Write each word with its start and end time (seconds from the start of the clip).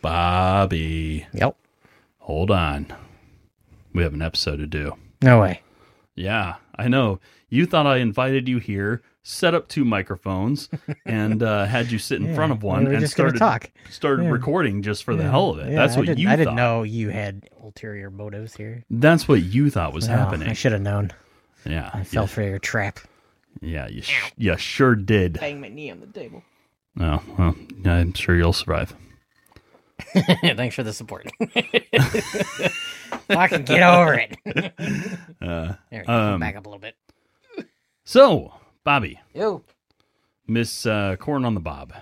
Bobby, 0.00 1.26
Yep. 1.32 1.56
hold 2.18 2.50
on. 2.50 2.86
We 3.92 4.02
have 4.02 4.14
an 4.14 4.22
episode 4.22 4.56
to 4.58 4.66
do. 4.66 4.94
No 5.22 5.40
way. 5.40 5.62
Yeah, 6.14 6.56
I 6.76 6.88
know. 6.88 7.20
You 7.48 7.66
thought 7.66 7.86
I 7.86 7.96
invited 7.98 8.48
you 8.48 8.58
here, 8.58 9.02
set 9.22 9.54
up 9.54 9.68
two 9.68 9.84
microphones, 9.84 10.68
and 11.06 11.42
uh, 11.42 11.64
had 11.66 11.90
you 11.90 11.98
sit 11.98 12.20
in 12.20 12.28
Yeah, 12.28 12.34
front 12.34 12.52
of 12.52 12.62
one 12.62 12.84
we 12.84 12.92
and 12.92 13.00
just 13.00 13.12
started 13.12 13.38
talk. 13.38 13.70
started 13.90 14.24
Yeah. 14.24 14.30
recording 14.30 14.82
just 14.82 15.02
for 15.04 15.14
the 15.16 15.24
hell 15.28 15.50
of 15.50 15.58
it. 15.58 15.70
Yeah, 15.70 15.76
That's 15.76 15.96
what 15.96 16.06
didn't- 16.06 16.18
you 16.20 16.28
I 16.28 16.32
thought. 16.32 16.36
didn't 16.38 16.54
know 16.56 16.82
you 16.84 17.08
had 17.10 17.48
ulterior 17.62 18.10
motives 18.10 18.54
here. 18.56 18.84
That's 18.90 19.26
what 19.28 19.42
you 19.42 19.70
thought 19.70 19.92
was 19.92 20.08
Well, 20.08 20.18
happening. 20.18 20.48
I 20.48 20.52
should 20.52 20.72
have 20.72 20.82
known. 20.82 21.10
yeah, 21.64 21.90
I 21.92 22.04
fell 22.04 22.26
for 22.26 22.42
your 22.42 22.58
trap. 22.58 23.00
yeah, 23.60 23.88
you, 23.88 24.02
sh- 24.02 24.32
you 24.36 24.56
sure 24.56 24.94
did. 24.94 25.34
Bang 25.40 25.60
my 25.60 25.68
knee 25.68 25.90
on 25.90 26.00
the 26.00 26.06
table. 26.06 26.42
Oh, 26.98 27.22
well, 27.38 27.56
I'm 27.84 28.12
sure 28.14 28.36
you'll 28.36 28.52
survive. 28.52 28.94
Thanks 30.56 30.74
for 30.74 30.82
the 30.82 30.92
support. 30.92 31.28
Fucking 33.28 33.62
get 33.64 33.82
over 33.82 34.14
it. 34.14 34.36
Uh, 35.42 35.74
There, 35.90 36.00
we 36.00 36.06
go. 36.06 36.12
Um, 36.12 36.40
back 36.40 36.56
up 36.56 36.66
a 36.66 36.68
little 36.68 36.80
bit. 36.80 36.96
so, 38.04 38.52
Bobby, 38.84 39.18
Yo. 39.34 39.62
Miss 40.46 40.84
uh, 40.86 41.16
Corn 41.18 41.44
on 41.46 41.54
the 41.54 41.60
Bob. 41.60 41.94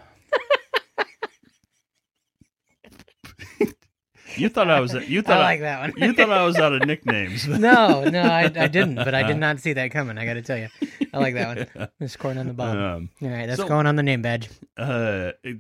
you 4.37 4.49
thought 4.49 4.71
I 4.71 4.81
was. 4.81 4.93
You 4.95 5.21
I 5.21 5.23
thought 5.23 5.41
like 5.41 5.61
that 5.61 5.81
one. 5.81 5.93
You 5.97 6.13
thought 6.15 6.31
I 6.31 6.45
was 6.45 6.57
out 6.57 6.73
of 6.73 6.85
nicknames. 6.87 7.47
no, 7.47 8.05
no, 8.05 8.23
I, 8.23 8.45
I 8.45 8.69
didn't, 8.69 8.97
but 8.97 9.15
I 9.15 9.23
did 9.25 9.37
not 9.39 9.61
see 9.61 9.73
that 9.75 9.91
coming. 9.91 10.19
I 10.19 10.25
got 10.27 10.35
to 10.35 10.43
tell 10.43 10.59
you, 10.59 10.69
I 11.13 11.19
like 11.19 11.35
that 11.35 11.69
one. 11.75 11.89
Miss 12.01 12.17
Corn 12.17 12.39
on 12.39 12.47
the 12.47 12.55
Bob. 12.55 12.77
Um, 12.77 13.11
All 13.23 13.29
right, 13.29 13.47
that's 13.47 13.61
so- 13.61 13.69
going 13.69 13.87
on 13.87 13.97
the 13.97 14.03
name 14.03 14.23
badge. 14.23 14.49
uh, 14.77 15.33
it- 15.43 15.59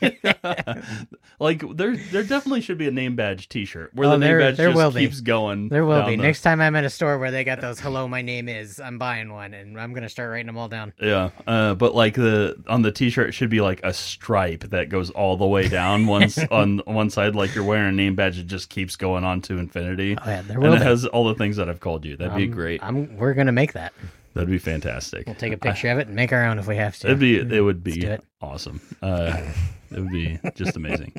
like 1.40 1.62
there, 1.76 1.96
there 1.96 2.22
definitely 2.22 2.60
should 2.60 2.78
be 2.78 2.86
a 2.88 2.90
name 2.90 3.16
badge 3.16 3.48
T-shirt 3.48 3.94
where 3.94 4.08
Oh, 4.08 4.12
the 4.12 4.18
name 4.18 4.28
there- 4.28 4.38
badge 4.40 4.56
there 4.56 4.68
just 4.68 4.76
will 4.76 4.90
be. 4.90 5.00
keeps 5.00 5.20
going. 5.20 5.68
There 5.68 5.84
will 5.84 6.04
be. 6.06 6.16
the- 6.16 6.22
Next 6.22 6.42
time 6.42 6.60
I'm 6.60 6.76
at 6.76 6.84
a 6.84 6.90
store 6.90 7.18
where 7.18 7.30
they 7.30 7.44
got 7.44 7.60
those 7.60 7.80
"Hello, 7.80 8.06
my 8.08 8.22
name 8.22 8.48
is," 8.48 8.78
I'm 8.80 8.98
buying 8.98 9.32
one, 9.32 9.54
and 9.54 9.78
I'm 9.80 9.92
gonna 9.92 10.08
start 10.08 10.30
writing 10.30 10.46
them 10.46 10.56
all 10.58 10.68
down. 10.68 10.92
Yeah, 11.00 11.30
uh, 11.46 11.74
but 11.74 11.94
like 11.94 12.14
the 12.14 12.56
on 12.68 12.82
the 12.82 12.92
T-shirt 12.92 13.28
it 13.28 13.32
should 13.32 13.50
be 13.50 13.60
like 13.60 13.80
a 13.84 13.92
stripe 13.92 14.64
that 14.70 14.88
goes 14.88 15.10
all 15.10 15.36
the 15.36 15.46
way 15.46 15.68
down 15.68 16.06
once 16.06 16.38
on 16.50 16.78
one 16.84 17.10
side, 17.10 17.34
like 17.34 17.54
you're 17.54 17.64
wearing 17.64 17.88
a 17.88 17.92
name 17.92 18.14
badge. 18.14 18.38
It 18.38 18.46
just 18.46 18.68
keeps 18.70 18.96
going 18.96 19.24
on 19.24 19.40
to 19.42 19.58
infinity. 19.58 20.16
Oh 20.20 20.22
yeah, 20.28 20.42
there 20.42 20.56
and 20.58 20.62
will 20.68 20.74
it 20.74 20.82
has 20.82 21.06
all 21.06 21.24
the 21.24 21.34
things 21.34 21.56
that 21.56 21.68
I've 21.68 21.80
called 21.80 22.04
you. 22.04 22.16
That'd 22.16 22.36
be 22.36 22.44
Um, 22.44 22.50
great. 22.50 22.82
I'm, 22.82 23.16
we're 23.16 23.34
gonna 23.34 23.52
make 23.52 23.72
that. 23.74 23.92
That'd 24.34 24.48
be 24.48 24.58
fantastic. 24.58 25.26
We'll 25.26 25.34
take 25.34 25.52
a 25.52 25.58
picture 25.58 25.88
of 25.90 25.98
it 25.98 26.06
and 26.06 26.16
make 26.16 26.32
our 26.32 26.44
own 26.44 26.58
if 26.58 26.66
we 26.66 26.76
have 26.76 26.96
to. 26.98 27.08
It'd 27.08 27.18
be 27.18 27.38
it 27.38 27.60
would 27.60 27.82
be 27.82 28.04
it. 28.04 28.22
awesome. 28.40 28.80
Uh, 29.02 29.36
it 29.90 30.00
would 30.00 30.10
be 30.10 30.38
just 30.54 30.76
amazing. 30.76 31.12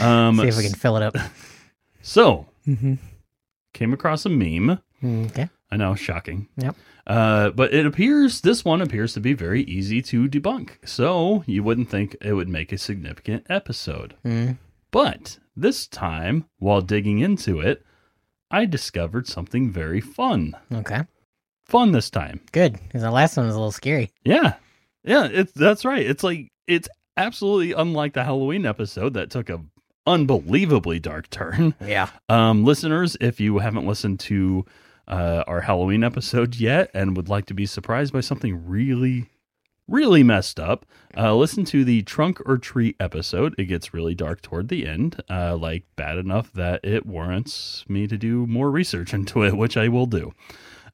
Um, 0.00 0.38
See 0.38 0.48
if 0.48 0.56
we 0.56 0.62
can 0.62 0.74
fill 0.74 0.96
it 0.96 1.02
up. 1.02 1.16
So 2.02 2.46
mm-hmm. 2.68 2.94
came 3.74 3.92
across 3.92 4.24
a 4.24 4.28
meme. 4.28 4.78
Okay. 5.04 5.48
I 5.72 5.76
know, 5.76 5.96
shocking. 5.96 6.48
Yep. 6.56 6.76
Uh, 7.04 7.50
but 7.50 7.74
it 7.74 7.84
appears 7.84 8.42
this 8.42 8.64
one 8.64 8.80
appears 8.80 9.12
to 9.14 9.20
be 9.20 9.32
very 9.32 9.62
easy 9.64 10.00
to 10.02 10.28
debunk. 10.28 10.70
So 10.84 11.42
you 11.46 11.64
wouldn't 11.64 11.90
think 11.90 12.16
it 12.20 12.34
would 12.34 12.48
make 12.48 12.70
a 12.70 12.78
significant 12.78 13.44
episode. 13.50 14.14
Mm. 14.24 14.58
But 14.92 15.38
this 15.56 15.88
time, 15.88 16.44
while 16.58 16.80
digging 16.80 17.18
into 17.18 17.58
it, 17.58 17.84
I 18.52 18.66
discovered 18.66 19.26
something 19.26 19.70
very 19.70 20.00
fun. 20.00 20.54
Okay. 20.72 21.02
Fun 21.66 21.92
this 21.92 22.10
time. 22.10 22.40
Good, 22.52 22.72
because 22.74 23.02
the 23.02 23.10
last 23.10 23.36
one 23.36 23.46
was 23.46 23.54
a 23.54 23.58
little 23.58 23.72
scary. 23.72 24.10
Yeah. 24.24 24.54
Yeah, 25.04 25.28
it's 25.30 25.52
that's 25.52 25.84
right. 25.84 26.04
It's 26.04 26.22
like 26.24 26.48
it's 26.66 26.88
absolutely 27.16 27.72
unlike 27.72 28.14
the 28.14 28.24
Halloween 28.24 28.66
episode 28.66 29.14
that 29.14 29.30
took 29.30 29.50
a 29.50 29.60
unbelievably 30.06 31.00
dark 31.00 31.28
turn. 31.30 31.74
Yeah. 31.84 32.08
Um 32.28 32.64
listeners, 32.64 33.16
if 33.20 33.40
you 33.40 33.58
haven't 33.58 33.86
listened 33.86 34.20
to 34.20 34.64
uh 35.08 35.42
our 35.46 35.60
Halloween 35.60 36.04
episode 36.04 36.56
yet 36.56 36.90
and 36.94 37.16
would 37.16 37.28
like 37.28 37.46
to 37.46 37.54
be 37.54 37.66
surprised 37.66 38.12
by 38.12 38.20
something 38.20 38.66
really 38.66 39.26
really 39.88 40.22
messed 40.22 40.58
up, 40.60 40.86
uh 41.16 41.34
listen 41.34 41.64
to 41.64 41.84
the 41.84 42.02
trunk 42.02 42.40
or 42.46 42.58
treat 42.58 42.94
episode. 43.00 43.54
It 43.58 43.64
gets 43.64 43.94
really 43.94 44.14
dark 44.14 44.42
toward 44.42 44.68
the 44.68 44.86
end, 44.86 45.20
uh 45.28 45.56
like 45.56 45.84
bad 45.96 46.18
enough 46.18 46.52
that 46.52 46.84
it 46.84 47.06
warrants 47.06 47.84
me 47.88 48.06
to 48.06 48.16
do 48.16 48.46
more 48.46 48.70
research 48.70 49.12
into 49.14 49.42
it, 49.44 49.56
which 49.56 49.76
I 49.76 49.88
will 49.88 50.06
do. 50.06 50.32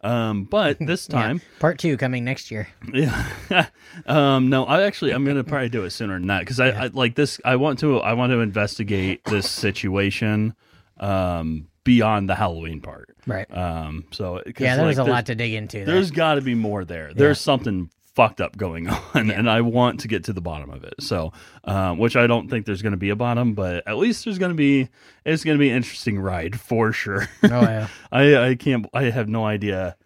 Um 0.02 0.44
but 0.44 0.78
this 0.80 1.08
Yeah. 1.08 1.16
time 1.20 1.40
Part 1.60 1.78
two 1.78 1.96
coming 1.96 2.24
next 2.24 2.50
year. 2.50 2.68
yeah. 2.92 3.26
um, 4.06 4.48
no, 4.48 4.64
I 4.64 4.82
actually 4.82 5.12
I'm 5.12 5.24
gonna 5.24 5.44
probably 5.44 5.68
do 5.68 5.84
it 5.84 5.90
sooner 5.90 6.18
than 6.18 6.28
that 6.28 6.40
because 6.40 6.58
I, 6.60 6.68
I 6.70 6.86
like 6.88 7.14
this. 7.14 7.40
I 7.44 7.56
want 7.56 7.78
to 7.80 7.98
I 8.00 8.14
want 8.14 8.32
to 8.32 8.40
investigate 8.40 9.24
this 9.24 9.48
situation 9.48 10.54
um, 10.98 11.68
beyond 11.84 12.28
the 12.28 12.34
Halloween 12.34 12.80
part. 12.80 13.10
Right. 13.26 13.46
Um, 13.56 14.04
so 14.12 14.42
Yeah, 14.58 14.76
there's 14.76 14.98
like, 14.98 15.06
a 15.06 15.10
lot 15.10 15.26
to 15.26 15.34
dig 15.34 15.52
into. 15.54 15.78
There. 15.78 15.86
There's 15.86 16.10
got 16.10 16.34
to 16.34 16.40
be 16.40 16.54
more 16.54 16.84
there. 16.84 17.12
There's 17.14 17.40
something 17.40 17.90
fucked 18.14 18.40
up 18.40 18.56
going 18.56 18.88
on, 19.14 19.28
Yeah. 19.28 19.34
and 19.38 19.48
I 19.50 19.60
want 19.62 20.00
to 20.00 20.08
get 20.08 20.24
to 20.24 20.32
the 20.32 20.40
bottom 20.40 20.70
of 20.70 20.84
it. 20.84 20.94
So, 21.00 21.32
um, 21.64 21.98
which 21.98 22.14
I 22.16 22.26
don't 22.26 22.48
think 22.48 22.66
there's 22.66 22.82
going 22.82 22.92
to 22.92 22.96
be 22.98 23.10
a 23.10 23.16
bottom, 23.16 23.54
but 23.54 23.86
at 23.86 23.96
least 23.96 24.24
there's 24.24 24.38
going 24.38 24.50
to 24.52 24.56
be 24.56 24.88
it's 25.24 25.44
going 25.44 25.56
to 25.56 25.60
be 25.60 25.70
an 25.70 25.76
interesting 25.76 26.18
ride 26.18 26.58
for 26.60 26.92
sure. 26.92 27.28
Oh 27.44 27.48
yeah. 27.62 27.88
I 28.12 28.48
I 28.50 28.54
can't 28.54 28.86
I 28.92 29.04
have 29.04 29.28
no 29.28 29.44
idea 29.46 29.96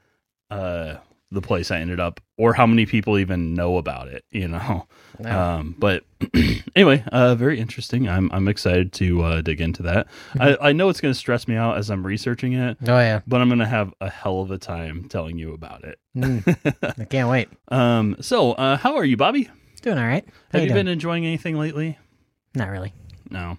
uh 0.50 0.96
the 1.32 1.40
place 1.42 1.70
I 1.70 1.80
ended 1.80 1.98
up 1.98 2.20
or 2.38 2.52
how 2.54 2.66
many 2.66 2.86
people 2.86 3.18
even 3.18 3.52
know 3.54 3.78
about 3.78 4.08
it, 4.08 4.24
you 4.30 4.46
know. 4.48 4.86
No. 5.18 5.40
Um 5.40 5.74
but 5.78 6.04
anyway, 6.76 7.02
uh 7.10 7.34
very 7.34 7.58
interesting. 7.58 8.08
I'm 8.08 8.30
I'm 8.32 8.48
excited 8.48 8.92
to 8.94 9.22
uh 9.22 9.40
dig 9.40 9.60
into 9.60 9.82
that. 9.84 10.06
I 10.38 10.56
I 10.60 10.72
know 10.72 10.88
it's 10.88 11.00
going 11.00 11.12
to 11.12 11.18
stress 11.18 11.48
me 11.48 11.56
out 11.56 11.78
as 11.78 11.90
I'm 11.90 12.06
researching 12.06 12.52
it, 12.52 12.76
oh 12.86 12.98
yeah. 12.98 13.20
but 13.26 13.40
I'm 13.40 13.48
going 13.48 13.58
to 13.60 13.66
have 13.66 13.92
a 14.00 14.10
hell 14.10 14.40
of 14.40 14.50
a 14.50 14.58
time 14.58 15.08
telling 15.08 15.38
you 15.38 15.52
about 15.54 15.84
it. 15.84 15.98
Mm, 16.16 16.92
I 17.00 17.04
can't 17.04 17.28
wait. 17.28 17.48
Um 17.68 18.16
so, 18.20 18.52
uh 18.52 18.76
how 18.76 18.96
are 18.96 19.04
you, 19.04 19.16
Bobby? 19.16 19.48
Doing 19.82 19.98
all 19.98 20.04
right. 20.06 20.24
How 20.26 20.58
Have 20.58 20.62
you 20.62 20.68
doing? 20.68 20.84
been 20.84 20.88
enjoying 20.88 21.24
anything 21.26 21.56
lately? 21.58 21.98
Not 22.54 22.68
really. 22.70 22.92
No. 23.30 23.58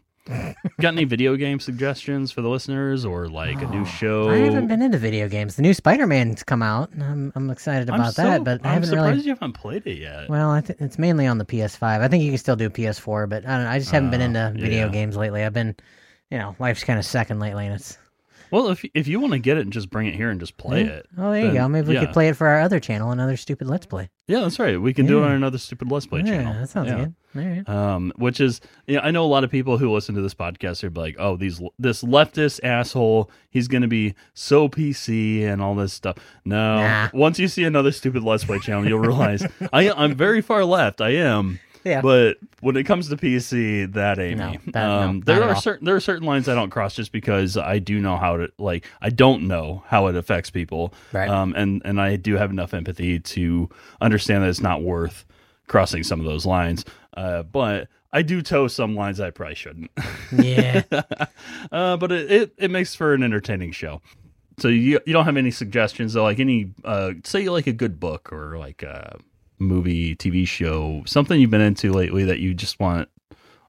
Got 0.80 0.94
any 0.94 1.04
video 1.06 1.36
game 1.36 1.60
suggestions 1.60 2.32
for 2.32 2.42
the 2.42 2.50
listeners 2.50 3.06
or 3.06 3.28
like 3.28 3.62
a 3.62 3.66
new 3.68 3.82
oh, 3.82 3.86
show? 3.86 4.30
I 4.30 4.38
haven't 4.38 4.68
been 4.68 4.82
into 4.82 4.98
video 4.98 5.28
games. 5.28 5.56
The 5.56 5.62
new 5.62 5.74
Spider-Man's 5.74 6.44
come 6.44 6.62
out. 6.62 6.92
and 6.92 7.04
I'm 7.04 7.32
I'm 7.36 7.50
excited 7.50 7.90
I'm 7.90 8.00
about 8.00 8.14
so- 8.14 8.24
that, 8.24 8.44
but 8.44 8.62
I 8.66 8.70
I'm 8.70 8.74
haven't 8.76 8.90
surprised 8.90 9.12
really. 9.18 9.24
you 9.28 9.34
haven't 9.34 9.54
played 9.54 9.86
it 9.88 9.98
yet. 9.98 10.30
Well, 10.30 10.52
I 10.52 10.62
th- 10.62 10.78
it's 10.82 10.98
mainly 11.00 11.26
on 11.28 11.38
the 11.38 11.46
PS5. 11.46 11.82
I 11.84 12.08
think 12.08 12.24
you 12.24 12.32
can 12.32 12.38
still 12.38 12.56
do 12.56 12.70
PS4, 12.70 13.28
but 13.30 13.46
I 13.46 13.56
don't 13.56 13.64
know. 13.66 13.70
I 13.70 13.80
just 13.80 13.92
haven't 13.92 14.12
been 14.12 14.22
Oh, 14.22 14.26
into 14.26 14.54
video 14.62 14.86
yeah. 14.86 14.92
games 14.92 15.16
lately. 15.18 15.44
I've 15.44 15.54
been, 15.54 15.76
you 16.32 16.38
know, 16.38 16.56
life's 16.60 16.84
kind 16.84 17.00
of 17.00 17.06
second 17.06 17.40
lately, 17.40 17.66
and 17.66 17.76
it's. 17.76 17.98
Well, 18.52 18.70
if 18.70 18.84
if 18.94 19.08
you 19.08 19.20
want 19.20 19.34
to 19.34 19.40
get 19.40 19.58
it 19.58 19.62
and 19.62 19.74
just 19.74 19.90
bring 19.90 20.08
it 20.08 20.16
here 20.16 20.30
and 20.30 20.40
just 20.40 20.58
play 20.58 20.82
Yeah. 20.86 20.90
it. 20.92 21.08
Oh, 21.18 21.32
there 21.32 21.46
you 21.46 21.54
go. 21.54 21.68
Maybe 21.68 21.90
we 21.90 21.94
yeah. 21.96 22.06
could 22.06 22.14
play 22.14 22.30
it 22.30 22.36
for 22.36 22.48
our 22.48 22.62
other 22.62 22.80
channel, 22.80 23.12
another 23.12 23.38
stupid 23.38 23.68
Let's 23.68 23.86
Play. 23.86 24.10
Yeah, 24.28 24.42
that's 24.42 24.60
right. 24.60 24.80
We 24.82 24.94
can 24.94 25.06
do 25.06 25.20
it 25.20 25.26
on 25.26 25.32
another 25.32 25.58
stupid 25.58 25.90
Let's 25.92 26.06
Play 26.06 26.20
yeah, 26.22 26.26
channel. 26.26 26.54
that 26.54 26.70
sounds 26.70 26.90
Yeah. 26.90 26.96
good. 26.98 27.14
All 27.36 27.44
right. 27.44 27.70
Um, 27.70 28.12
which 28.16 28.42
is, 28.42 28.62
yeah, 28.88 29.00
I 29.04 29.12
know 29.12 29.24
a 29.24 29.28
lot 29.28 29.44
of 29.44 29.52
people 29.52 29.78
who 29.78 29.92
listen 29.94 30.16
to 30.16 30.22
this 30.22 30.34
podcast 30.34 30.84
are 30.84 30.90
like, 30.90 31.16
"Oh, 31.20 31.36
these 31.38 31.62
this 31.78 32.02
leftist 32.04 32.60
asshole, 32.64 33.30
he's 33.50 33.68
gonna 33.68 33.88
be 33.88 34.16
so 34.34 34.68
PC 34.68 35.44
and 35.44 35.62
all 35.62 35.76
this 35.76 35.94
stuff." 35.94 36.18
No, 36.46 36.78
Nah. 36.80 37.10
once 37.14 37.38
you 37.40 37.48
see 37.48 37.64
another 37.64 37.92
stupid 37.92 38.24
Let's 38.24 38.44
Play 38.46 38.60
channel, 38.60 38.88
you'll 38.88 39.00
realize 39.00 39.46
I 39.74 39.92
I'm 39.92 40.16
very 40.16 40.42
far 40.42 40.66
left. 40.66 41.00
I 41.00 41.10
am, 41.12 41.60
Yeah. 41.84 42.02
but 42.02 42.38
when 42.62 42.76
it 42.78 42.84
comes 42.84 43.10
to 43.10 43.16
PC, 43.18 43.92
that 43.94 44.20
ain't 44.20 44.38
No, 44.40 44.52
me. 44.52 44.60
that- 44.68 44.90
um, 44.90 45.18
not 45.18 45.26
there 45.26 45.44
are 45.44 45.56
certain 45.56 45.86
there 45.86 45.96
are 45.96 46.00
certain 46.00 46.26
lines 46.26 46.48
I 46.50 46.56
don't 46.56 46.70
cross 46.70 46.96
just 46.96 47.12
because 47.12 47.56
I 47.58 47.80
do 47.80 48.00
know 48.00 48.18
how 48.18 48.38
to 48.38 48.50
like 48.58 48.86
I 49.02 49.10
don't 49.10 49.48
know 49.48 49.84
how 49.88 50.08
it 50.08 50.16
affects 50.16 50.50
people, 50.50 50.94
Right. 51.14 51.30
um, 51.30 51.54
and 51.56 51.82
and 51.86 52.02
I 52.02 52.16
do 52.16 52.36
have 52.36 52.50
enough 52.52 52.74
empathy 52.74 53.20
to 53.20 53.70
understand 54.02 54.44
that 54.44 54.50
it's 54.50 54.62
not 54.62 54.82
worth 54.82 55.26
crossing 55.68 56.04
some 56.04 56.20
of 56.20 56.26
those 56.26 56.46
lines. 56.46 56.86
Uh, 57.16 57.44
but 57.44 57.88
I 58.14 58.22
do 58.22 58.42
toe 58.42 58.68
some 58.68 58.96
lines 58.96 59.20
I 59.20 59.32
probably 59.32 59.56
shouldn't. 59.56 59.92
yeah. 60.38 60.84
uh, 61.72 61.98
but 61.98 62.12
it, 62.12 62.32
it 62.32 62.54
it 62.58 62.72
makes 62.72 62.96
for 62.96 63.14
an 63.14 63.24
entertaining 63.24 63.72
show. 63.72 64.02
So 64.60 64.70
you 64.70 65.00
you 65.06 65.14
don't 65.14 65.26
have 65.26 65.38
any 65.38 65.52
suggestions 65.52 66.14
though, 66.14 66.24
like 66.24 66.40
any 66.40 66.72
uh, 66.84 67.14
say 67.24 67.42
you 67.44 67.52
like 67.52 67.68
a 67.68 67.74
good 67.74 68.00
book 68.00 68.32
or 68.34 68.58
like 68.58 68.82
a 68.84 69.20
movie, 69.60 70.16
TV 70.16 70.48
show, 70.48 71.04
something 71.06 71.40
you've 71.40 71.50
been 71.52 71.62
into 71.62 71.92
lately 71.92 72.24
that 72.26 72.40
you 72.40 72.54
just 72.54 72.80
want 72.80 73.10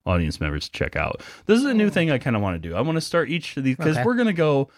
audience 0.06 0.40
members 0.40 0.68
to 0.68 0.72
check 0.78 0.96
out. 0.96 1.22
This 1.46 1.58
is 1.58 1.64
a 1.66 1.74
new 1.74 1.90
thing 1.90 2.10
I 2.10 2.18
kind 2.18 2.34
of 2.36 2.42
want 2.42 2.60
to 2.60 2.68
do. 2.68 2.74
I 2.74 2.80
want 2.80 2.96
to 2.96 3.00
start 3.02 3.28
each 3.30 3.56
of 3.56 3.64
these 3.64 3.76
because 3.76 3.96
Okay. 3.96 4.04
we're 4.04 4.14
gonna 4.14 4.32
go 4.32 4.68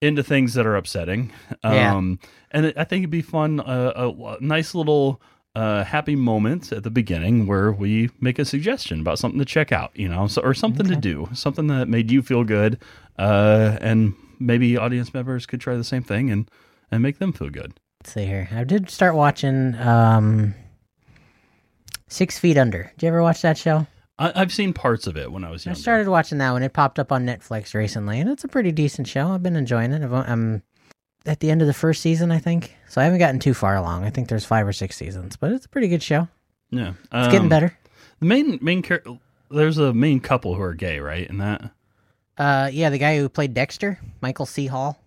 into 0.00 0.22
things 0.22 0.54
that 0.54 0.66
are 0.66 0.76
upsetting. 0.76 1.30
Yeah. 1.62 1.94
Um, 1.96 2.18
and 2.50 2.66
it, 2.66 2.76
I 2.76 2.84
think 2.84 3.02
it'd 3.02 3.10
be 3.10 3.22
fun, 3.22 3.60
uh, 3.60 3.92
a, 3.96 4.08
a 4.10 4.36
nice 4.40 4.74
little 4.74 5.22
uh, 5.54 5.84
happy 5.84 6.16
moment 6.16 6.72
at 6.72 6.82
the 6.82 6.90
beginning 6.90 7.46
where 7.46 7.72
we 7.72 8.10
make 8.20 8.38
a 8.38 8.44
suggestion 8.44 9.00
about 9.00 9.18
something 9.18 9.38
to 9.38 9.44
check 9.44 9.70
out, 9.72 9.92
you 9.94 10.08
know, 10.08 10.26
so, 10.26 10.42
or 10.42 10.52
something 10.52 10.86
to 10.88 10.96
do, 10.96 11.28
something 11.32 11.68
that 11.68 11.88
made 11.88 12.10
you 12.10 12.20
feel 12.22 12.42
good, 12.44 12.78
uh, 13.18 13.78
and 13.80 14.14
maybe 14.40 14.76
audience 14.76 15.14
members 15.14 15.46
could 15.46 15.60
try 15.60 15.76
the 15.76 15.84
same 15.84 16.02
thing 16.02 16.30
and 16.30 16.50
and 16.90 17.02
make 17.02 17.18
them 17.18 17.32
feel 17.32 17.48
good. 17.50 17.78
Let's 18.04 18.12
see 18.12 18.26
here. 18.26 18.50
I 18.52 18.64
did 18.64 18.90
start 18.90 19.14
watching 19.14 19.74
um, 19.76 20.54
Six 22.08 22.38
Feet 22.38 22.58
Under. 22.58 22.92
Did 22.98 23.06
you 23.06 23.08
ever 23.08 23.22
watch 23.22 23.40
that 23.40 23.56
show? 23.56 23.86
I, 24.18 24.30
I've 24.42 24.52
seen 24.52 24.74
parts 24.74 25.06
of 25.06 25.16
it 25.16 25.32
when 25.32 25.42
I 25.42 25.50
was 25.50 25.64
young. 25.64 25.74
I 25.74 25.78
started 25.78 26.08
watching 26.08 26.36
that 26.36 26.52
when 26.52 26.62
it 26.62 26.74
popped 26.74 26.98
up 26.98 27.10
on 27.12 27.24
Netflix 27.24 27.72
recently, 27.72 28.20
and 28.20 28.28
it's 28.28 28.44
a 28.44 28.48
pretty 28.48 28.72
decent 28.72 29.08
show. 29.08 29.28
I've 29.28 29.42
been 29.42 29.56
enjoying 29.56 29.90
it. 29.92 30.02
I've, 30.02 30.12
I'm 30.12 30.62
at 31.24 31.40
the 31.40 31.50
end 31.50 31.62
of 31.62 31.66
the 31.66 31.72
first 31.72 32.02
season, 32.02 32.30
I 32.30 32.40
think, 32.40 32.76
so 32.90 33.00
I 33.00 33.04
haven't 33.04 33.20
gotten 33.20 33.40
too 33.40 33.54
far 33.54 33.74
along. 33.74 34.04
I 34.04 34.10
think 34.10 34.28
there's 34.28 34.44
five 34.44 34.66
or 34.68 34.74
six 34.74 34.96
seasons, 34.96 35.36
but 35.36 35.50
it's 35.52 35.64
a 35.64 35.68
pretty 35.70 35.88
good 35.88 36.02
show. 36.02 36.28
Yeah, 36.70 36.92
It's 37.04 37.28
getting 37.28 37.40
Um, 37.44 37.48
better. 37.48 37.74
The 38.20 38.26
main 38.26 38.58
main 38.60 38.82
char- 38.82 39.02
there's 39.50 39.78
a 39.78 39.94
main 39.94 40.20
couple 40.20 40.54
who 40.54 40.60
are 40.62 40.74
gay, 40.74 41.00
right? 41.00 41.26
In 41.26 41.38
that. 41.38 41.70
Uh, 42.36 42.68
yeah, 42.70 42.90
the 42.90 42.98
guy 42.98 43.16
who 43.16 43.30
played 43.30 43.54
Dexter, 43.54 43.98
Michael 44.20 44.44
C. 44.46 44.66
Hall. 44.66 45.00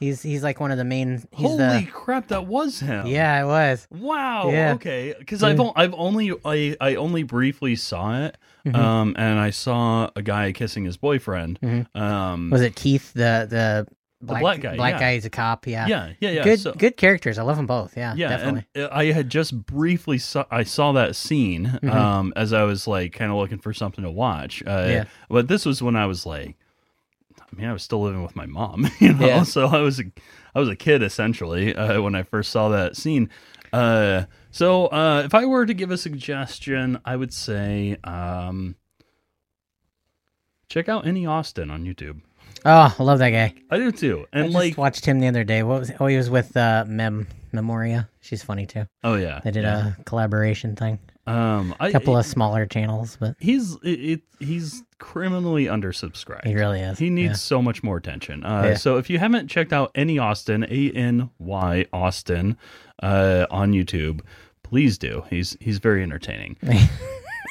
He's 0.00 0.22
he's 0.22 0.42
like 0.42 0.58
one 0.60 0.70
of 0.70 0.78
the 0.78 0.84
main. 0.84 1.22
He's 1.30 1.46
Holy 1.46 1.58
the 1.58 1.86
crap, 1.92 2.28
that 2.28 2.46
was 2.46 2.80
him. 2.80 3.06
yeah, 3.06 3.42
it 3.42 3.46
was. 3.46 3.86
Wow. 3.90 4.48
Yeah. 4.50 4.72
Okay. 4.74 5.14
Because 5.18 5.42
I've 5.42 5.60
on- 5.60 5.74
I've 5.76 5.92
only 5.94 6.32
I 6.44 6.74
I 6.80 6.94
only 6.94 7.22
briefly 7.22 7.76
saw 7.76 8.18
it, 8.24 8.38
Mhm. 8.66 8.74
um, 8.76 9.14
and 9.18 9.38
I 9.38 9.50
saw 9.50 10.08
a 10.16 10.22
guy 10.22 10.52
kissing 10.52 10.84
his 10.86 10.96
boyfriend. 10.96 11.60
Mhm. 11.60 11.94
Um, 11.94 12.48
Was 12.50 12.62
it 12.62 12.76
Keith 12.76 13.12
the 13.12 13.46
the 13.50 13.86
black, 14.22 14.40
black 14.40 14.60
guy, 14.60 14.76
Black 14.76 14.94
yeah. 14.94 15.00
guy. 15.00 15.14
He's 15.14 15.24
a 15.26 15.30
cop. 15.30 15.66
Yeah. 15.66 15.86
yeah, 15.86 16.12
yeah, 16.20 16.30
yeah. 16.30 16.44
good 16.44 16.60
so- 16.60 16.72
good 16.72 16.96
characters. 16.96 17.36
I 17.38 17.42
love 17.42 17.56
them 17.56 17.66
both. 17.66 17.94
Yeah, 17.94 18.14
yeah, 18.16 18.28
definitely. 18.30 18.64
and 18.74 18.88
I 18.90 19.12
had 19.12 19.28
just 19.28 19.66
briefly 19.66 20.16
saw 20.16 20.44
I 20.50 20.62
saw 20.62 20.92
that 20.92 21.14
scene 21.14 21.78
Mhm. 21.82 21.92
um 21.94 22.32
as 22.36 22.54
I 22.54 22.62
was 22.62 22.86
like 22.86 23.12
kind 23.12 23.30
of 23.30 23.36
looking 23.36 23.58
for 23.58 23.74
something 23.74 24.02
to 24.04 24.10
watch. 24.10 24.62
Uh, 24.66 24.86
Yeah. 24.88 25.04
But 25.28 25.48
this 25.48 25.66
was 25.66 25.82
when 25.82 25.94
I 25.96 26.06
was 26.06 26.24
like, 26.24 26.56
I 27.52 27.56
mean, 27.56 27.66
I 27.66 27.72
was 27.72 27.82
still 27.82 28.00
living 28.02 28.22
with 28.22 28.36
my 28.36 28.46
mom, 28.46 28.88
you 29.00 29.12
know. 29.14 29.26
Yeah. 29.26 29.42
So 29.42 29.66
I 29.66 29.80
was 29.80 29.98
a, 30.00 30.04
I 30.54 30.60
was 30.60 30.68
a 30.68 30.76
kid 30.76 31.02
essentially 31.02 31.74
uh, 31.74 32.00
when 32.00 32.14
I 32.14 32.22
first 32.22 32.50
saw 32.50 32.68
that 32.70 32.96
scene. 32.96 33.28
Uh, 33.72 34.24
so 34.50 34.86
uh, 34.86 35.22
if 35.24 35.34
I 35.34 35.44
were 35.46 35.66
to 35.66 35.74
give 35.74 35.90
a 35.90 35.98
suggestion, 35.98 36.98
I 37.04 37.16
would 37.16 37.32
say 37.32 37.96
um, 38.04 38.74
check 40.68 40.88
out 40.88 41.06
Any 41.06 41.26
Austin 41.26 41.70
on 41.70 41.84
YouTube. 41.84 42.20
oh, 42.64 42.94
I 42.98 43.02
love 43.02 43.18
that 43.20 43.30
guy. 43.30 43.54
I 43.70 43.78
do 43.78 43.92
too, 43.92 44.26
I 44.32 44.38
and 44.40 44.46
just 44.46 44.54
like, 44.54 44.78
watched 44.78 45.04
him 45.06 45.20
the 45.20 45.28
other 45.28 45.44
day. 45.44 45.62
What 45.62 45.80
was? 45.80 45.92
Oh, 46.00 46.06
he 46.06 46.16
was 46.16 46.30
with 46.30 46.56
uh, 46.56 46.84
Mem 46.86 47.26
Memoria. 47.52 48.08
She's 48.20 48.42
funny 48.42 48.66
too. 48.66 48.86
oh 49.04 49.14
yeah, 49.14 49.40
They 49.44 49.50
did 49.50 49.62
yeah. 49.64 49.92
a 49.98 50.02
collaboration 50.04 50.76
thing. 50.76 50.98
Um, 51.30 51.74
I, 51.80 51.88
A 51.88 51.92
couple 51.92 52.16
of 52.16 52.26
smaller 52.26 52.66
channels, 52.66 53.16
but 53.20 53.36
he's 53.38 53.74
it, 53.82 53.88
it 53.88 54.20
he's 54.40 54.82
criminally 54.98 55.64
undersubscribed. 55.66 56.46
he 56.46 56.54
really 56.54 56.80
is. 56.80 56.98
He 56.98 57.10
needs 57.10 57.30
Yeah. 57.30 57.34
so 57.34 57.62
much 57.62 57.82
more 57.82 57.96
attention. 57.96 58.44
Uh, 58.44 58.62
Yeah. 58.66 58.74
So 58.74 58.96
if 58.98 59.08
you 59.10 59.18
haven't 59.18 59.48
checked 59.48 59.72
out 59.72 59.90
any 59.94 60.18
Austin, 60.18 60.64
A 60.64 60.90
N 60.92 61.30
Y 61.38 61.86
Austin, 61.92 62.56
uh, 63.02 63.46
on 63.50 63.72
YouTube, 63.72 64.20
please 64.62 64.98
do. 64.98 65.24
He's 65.30 65.56
he's 65.60 65.78
very 65.78 66.02
entertaining. 66.02 66.56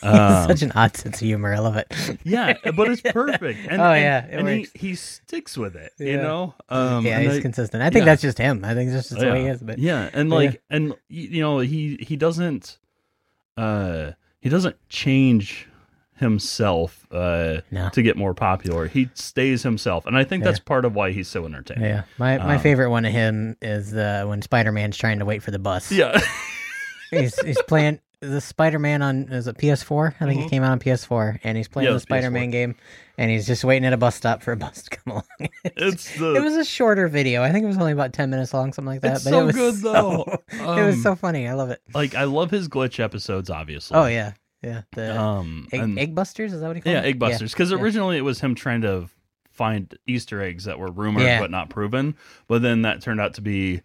Um, 0.02 0.48
Such 0.48 0.62
an 0.62 0.72
odd 0.76 0.96
sense 0.96 1.22
of 1.22 1.28
humor. 1.28 1.54
I 1.54 1.60
love 1.60 1.76
it. 1.76 1.94
yeah, 2.24 2.54
but 2.74 2.88
it's 2.90 3.02
perfect. 3.12 3.60
And, 3.70 3.82
Oh, 3.82 3.94
yeah, 3.94 4.26
it 4.28 4.40
and 4.40 4.48
he, 4.48 4.68
he 4.74 4.96
sticks 4.96 5.58
with 5.58 5.76
it. 5.76 5.92
You 6.00 6.16
know. 6.16 6.54
Um, 6.70 7.06
yeah, 7.06 7.18
and 7.20 7.28
he's 7.28 7.40
I- 7.40 7.42
consistent. 7.42 7.84
I 7.84 7.90
think 7.90 8.04
yeah. 8.04 8.06
that's 8.06 8.22
just 8.22 8.38
him. 8.38 8.64
I 8.64 8.74
think 8.76 8.92
that's 8.92 9.10
just 9.10 9.20
the 9.20 9.30
way 9.30 9.42
he 9.42 9.48
is. 9.50 9.62
But 9.62 9.78
yeah, 9.78 10.10
and 10.14 10.30
Yeah. 10.30 10.36
like 10.36 10.62
and 10.70 10.94
you 11.10 11.42
know 11.42 11.60
he 11.60 11.98
he 12.00 12.16
doesn't 12.16 12.78
uh 13.58 14.12
he 14.42 14.50
doesn't 14.50 14.76
change 14.90 15.68
himself 16.16 17.08
uh 17.12 17.62
No. 17.72 17.90
to 17.90 18.02
get 18.02 18.18
more 18.18 18.34
popular. 18.34 18.88
He 18.88 19.10
stays 19.14 19.64
himself, 19.64 20.06
and 20.06 20.18
I 20.18 20.24
think 20.24 20.44
Yeah. 20.44 20.50
that's 20.52 20.60
part 20.60 20.86
of 20.86 20.94
why 20.96 21.12
he's 21.12 21.28
so 21.28 21.46
entertaining. 21.46 21.84
yeah, 21.86 22.04
my 22.18 22.38
my 22.40 22.56
Um, 22.56 22.62
favorite 22.62 22.90
one 22.90 23.06
of 23.06 23.12
him 23.14 23.56
is 23.62 23.94
uh, 23.94 24.26
when 24.28 24.42
Spider 24.42 24.72
Man's 24.72 24.98
trying 24.98 25.20
to 25.20 25.26
wait 25.26 25.42
for 25.44 25.52
the 25.52 25.60
bus. 25.60 25.92
Yeah. 25.92 26.20
he's 27.12 27.40
he's 27.42 27.62
playing 27.64 28.00
the 28.22 28.42
Spider 28.42 28.80
Man 28.80 29.02
on 29.02 29.30
is 29.30 29.48
it 29.48 29.58
PS4? 29.58 30.14
I 30.20 30.26
think 30.26 30.42
Mhm. 30.42 30.46
it 30.46 30.50
came 30.50 30.64
out 30.64 30.72
on 30.72 30.80
PS4, 30.80 31.40
and 31.44 31.58
he's 31.58 31.68
playing 31.70 31.88
Yeah, 31.88 31.94
the 31.94 32.00
Spider 32.02 32.30
Man 32.30 32.50
PS4. 32.50 32.52
game, 32.52 32.76
and 33.18 33.32
he's 33.32 33.48
just 33.48 33.64
waiting 33.64 33.86
at 33.86 33.94
a 33.94 33.98
bus 33.98 34.16
stop 34.16 34.44
for 34.44 34.52
a 34.52 34.58
bus 34.58 34.84
to 34.84 34.90
come 34.90 35.12
along. 35.14 35.50
It's 35.64 36.18
the 36.18 36.36
it 36.36 36.42
was 36.44 36.56
a 36.56 36.66
shorter 36.66 37.08
video. 37.08 37.44
I 37.44 37.52
think 37.52 37.64
it 37.64 37.68
was 37.68 37.78
only 37.78 37.94
about 37.94 38.12
ten 38.14 38.30
minutes 38.30 38.54
long, 38.54 38.74
something 38.74 38.88
like 38.92 39.02
that. 39.02 39.16
It's 39.18 39.24
but 39.24 39.30
so 39.30 39.42
it 39.42 39.46
was 39.46 39.56
good, 39.56 39.76
so- 39.76 39.94
though. 39.94 40.40
it 40.52 40.86
was 40.86 40.96
Um, 40.96 41.02
so 41.02 41.16
funny. 41.16 41.48
I 41.48 41.54
love 41.54 41.70
it. 41.70 41.82
like 41.94 42.14
I 42.16 42.26
love 42.26 42.52
his 42.52 42.68
glitch 42.68 43.00
episodes, 43.02 43.50
obviously. 43.50 43.96
Oh 43.98 44.06
yeah, 44.08 44.34
yeah. 44.62 44.82
The 44.94 45.18
Um, 45.20 45.68
egg, 45.72 45.80
and- 45.82 45.98
egg 46.00 46.14
busters 46.16 46.52
is 46.54 46.60
that 46.62 46.68
what 46.68 46.76
he 46.76 46.82
called? 46.82 46.94
yeah, 46.94 47.02
it? 47.02 47.06
egg 47.06 47.20
busters. 47.20 47.52
Because 47.54 47.72
yeah. 47.72 47.78
originally 47.78 48.18
it 48.18 48.22
was 48.26 48.42
him 48.42 48.54
trying 48.54 48.82
to 48.82 49.08
find 49.52 49.94
Easter 50.08 50.42
eggs 50.42 50.66
that 50.66 50.78
were 50.80 50.92
rumored 50.92 51.40
but 51.40 51.52
not 51.52 51.70
proven. 51.70 52.16
But 52.48 52.62
then 52.64 52.82
that 52.84 53.02
turned 53.02 53.20
out 53.22 53.34
to 53.36 53.42
be 53.42 53.82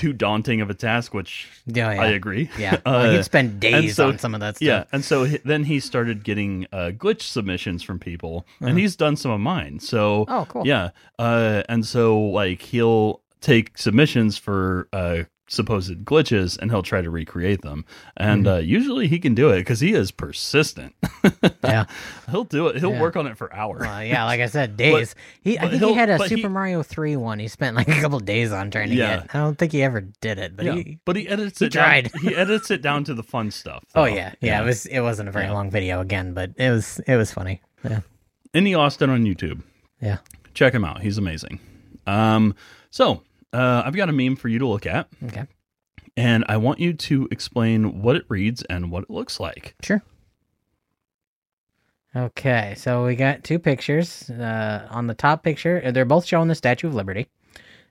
too 0.00 0.12
daunting 0.14 0.60
of 0.62 0.70
a 0.70 0.74
task, 0.74 1.12
which 1.12 1.48
Yeah, 1.66 1.92
yeah. 1.92 2.00
I 2.02 2.06
agree. 2.20 2.48
Yeah, 2.58 2.78
well, 2.86 2.94
Uh, 3.06 3.12
he'd 3.12 3.24
spend 3.24 3.60
days 3.60 3.96
so- 3.96 4.08
on 4.08 4.18
some 4.18 4.34
of 4.34 4.40
that 4.40 4.56
stuff. 4.56 4.66
Yeah, 4.66 4.84
and 4.92 5.04
so 5.04 5.24
he, 5.24 5.36
then 5.44 5.64
he 5.64 5.78
started 5.80 6.24
getting 6.24 6.66
uh, 6.72 6.90
glitch 6.96 7.22
submissions 7.22 7.82
from 7.82 7.98
people, 7.98 8.46
and 8.60 8.70
Uh-huh. 8.70 8.78
he's 8.78 8.96
done 8.96 9.16
some 9.16 9.30
of 9.30 9.40
mine. 9.40 9.78
So 9.80 10.24
Oh, 10.28 10.46
cool. 10.48 10.66
yeah, 10.66 10.90
uh, 11.18 11.62
and 11.68 11.84
so 11.84 12.18
like 12.18 12.62
he'll 12.62 13.20
take 13.42 13.76
submissions 13.78 14.38
for 14.38 14.88
uh, 14.92 15.24
supposed 15.50 15.92
glitches, 16.06 16.56
and 16.58 16.70
he'll 16.70 16.82
try 16.82 17.02
to 17.02 17.10
recreate 17.10 17.60
them. 17.60 17.84
And 18.16 18.44
Mm-hmm. 18.46 18.54
uh, 18.54 18.58
usually 18.60 19.08
he 19.08 19.18
can 19.18 19.34
do 19.34 19.50
it 19.50 19.58
because 19.58 19.80
he 19.80 19.92
is 19.92 20.10
persistent. 20.10 20.94
Yeah. 21.62 21.84
he'll 22.30 22.44
do 22.44 22.68
it. 22.68 22.76
He'll 22.78 22.92
Yeah. 22.92 23.00
work 23.00 23.16
on 23.16 23.26
it 23.26 23.36
for 23.36 23.54
hours. 23.54 23.82
Well, 23.82 24.02
yeah, 24.02 24.24
like 24.24 24.40
I 24.40 24.46
said, 24.46 24.76
days. 24.78 25.14
he, 25.42 25.58
I 25.58 25.68
think 25.68 25.82
he 25.82 25.92
had 25.94 26.08
a 26.08 26.16
but 26.18 26.30
he- 26.30 26.36
Super 26.36 26.48
Mario 26.48 26.82
Three 26.82 27.16
one. 27.16 27.38
He 27.38 27.46
spent 27.48 27.76
like 27.76 27.86
a 27.88 28.00
couple 28.00 28.18
days 28.18 28.50
on 28.50 28.70
trying 28.70 28.88
to 28.88 28.94
Yeah. 28.94 29.18
get. 29.20 29.34
I 29.34 29.38
don't 29.38 29.56
think 29.58 29.72
he 29.72 29.82
ever 29.82 30.00
did 30.00 30.38
it, 30.38 30.56
but 30.56 30.64
yeah, 30.64 30.72
he. 30.74 30.98
but 31.04 31.16
he 31.16 31.28
edits 31.28 31.58
he 31.58 31.66
it. 31.66 31.72
tried. 31.72 32.10
Down, 32.12 32.22
he 32.22 32.34
edits 32.34 32.70
it 32.70 32.80
down 32.82 33.04
to 33.04 33.14
the 33.14 33.22
fun 33.22 33.50
stuff. 33.50 33.84
Oh 33.94 34.04
though. 34.04 34.06
yeah, 34.14 34.34
yeah. 34.40 34.62
It 34.62 34.64
was. 34.64 34.86
It 34.86 35.00
wasn't 35.00 35.28
a 35.28 35.32
very 35.32 35.48
long 35.50 35.70
video 35.70 36.00
again, 36.00 36.32
but 36.32 36.50
it 36.56 36.70
was. 36.70 36.98
It 37.06 37.16
was 37.16 37.30
funny. 37.32 37.60
Yeah. 37.84 38.00
Any 38.54 38.74
Austin 38.74 39.10
on 39.10 39.24
YouTube. 39.24 39.62
Yeah. 40.00 40.18
check 40.54 40.74
him 40.74 40.84
out. 40.84 41.02
He's 41.02 41.18
amazing. 41.18 41.60
Um, 42.06 42.54
so 42.90 43.22
uh, 43.52 43.82
I've 43.84 43.94
got 43.96 44.08
a 44.08 44.12
meme 44.12 44.36
for 44.36 44.48
you 44.48 44.58
to 44.60 44.66
look 44.66 44.86
at, 44.86 45.08
Okay. 45.24 45.46
and 46.16 46.44
I 46.48 46.56
want 46.56 46.78
you 46.80 46.92
to 46.94 47.28
explain 47.30 48.02
what 48.02 48.16
it 48.16 48.24
reads 48.28 48.62
and 48.64 48.90
what 48.90 49.04
it 49.04 49.10
looks 49.10 49.38
like. 49.40 49.74
Sure. 49.82 50.02
Okay, 52.14 52.74
so 52.76 53.04
we 53.06 53.14
got 53.14 53.44
two 53.44 53.58
pictures. 53.60 54.28
Uh, 54.30 54.86
on 54.90 55.06
the 55.06 55.14
top 55.14 55.44
picture, 55.44 55.80
uh, 55.84 55.90
they're 55.92 56.04
both 56.04 56.24
showing 56.26 56.48
the 56.48 56.54
Statue 56.56 56.88
of 56.88 56.94
Liberty. 56.94 57.28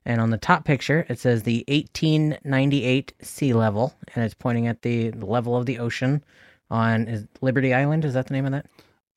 And 0.06 0.20
on 0.20 0.30
the 0.30 0.38
top 0.38 0.66
picture, 0.66 1.06
it 1.10 1.20
says 1.20 1.44
the 1.44 1.64
1898 1.68 3.14
sea 3.22 3.54
level, 3.54 3.94
and 4.14 4.24
it's 4.26 4.34
pointing 4.34 4.68
at 4.68 4.82
the 4.82 5.12
level 5.12 5.56
of 5.56 5.66
the 5.66 5.80
ocean 5.80 6.24
on 6.70 7.08
is 7.08 7.28
Liberty 7.42 7.74
Island. 7.74 8.04
Is 8.06 8.14
that 8.14 8.28
the 8.28 8.34
name 8.34 8.46
of 8.46 8.52
that? 8.52 8.66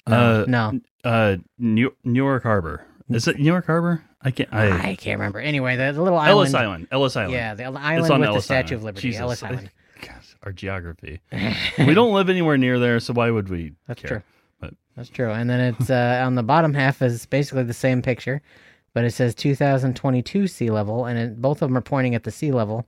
Uh, 0.07 0.45
no, 0.47 0.81
Uh, 1.05 1.37
New 1.59 1.93
York 2.05 2.43
Harbor. 2.45 2.85
Is 3.09 3.27
it 3.29 3.39
New 3.39 3.45
York 3.45 3.67
Harbor? 3.67 4.03
I 4.25 4.31
can't. 4.31 4.49
I, 4.53 4.91
I 4.91 4.95
can't 4.97 5.19
remember. 5.19 5.41
Anyway, 5.41 5.77
the, 5.77 5.93
the 5.93 6.03
little 6.03 6.19
island. 6.19 6.31
Ellis 6.31 6.55
Island. 6.55 6.89
Ellis 6.91 7.17
Island. 7.17 7.33
Yeah, 7.35 7.55
the 7.55 7.69
It's 7.69 7.77
island 7.77 8.13
on 8.13 8.21
with 8.21 8.29
Ellis 8.29 8.43
the 8.43 8.47
Statue 8.47 8.67
Island. 8.67 8.73
of 8.75 8.83
Liberty, 8.85 9.09
Jesus. 9.09 9.21
Ellis 9.21 9.43
Island. 9.43 9.71
Gosh, 10.01 10.37
our 10.43 10.53
geography. 10.53 11.21
we 11.79 11.95
don't 11.95 12.13
live 12.13 12.29
anywhere 12.29 12.57
near 12.57 12.79
there, 12.79 13.01
so 13.01 13.13
why 13.13 13.31
would 13.31 13.49
we 13.49 13.73
That's 13.87 14.01
care? 14.01 14.09
true. 14.09 14.23
But- 14.61 14.75
That's 14.97 15.09
true. 15.09 15.31
And 15.31 15.49
then 15.51 15.61
it's 15.75 15.91
uh, 15.91 16.23
on 16.27 16.35
the 16.37 16.43
bottom 16.43 16.75
half 16.75 17.03
is 17.03 17.27
basically 17.27 17.65
the 17.65 17.73
same 17.75 18.03
picture, 18.03 18.43
but 18.95 19.05
it 19.05 19.13
says 19.13 19.35
2022 19.35 20.47
sea 20.47 20.71
level, 20.71 21.05
and 21.07 21.19
it, 21.19 21.41
both 21.41 21.63
of 21.63 21.69
them 21.69 21.77
are 21.77 21.83
pointing 21.83 22.15
at 22.15 22.25
the 22.25 22.31
sea 22.31 22.53
level. 22.53 22.87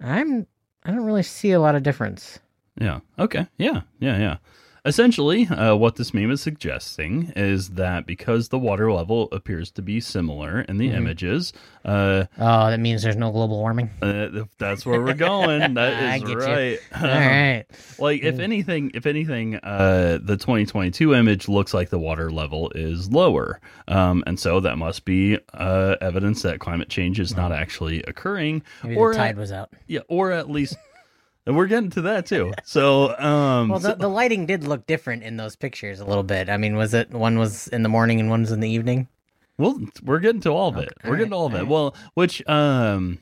I'm 0.00 0.46
I 0.84 0.90
don't 0.90 1.04
really 1.04 1.22
see 1.22 1.52
a 1.52 1.60
lot 1.60 1.74
of 1.76 1.82
difference. 1.84 2.40
Yeah. 2.80 3.00
Okay. 3.18 3.46
Yeah. 3.58 3.82
Yeah. 4.00 4.18
Yeah. 4.18 4.36
Essentially, 4.84 5.46
uh, 5.46 5.76
what 5.76 5.94
this 5.94 6.12
meme 6.12 6.32
is 6.32 6.40
suggesting 6.40 7.32
is 7.36 7.70
that 7.70 8.04
because 8.04 8.48
the 8.48 8.58
water 8.58 8.90
level 8.92 9.28
appears 9.30 9.70
to 9.70 9.80
be 9.80 10.00
similar 10.00 10.62
in 10.62 10.76
the 10.78 10.88
Mhm. 10.90 10.94
images, 10.96 11.52
uh, 11.84 12.24
Oh, 12.36 12.68
that 12.68 12.80
means 12.80 13.04
there's 13.04 13.14
no 13.14 13.30
global 13.30 13.58
warming. 13.58 13.90
uh, 14.02 14.42
that's 14.58 14.84
where 14.84 15.00
we're 15.00 15.14
going. 15.14 15.74
That 15.74 16.16
is 16.24 16.34
right. 16.34 16.78
All 17.00 17.06
right. 17.08 17.64
Like 18.00 18.22
if 18.24 18.36
Mm. 18.38 18.40
anything, 18.40 18.90
if 18.92 19.06
anything, 19.06 19.54
uh, 19.62 20.18
the 20.20 20.36
2022 20.36 21.14
image 21.14 21.48
looks 21.48 21.72
like 21.72 21.90
the 21.90 21.98
water 22.00 22.32
level 22.32 22.72
is 22.74 23.08
lower, 23.08 23.60
um, 23.86 24.24
and 24.26 24.40
so 24.40 24.58
that 24.58 24.78
must 24.78 25.04
be 25.04 25.38
uh, 25.54 25.94
evidence 26.00 26.42
that 26.42 26.58
climate 26.58 26.88
change 26.88 27.20
is 27.20 27.36
not 27.36 27.52
actually 27.52 28.02
occurring, 28.08 28.64
Maybe 28.82 28.96
or 28.96 29.12
the 29.12 29.16
tide 29.18 29.28
at, 29.30 29.36
was 29.36 29.52
out. 29.52 29.70
yeah, 29.86 30.00
or 30.08 30.32
at 30.32 30.50
least. 30.50 30.76
And 31.46 31.56
we're 31.56 31.66
getting 31.66 31.90
to 31.90 32.02
that 32.02 32.26
too. 32.26 32.52
So, 32.64 33.18
um, 33.18 33.68
Well, 33.68 33.80
so- 33.80 33.88
the, 33.88 33.94
the 33.96 34.08
lighting 34.08 34.46
did 34.46 34.64
look 34.64 34.86
different 34.86 35.22
in 35.24 35.36
those 35.36 35.56
pictures 35.56 35.98
a 36.00 36.04
little 36.04 36.22
bit. 36.22 36.48
I 36.48 36.56
mean, 36.56 36.76
was 36.76 36.94
it 36.94 37.10
one 37.10 37.38
was 37.38 37.66
in 37.68 37.82
the 37.82 37.88
morning 37.88 38.20
and 38.20 38.30
one 38.30 38.42
was 38.42 38.52
in 38.52 38.60
the 38.60 38.68
evening? 38.70 39.08
Well, 39.58 39.78
we're 40.02 40.20
getting 40.20 40.40
to 40.42 40.50
all 40.50 40.68
of 40.68 40.76
it. 40.78 40.88
Okay, 41.00 41.10
We're 41.10 41.16
getting 41.16 41.30
to 41.30 41.36
all 41.36 41.46
of 41.46 41.52
alright, 41.52 41.66
it. 41.66 41.70
Well, 41.70 41.94
which 42.14 42.46
um 42.48 43.18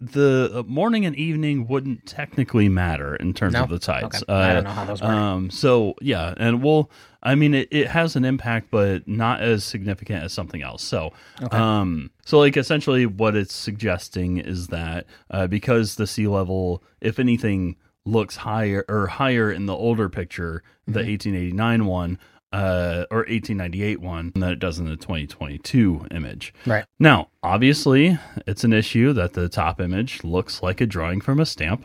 the 0.00 0.50
uh, 0.52 0.62
morning 0.64 1.06
and 1.06 1.14
evening 1.16 1.68
wouldn't 1.68 2.06
technically 2.06 2.68
matter 2.68 3.14
in 3.16 3.32
terms 3.34 3.52
No? 3.54 3.62
of 3.62 3.68
the 3.70 3.78
tides. 3.78 4.04
Okay. 4.22 4.32
I 4.32 4.50
Uh, 4.50 4.54
don't 4.54 4.64
know 4.64 4.70
how 4.70 4.84
those 4.84 5.00
work. 5.00 5.10
Um 5.10 5.50
so 5.50 5.94
yeah, 6.00 6.34
and 6.36 6.62
we'll 6.62 6.90
I 7.22 7.34
mean 7.34 7.54
it, 7.54 7.68
it 7.70 7.88
has 7.88 8.16
an 8.16 8.24
impact 8.24 8.68
but 8.70 9.06
not 9.06 9.40
as 9.40 9.64
significant 9.64 10.24
as 10.24 10.32
something 10.32 10.62
else. 10.62 10.82
So 10.82 11.12
Okay. 11.42 11.56
um 11.56 12.10
so 12.24 12.38
like 12.38 12.56
essentially 12.56 13.06
what 13.06 13.36
it's 13.36 13.54
suggesting 13.54 14.38
is 14.38 14.68
that 14.68 15.06
uh 15.30 15.46
because 15.46 15.94
the 15.96 16.06
sea 16.06 16.26
level 16.26 16.82
if 17.00 17.18
anything 17.18 17.76
looks 18.04 18.36
higher 18.36 18.84
or 18.88 19.06
higher 19.06 19.50
in 19.52 19.66
the 19.66 19.74
older 19.76 20.08
picture, 20.08 20.62
the 20.86 21.00
Mhm. 21.00 21.06
1889 21.06 21.86
one, 21.86 22.18
uh, 22.52 23.04
or 23.12 23.24
1898 23.28 24.00
one, 24.00 24.32
than 24.34 24.42
it 24.50 24.58
does 24.58 24.80
in 24.80 24.86
the 24.86 24.96
2022 24.96 26.06
image. 26.10 26.52
Right. 26.66 26.84
Now, 26.98 27.28
obviously, 27.44 28.18
it's 28.46 28.64
an 28.64 28.72
issue 28.72 29.12
that 29.12 29.34
the 29.34 29.48
top 29.48 29.80
image 29.80 30.24
looks 30.24 30.62
like 30.64 30.80
a 30.80 30.86
drawing 30.86 31.20
from 31.20 31.38
a 31.38 31.46
stamp. 31.46 31.84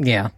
Yeah. 0.00 0.30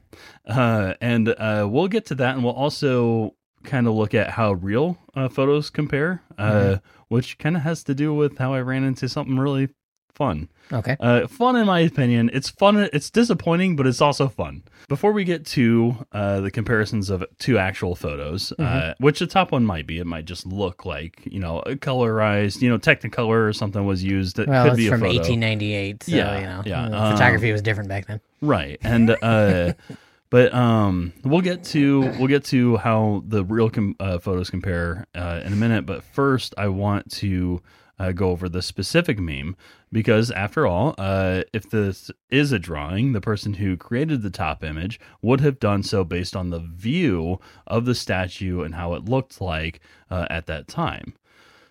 Uh, 0.46 0.92
and 1.00 1.30
uh, 1.30 1.66
we'll 1.70 1.88
get 1.88 2.04
to 2.06 2.14
that, 2.16 2.34
and 2.34 2.44
we'll 2.44 2.52
also 2.52 3.34
kind 3.64 3.86
of 3.86 3.94
look 3.94 4.14
at 4.14 4.30
how 4.30 4.52
real 4.52 4.98
uh, 5.14 5.28
photos 5.28 5.70
compare, 5.70 6.22
uh, 6.38 6.50
Mhm. 6.52 6.80
which 7.08 7.38
kind 7.38 7.56
of 7.56 7.62
has 7.62 7.82
to 7.84 7.94
do 7.94 8.14
with 8.14 8.38
how 8.38 8.54
I 8.54 8.60
ran 8.60 8.84
into 8.84 9.08
something 9.08 9.38
really 9.38 9.68
fun. 10.14 10.48
Okay. 10.72 10.96
Uh, 10.98 11.28
fun, 11.28 11.54
in 11.54 11.64
my 11.66 11.78
opinion. 11.80 12.28
It's 12.32 12.48
fun. 12.50 12.76
It's 12.92 13.08
disappointing, 13.08 13.76
but 13.76 13.86
it's 13.86 14.00
also 14.00 14.26
fun. 14.28 14.64
Before 14.88 15.12
we 15.12 15.22
get 15.22 15.46
to 15.46 15.94
uh, 16.12 16.40
the 16.40 16.50
comparisons 16.50 17.08
of 17.08 17.24
two 17.38 17.56
actual 17.56 17.94
photos, 17.94 18.52
uh, 18.58 18.62
Mhm. 18.62 18.94
which 18.98 19.20
the 19.20 19.28
top 19.28 19.52
one 19.52 19.64
might 19.64 19.86
be, 19.86 19.98
it 20.00 20.06
might 20.06 20.24
just 20.24 20.44
look 20.44 20.84
like 20.84 21.20
you 21.24 21.38
know 21.38 21.60
a 21.60 21.76
colorized, 21.76 22.62
you 22.62 22.68
know, 22.68 22.78
Technicolor 22.78 23.48
or 23.48 23.52
something 23.52 23.86
was 23.86 24.02
used. 24.02 24.40
It 24.40 24.48
Well, 24.48 24.64
could 24.64 24.72
it's 24.72 24.76
be 24.78 24.86
a 24.88 24.90
from 24.90 25.00
photo. 25.02 25.12
1898, 25.14 26.02
so 26.02 26.10
Yeah, 26.12 26.40
you 26.40 26.46
know, 26.46 26.62
yeah, 26.66 26.84
um, 26.86 27.12
photography 27.12 27.52
was 27.52 27.62
different 27.62 27.88
back 27.88 28.06
then. 28.06 28.20
right 28.42 28.78
and 28.82 29.16
uh 29.22 29.72
but 30.30 30.52
um 30.54 31.12
we'll 31.24 31.40
get 31.40 31.64
to 31.64 32.00
we'll 32.18 32.26
get 32.28 32.44
to 32.44 32.76
how 32.78 33.22
the 33.26 33.44
real 33.44 33.70
com- 33.70 33.96
uh, 34.00 34.18
photos 34.18 34.50
compare 34.50 35.06
uh, 35.14 35.40
in 35.44 35.52
a 35.52 35.56
minute. 35.56 35.86
But 35.86 36.02
first 36.02 36.54
i 36.58 36.68
want 36.68 37.10
to 37.12 37.60
uh, 37.98 38.12
go 38.12 38.30
over 38.30 38.48
the 38.48 38.62
specific 38.62 39.18
meme 39.18 39.56
because 39.90 40.30
after 40.30 40.66
all 40.66 40.94
uh 40.98 41.42
if 41.52 41.68
this 41.70 42.10
is 42.30 42.52
a 42.52 42.58
drawing 42.58 43.12
the 43.12 43.20
person 43.20 43.54
who 43.54 43.76
created 43.76 44.22
the 44.22 44.30
top 44.30 44.62
image 44.62 45.00
would 45.20 45.40
have 45.40 45.58
done 45.58 45.82
so 45.82 46.04
based 46.04 46.36
on 46.36 46.50
the 46.50 46.60
view 46.60 47.40
of 47.66 47.86
the 47.86 47.94
statue 47.94 48.62
and 48.62 48.74
how 48.76 48.94
it 48.94 49.04
looked 49.04 49.40
like 49.40 49.80
uh, 50.10 50.26
at 50.30 50.46
that 50.46 50.68
time. 50.68 51.14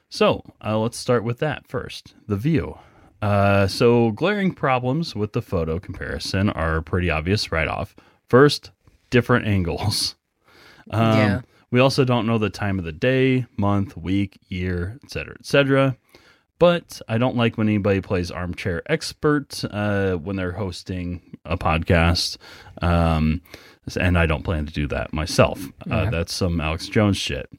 So 0.09 0.43
uh, 0.63 0.77
let's 0.77 0.97
start 0.97 1.23
with 1.23 1.39
that 1.39 1.67
first 1.67 2.15
the 2.27 2.37
view. 2.37 2.77
Uh, 3.21 3.67
so 3.67 4.11
glaring 4.11 4.53
problems 4.53 5.15
with 5.15 5.33
the 5.33 5.41
photo 5.41 5.79
comparison 5.79 6.49
are 6.49 6.81
pretty 6.81 7.09
obvious 7.09 7.51
right 7.51 7.67
off. 7.67 7.95
First, 8.29 8.71
different 9.09 9.47
angles. 9.47 10.15
Um, 10.89 11.17
Yeah. 11.17 11.41
We 11.69 11.81
also 11.81 12.05
don't 12.05 12.25
know 12.25 12.37
the 12.37 12.49
time 12.49 12.79
of 12.79 12.85
the 12.85 12.93
day, 12.93 13.45
month, 13.57 13.97
week, 13.97 14.39
year, 14.47 14.97
etc., 15.03 15.35
etc. 15.37 15.97
But 16.59 17.01
I 17.09 17.17
don't 17.17 17.35
like 17.35 17.57
when 17.57 17.67
anybody 17.67 17.99
plays 17.99 18.31
armchair 18.31 18.83
expert 18.89 19.65
uh, 19.69 20.13
when 20.15 20.37
they're 20.37 20.53
hosting 20.53 21.37
a 21.43 21.57
podcast. 21.57 22.37
Um, 22.81 23.41
and 23.99 24.17
I 24.17 24.25
don't 24.27 24.43
plan 24.43 24.65
to 24.65 24.71
do 24.71 24.87
that 24.87 25.11
myself. 25.11 25.61
Uh, 25.91 26.09
that's 26.09 26.33
some 26.33 26.61
Alex 26.61 26.87
Jones 26.87 27.17
shit 27.17 27.49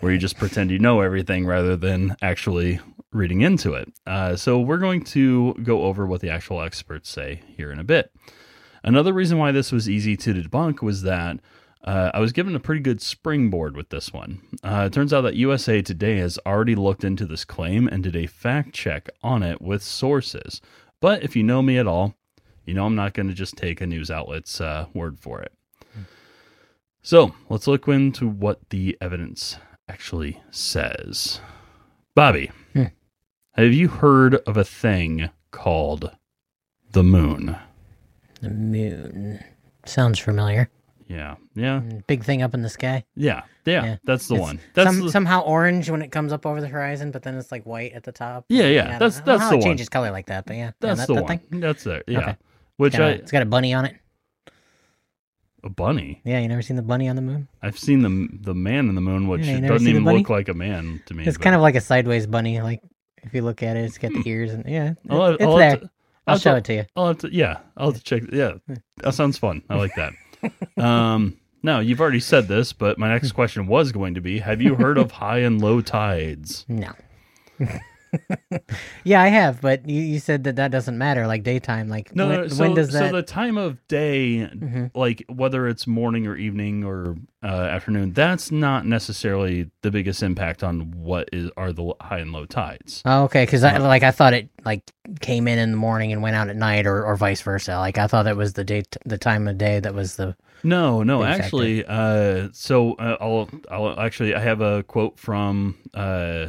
where 0.00 0.12
you 0.12 0.18
just 0.18 0.38
pretend 0.38 0.70
you 0.70 0.78
know 0.78 1.02
everything 1.02 1.44
rather 1.44 1.76
than 1.76 2.16
actually 2.22 2.80
reading 3.12 3.42
into 3.42 3.74
it. 3.74 3.92
Uh, 4.06 4.34
so 4.34 4.58
we're 4.60 4.78
going 4.78 5.04
to 5.04 5.52
go 5.62 5.82
over 5.82 6.06
what 6.06 6.22
the 6.22 6.30
actual 6.30 6.62
experts 6.62 7.10
say 7.10 7.42
here 7.54 7.70
in 7.70 7.78
a 7.78 7.84
bit. 7.84 8.12
Another 8.82 9.12
reason 9.12 9.38
why 9.38 9.52
this 9.52 9.72
was 9.72 9.88
easy 9.88 10.16
to 10.18 10.34
debunk 10.34 10.82
was 10.82 11.02
that 11.02 11.40
uh, 11.84 12.10
I 12.12 12.20
was 12.20 12.32
given 12.32 12.54
a 12.56 12.60
pretty 12.60 12.80
good 12.80 13.00
springboard 13.00 13.76
with 13.76 13.88
this 13.90 14.12
one. 14.12 14.40
Uh, 14.64 14.84
it 14.86 14.92
turns 14.92 15.12
out 15.12 15.22
that 15.22 15.36
USA 15.36 15.80
Today 15.82 16.16
has 16.18 16.38
already 16.46 16.74
looked 16.74 17.04
into 17.04 17.24
this 17.26 17.44
claim 17.44 17.86
and 17.88 18.02
did 18.02 18.16
a 18.16 18.26
fact 18.26 18.72
check 18.74 19.08
on 19.22 19.42
it 19.42 19.60
with 19.62 19.82
sources. 19.82 20.60
But 21.00 21.22
if 21.22 21.36
you 21.36 21.42
know 21.44 21.62
me 21.62 21.78
at 21.78 21.86
all, 21.86 22.14
you 22.64 22.74
know 22.74 22.84
I'm 22.86 22.96
not 22.96 23.14
going 23.14 23.28
to 23.28 23.34
just 23.34 23.56
take 23.56 23.80
a 23.80 23.86
news 23.86 24.10
outlet's 24.10 24.60
uh, 24.60 24.86
word 24.92 25.18
for 25.20 25.40
it. 25.40 25.52
So 27.02 27.34
let's 27.48 27.66
look 27.66 27.86
into 27.88 28.28
what 28.28 28.68
the 28.70 28.98
evidence 29.00 29.56
actually 29.88 30.40
says. 30.50 31.40
Bobby, 32.14 32.50
Hmm. 32.72 32.84
have 33.52 33.72
you 33.72 33.88
heard 33.88 34.34
of 34.34 34.56
a 34.56 34.64
thing 34.64 35.30
called 35.52 36.10
the 36.90 37.04
moon? 37.04 37.56
The 38.40 38.50
moon 38.50 39.42
sounds 39.86 40.18
familiar. 40.18 40.68
Yeah, 41.08 41.36
yeah, 41.54 41.80
Mm, 41.80 42.06
Big 42.06 42.22
thing 42.22 42.42
up 42.42 42.52
in 42.52 42.60
the 42.60 42.68
sky. 42.68 43.02
yeah, 43.16 43.42
yeah. 43.64 43.82
Yeah. 43.84 43.96
That's 44.04 44.28
the 44.28 44.34
It's 44.34 44.42
one. 44.42 44.60
That's 44.74 44.90
Some, 44.90 45.06
the, 45.06 45.10
somehow 45.10 45.40
orange 45.40 45.88
when 45.88 46.02
it 46.02 46.12
comes 46.12 46.34
up 46.34 46.44
over 46.44 46.60
the 46.60 46.68
horizon, 46.68 47.10
but 47.12 47.22
then 47.22 47.34
it's 47.36 47.50
like 47.50 47.64
white 47.64 47.92
at 47.94 48.02
the 48.04 48.12
top. 48.12 48.44
Yeah, 48.50 48.66
yeah, 48.66 48.82
don't- 48.82 48.98
that's- 48.98 49.16
don't 49.20 49.26
know 49.26 49.32
that's 49.32 49.42
how 49.44 49.48
the 49.50 49.54
it 49.54 49.58
one. 49.60 49.62
changes 49.64 49.88
color 49.88 50.10
like 50.10 50.26
that, 50.26 50.44
but 50.44 50.56
yeah, 50.56 50.64
yeah, 50.66 50.70
that's 50.80 51.00
that, 51.00 51.06
the 51.08 51.14
that 51.14 51.24
one. 51.24 51.38
thing. 51.38 51.60
That's 51.60 51.82
there. 51.84 52.02
Yeah. 52.06 52.18
Okay. 52.20 52.36
Which 52.76 52.92
Kinda- 52.92 53.06
I 53.06 53.10
it's 53.12 53.32
got 53.32 53.40
a 53.42 53.46
bunny 53.46 53.72
on 53.72 53.86
it. 53.86 53.96
a 55.64 55.70
bunny. 55.70 56.20
Yeah, 56.24 56.38
you 56.40 56.48
never 56.48 56.62
seen 56.62 56.76
the 56.76 56.82
bunny 56.82 57.08
on 57.08 57.16
the 57.16 57.22
moon? 57.22 57.48
I've 57.62 57.78
seen 57.78 58.02
the 58.02 58.28
the 58.42 58.54
man 58.54 58.88
in 58.90 58.94
the 58.94 59.00
moon, 59.00 59.28
which 59.28 59.46
Yeah, 59.46 59.60
doesn't 59.60 59.88
even 59.88 60.04
look 60.04 60.28
like 60.28 60.48
a 60.48 60.54
man 60.54 61.02
to 61.06 61.14
me. 61.14 61.24
It's 61.24 61.36
but- 61.38 61.42
kind 61.44 61.56
of 61.56 61.62
like 61.62 61.74
a 61.74 61.80
sideways 61.80 62.26
bunny. 62.26 62.60
Like 62.60 62.80
if 63.22 63.32
you 63.34 63.42
look 63.42 63.62
at 63.62 63.76
it, 63.76 63.80
it's 63.86 63.98
got 63.98 64.12
the 64.12 64.22
ears 64.26 64.52
and 64.52 64.64
yeah, 64.68 64.90
it- 64.90 64.98
I'll, 65.10 65.26
it's 65.34 65.42
I'll 65.42 65.56
there. 65.56 65.70
have 65.70 65.80
to- 65.80 65.90
I'll 66.28 66.34
I'll 66.34 66.40
show 66.40 66.56
it 66.56 66.64
to 66.64 66.74
you. 66.74 66.84
I'll 66.94 67.06
have 67.08 67.18
to, 67.18 67.34
yeah, 67.34 67.58
I'll 67.76 67.92
have 67.92 67.96
to 67.96 68.02
check. 68.02 68.22
Yeah, 68.32 68.54
that 68.98 69.14
sounds 69.14 69.38
fun. 69.38 69.62
I 69.70 69.76
like 69.76 69.92
that. 69.96 70.12
um, 70.82 71.38
now 71.62 71.80
you've 71.80 72.00
already 72.00 72.20
said 72.20 72.48
this, 72.48 72.72
but 72.72 72.98
my 72.98 73.08
next 73.08 73.32
question 73.32 73.66
was 73.66 73.92
going 73.92 74.14
to 74.14 74.20
be: 74.20 74.38
Have 74.38 74.60
you 74.60 74.74
heard 74.74 74.98
of 74.98 75.10
high 75.22 75.38
and 75.38 75.60
low 75.60 75.80
tides? 75.80 76.66
No. 76.68 76.92
yeah, 79.04 79.20
I 79.22 79.28
have, 79.28 79.60
but 79.60 79.88
you, 79.88 80.00
you 80.00 80.18
said 80.18 80.44
that 80.44 80.56
that 80.56 80.70
doesn't 80.70 80.96
matter. 80.98 81.26
Like 81.26 81.42
daytime, 81.42 81.88
like 81.88 82.14
No, 82.14 82.28
when, 82.28 82.40
no. 82.40 82.48
So, 82.48 82.62
when 82.64 82.74
does 82.74 82.92
that? 82.92 83.10
so 83.10 83.16
the 83.16 83.22
time 83.22 83.56
of 83.58 83.86
day, 83.88 84.48
Mhm. 84.54 84.90
like 84.94 85.24
whether 85.28 85.66
it's 85.68 85.86
morning 85.86 86.26
or 86.26 86.36
evening 86.36 86.84
or 86.84 87.16
uh, 87.42 87.46
afternoon, 87.46 88.12
that's 88.12 88.50
not 88.50 88.86
necessarily 88.86 89.70
the 89.82 89.90
biggest 89.90 90.22
impact 90.22 90.62
on 90.64 90.90
what 90.92 91.28
is 91.32 91.50
are 91.56 91.72
the 91.72 91.94
high 92.00 92.18
and 92.18 92.32
low 92.32 92.46
tides. 92.46 93.02
Oh, 93.04 93.24
okay, 93.24 93.44
because 93.44 93.64
I 93.64 93.78
like 93.78 94.02
I 94.02 94.10
thought 94.10 94.34
it 94.34 94.48
like 94.64 94.90
came 95.20 95.48
in 95.48 95.58
in 95.58 95.70
the 95.70 95.76
morning 95.76 96.12
and 96.12 96.22
went 96.22 96.36
out 96.36 96.48
at 96.48 96.56
night, 96.56 96.86
or, 96.86 97.04
or 97.04 97.16
vice 97.16 97.40
versa. 97.42 97.76
Like 97.78 97.98
I 97.98 98.06
thought 98.06 98.24
that 98.24 98.36
was 98.36 98.54
the 98.54 98.64
day, 98.64 98.82
the 99.04 99.18
time 99.18 99.46
of 99.48 99.58
day 99.58 99.80
that 99.80 99.94
was 99.94 100.16
the. 100.16 100.36
No, 100.64 101.04
no, 101.04 101.22
actually, 101.22 101.84
uh, 101.86 102.48
so 102.52 102.94
uh, 102.94 103.16
I'll, 103.20 103.48
I'll 103.70 104.00
actually, 104.00 104.34
I 104.34 104.40
have 104.40 104.60
a 104.60 104.82
quote 104.82 105.16
from 105.16 105.76
uh, 105.94 106.48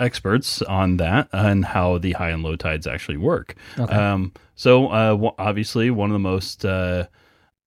experts 0.00 0.62
on 0.62 0.96
that 0.96 1.28
and 1.32 1.64
how 1.64 1.98
the 1.98 2.12
high 2.12 2.30
and 2.30 2.42
low 2.42 2.56
tides 2.56 2.86
actually 2.86 3.18
work. 3.18 3.54
Okay. 3.78 3.94
Um, 3.94 4.32
so 4.54 4.88
uh, 4.88 5.10
w- 5.10 5.32
obviously, 5.38 5.90
one 5.90 6.10
of 6.10 6.14
the 6.14 6.18
most 6.18 6.64
uh, 6.64 7.06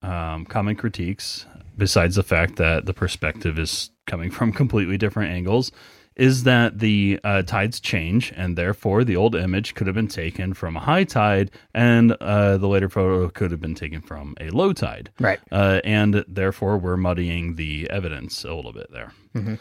um, 0.02 0.46
common 0.46 0.76
critiques, 0.76 1.46
besides 1.78 2.16
the 2.16 2.24
fact 2.24 2.58
that 2.58 2.86
the 2.86 2.94
perspective 2.94 3.58
is 3.58 3.92
coming 4.08 4.30
from 4.32 4.52
completely 4.62 4.98
different 4.98 5.32
angles, 5.32 5.72
is 6.16 6.44
that 6.44 6.78
the 6.78 7.20
uh, 7.24 7.42
tides 7.42 7.80
change, 7.80 8.32
and 8.36 8.56
therefore 8.56 9.04
the 9.04 9.16
old 9.16 9.34
image 9.36 9.74
could 9.74 9.88
have 9.88 9.96
been 9.96 10.08
taken 10.08 10.54
from 10.54 10.76
a 10.76 10.80
high 10.80 11.04
tide, 11.04 11.50
and 11.74 12.12
uh, 12.22 12.56
the 12.58 12.68
later 12.68 12.88
photo 12.88 13.28
could 13.30 13.50
have 13.50 13.60
been 13.60 13.74
taken 13.74 14.00
from 14.00 14.36
a 14.40 14.50
low 14.52 14.74
tide. 14.74 15.10
right. 15.20 15.40
Uh, 15.52 15.82
and 15.84 16.24
therefore, 16.28 16.78
we're 16.78 16.98
muddying 16.98 17.56
the 17.56 17.90
evidence 17.90 18.44
a 18.44 18.54
little 18.54 18.74
bit 18.74 18.92
there. 18.92 19.12
Mhm. 19.36 19.58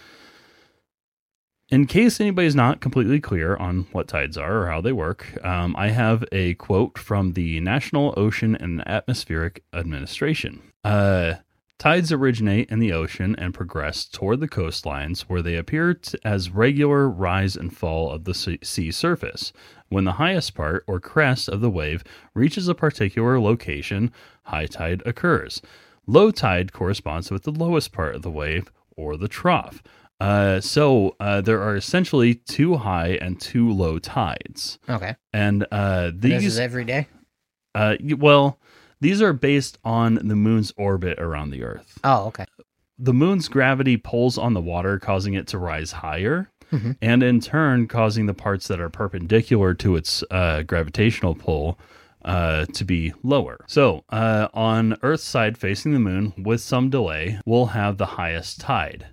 In 1.73 1.87
case 1.87 2.21
anybody's 2.21 2.55
not 2.55 2.83
completely 2.83 3.19
clear 3.19 3.57
on 3.57 3.87
what 3.93 4.07
tides 4.07 4.37
are 4.37 4.65
or 4.65 4.67
how 4.67 4.83
they 4.83 4.93
work, 4.93 5.43
um, 5.43 5.75
I 5.79 5.89
have 5.89 6.23
a 6.31 6.53
quote 6.57 6.99
from 6.99 7.33
the 7.33 7.61
National 7.61 8.13
Ocean 8.15 8.55
and 8.55 8.87
Atmospheric 8.87 9.65
Administration. 9.73 10.61
Uh, 10.85 11.37
tides 11.79 12.13
originate 12.13 12.69
in 12.69 12.79
the 12.79 12.93
ocean 12.93 13.35
and 13.39 13.55
progress 13.55 14.05
toward 14.05 14.41
the 14.41 14.49
coastlines 14.49 15.23
where 15.23 15.41
they 15.41 15.57
appear 15.57 15.95
t- 15.95 16.19
as 16.27 16.51
regular 16.51 17.09
rise 17.09 17.57
and 17.57 17.75
fall 17.75 18.11
of 18.11 18.25
the 18.25 18.35
sea- 18.35 18.59
sea 18.63 18.91
surface. 18.91 19.55
When 19.89 20.05
the 20.05 20.13
highest 20.21 20.55
part 20.55 20.85
or 20.87 21.01
crest 21.01 21.49
of 21.49 21.63
the 21.63 21.71
wave 21.71 22.05
reaches 22.35 22.69
a 22.69 22.75
particular 22.75 23.41
location, 23.41 24.13
high 24.43 24.67
tide 24.67 25.03
occurs. 25.07 25.63
Low 26.07 26.33
tide 26.33 26.75
corresponds 26.75 27.31
with 27.31 27.45
the 27.45 27.51
lowest 27.51 27.93
part 27.93 28.15
of 28.15 28.21
the 28.21 28.31
wave 28.31 28.71
or 28.95 29.17
the 29.17 29.27
trough. 29.27 29.83
Uh, 30.23 30.61
so 30.61 31.17
uh, 31.19 31.41
there 31.41 31.61
are 31.61 31.75
essentially 31.77 32.35
two 32.35 32.77
high 32.77 33.19
and 33.21 33.41
two 33.41 33.71
low 33.73 33.99
tides, 33.99 34.79
Okay. 34.89 35.17
and 35.33 35.67
uh, 35.73 36.13
this 36.15 36.43
these 36.43 36.45
is 36.55 36.59
every 36.61 36.85
day. 36.85 37.09
uh, 37.75 37.97
well, 38.19 38.59
these 39.01 39.21
are 39.21 39.33
based 39.33 39.79
on 39.85 40.15
the 40.15 40.37
moon's 40.37 40.73
orbit 40.77 41.19
around 41.19 41.51
the 41.51 41.65
Earth. 41.65 41.99
Oh, 42.05 42.27
okay. 42.27 42.45
The 42.99 43.13
moon's 43.15 43.49
gravity 43.49 43.97
pulls 43.97 44.39
on 44.39 44.55
the 44.55 44.61
water, 44.61 44.99
causing 45.01 45.35
it 45.35 45.49
to 45.49 45.59
rise 45.59 45.91
higher, 45.91 46.49
Mhm. 46.71 46.97
and 47.03 47.23
in 47.25 47.41
turn, 47.41 47.89
causing 47.89 48.27
the 48.27 48.35
parts 48.35 48.69
that 48.69 48.79
are 48.81 48.89
perpendicular 48.89 49.75
to 49.75 49.97
its 49.97 50.23
uh, 50.31 50.63
gravitational 50.63 51.35
pull 51.35 51.79
uh, 52.25 52.67
to 52.67 52.85
be 52.85 53.13
lower. 53.25 53.65
So, 53.67 54.05
uh, 54.11 54.47
on 54.55 54.97
Earth's 55.03 55.25
side 55.25 55.59
facing 55.59 55.93
the 55.93 55.99
moon, 55.99 56.33
with 56.39 56.61
some 56.61 56.89
delay, 56.91 57.41
we'll 57.45 57.67
have 57.75 57.99
the 57.99 58.07
highest 58.21 58.61
tide. 58.61 59.07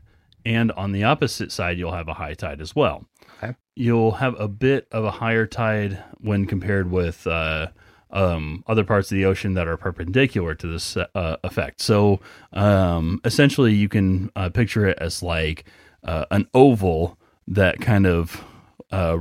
And 0.46 0.72
on 0.74 0.92
the 0.92 1.04
opposite 1.04 1.52
side, 1.52 1.78
you'll 1.78 1.92
have 1.92 2.08
a 2.08 2.14
high 2.14 2.34
tide 2.34 2.62
as 2.62 2.76
well. 2.76 3.06
Okay. 3.42 3.56
You'll 3.76 4.14
have 4.14 4.40
a 4.40 4.48
bit 4.48 4.88
of 4.92 5.04
a 5.04 5.12
higher 5.12 5.46
tide 5.46 6.04
when 6.20 6.46
compared 6.46 6.92
with 6.92 7.28
uh, 7.28 7.68
um, 8.12 8.64
other 8.68 8.84
parts 8.84 9.12
of 9.12 9.16
the 9.16 9.26
ocean 9.26 9.54
that 9.54 9.68
are 9.68 9.78
perpendicular 9.78 10.56
to 10.56 10.68
this 10.68 10.98
uh, 10.98 11.38
effect. 11.44 11.82
So 11.82 12.20
um, 12.54 13.22
essentially, 13.24 13.74
you 13.74 13.90
can 13.90 14.32
uh, 14.36 14.50
picture 14.50 14.86
it 14.86 14.98
as 15.00 15.22
like 15.22 15.66
uh, 16.04 16.26
an 16.32 16.48
oval 16.54 17.18
that 17.48 17.82
kind 17.82 18.06
of 18.06 18.44
uh, 18.92 19.20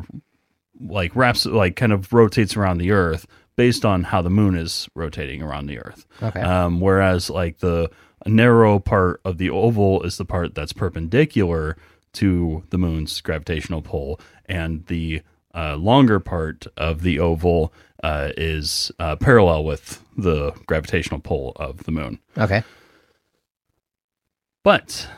like 0.81 1.15
wraps, 1.15 1.47
like 1.47 1.77
kind 1.77 1.93
of 1.93 2.13
rotates 2.13 2.57
around 2.57 2.79
the 2.79 2.93
Earth 2.93 3.27
based 3.57 3.85
on 3.85 4.05
how 4.05 4.23
the 4.23 4.31
moon 4.31 4.57
is 4.57 4.89
rotating 4.95 5.43
around 5.43 5.67
the 5.67 5.79
Earth. 5.79 6.07
Okay. 6.23 6.41
Um, 6.41 6.81
whereas 6.81 7.29
like 7.29 7.59
the 7.59 7.91
narrow 8.27 8.79
part 8.79 9.21
of 9.25 9.39
the 9.39 9.51
oval 9.51 10.03
is 10.03 10.17
the 10.17 10.25
part 10.25 10.55
that's 10.55 10.73
perpendicular 10.73 11.77
to 12.15 12.65
the 12.71 12.79
moon's 12.79 13.21
gravitational 13.21 13.83
pull, 13.83 14.21
and 14.47 14.87
the 14.87 15.23
uh, 15.55 15.77
longer 15.77 16.21
part 16.21 16.67
of 16.77 17.03
the 17.03 17.19
oval 17.19 17.73
uh, 18.03 18.31
is 18.37 18.93
uh, 18.99 19.17
parallel 19.17 19.65
with 19.65 20.03
the 20.17 20.53
gravitational 20.67 21.21
pull 21.21 21.53
of 21.57 21.85
the 21.85 21.93
moon. 21.93 22.19
okay. 22.37 22.63
But 24.65 25.09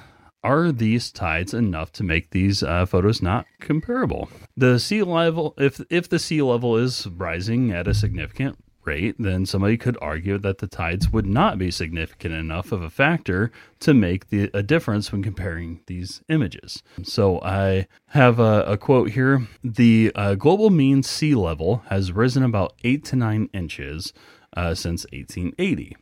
are 0.42 0.70
these 0.70 1.10
tides 1.10 1.52
enough 1.52 1.92
to 1.92 2.04
make 2.04 2.30
these 2.30 2.62
uh, 2.62 2.86
photos 2.86 3.20
not 3.20 3.46
comparable? 3.60 4.30
The 4.56 4.78
sea 4.78 5.02
level, 5.02 5.54
if 5.58 5.80
if 5.90 6.08
the 6.08 6.18
sea 6.18 6.40
level 6.42 6.76
is 6.76 7.06
rising 7.06 7.72
at 7.72 7.88
a 7.88 7.94
significant 7.94 8.62
rate, 8.84 9.16
then 9.18 9.46
somebody 9.46 9.76
could 9.76 9.96
argue 10.00 10.38
that 10.38 10.58
the 10.58 10.66
tides 10.66 11.12
would 11.12 11.26
not 11.26 11.58
be 11.58 11.70
significant 11.70 12.34
enough 12.34 12.72
of 12.72 12.82
a 12.82 12.90
factor 12.90 13.50
to 13.80 13.94
make 13.94 14.28
the, 14.28 14.50
a 14.54 14.62
difference 14.62 15.12
when 15.12 15.22
comparing 15.22 15.80
these 15.86 16.22
images. 16.28 16.82
So 17.02 17.40
I 17.42 17.86
have 18.08 18.38
a, 18.38 18.64
a 18.66 18.76
quote 18.76 19.10
here: 19.10 19.46
"The 19.62 20.12
uh, 20.14 20.34
global 20.34 20.70
mean 20.70 21.02
sea 21.02 21.34
level 21.34 21.82
has 21.88 22.12
risen 22.12 22.42
about 22.42 22.74
eight 22.84 23.04
to 23.06 23.16
nine 23.16 23.48
inches 23.52 24.12
uh, 24.56 24.74
since 24.74 25.04
1880." 25.12 25.96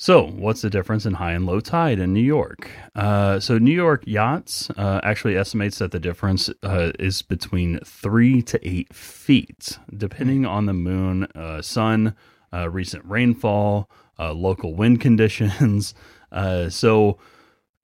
So, 0.00 0.26
what's 0.28 0.62
the 0.62 0.70
difference 0.70 1.06
in 1.06 1.14
high 1.14 1.32
and 1.32 1.44
low 1.44 1.58
tide 1.58 1.98
in 1.98 2.12
New 2.14 2.22
York? 2.22 2.70
Uh, 2.94 3.40
so, 3.40 3.58
New 3.58 3.74
York 3.74 4.04
Yachts 4.06 4.70
uh, 4.76 5.00
actually 5.02 5.36
estimates 5.36 5.78
that 5.78 5.90
the 5.90 5.98
difference 5.98 6.48
uh, 6.62 6.92
is 7.00 7.20
between 7.22 7.80
three 7.80 8.40
to 8.42 8.60
eight 8.66 8.94
feet, 8.94 9.76
depending 9.96 10.46
on 10.46 10.66
the 10.66 10.72
moon, 10.72 11.24
uh, 11.34 11.60
sun, 11.62 12.14
uh, 12.54 12.70
recent 12.70 13.04
rainfall, 13.06 13.90
uh, 14.20 14.32
local 14.32 14.72
wind 14.76 15.00
conditions. 15.08 15.94
Uh, 16.30 16.68
so, 16.68 17.18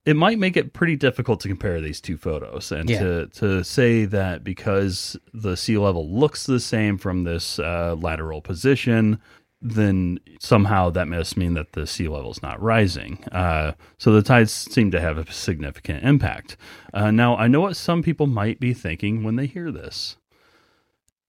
it 0.06 0.14
might 0.14 0.38
make 0.38 0.56
it 0.56 0.72
pretty 0.72 0.94
difficult 0.94 1.40
to 1.40 1.48
compare 1.48 1.80
these 1.80 2.00
two 2.00 2.16
photos 2.16 2.70
and 2.70 2.88
Yeah. 2.90 3.00
to, 3.00 3.26
to 3.40 3.64
say 3.64 4.04
that 4.04 4.44
because 4.44 5.16
the 5.32 5.56
sea 5.56 5.78
level 5.78 6.08
looks 6.08 6.46
the 6.46 6.60
same 6.60 6.96
from 6.96 7.24
this 7.24 7.58
uh, 7.58 7.96
lateral 7.98 8.40
position, 8.40 9.18
then 9.60 10.18
somehow 10.40 10.90
that 10.90 11.08
must 11.08 11.36
mean 11.36 11.54
that 11.54 11.72
the 11.72 11.86
sea 11.86 12.08
level 12.08 12.30
is 12.30 12.42
not 12.42 12.60
rising. 12.60 13.24
Uh, 13.32 13.72
so 13.98 14.12
the 14.12 14.22
tides 14.22 14.52
seem 14.52 14.90
to 14.90 15.00
have 15.00 15.16
a 15.16 15.32
significant 15.32 16.04
impact. 16.04 16.56
Uh, 16.92 17.10
now, 17.10 17.36
I 17.36 17.48
know 17.48 17.62
what 17.62 17.76
some 17.76 18.02
people 18.02 18.26
might 18.26 18.60
be 18.60 18.74
thinking 18.74 19.22
when 19.24 19.36
they 19.36 19.46
hear 19.46 19.70
this 19.70 20.16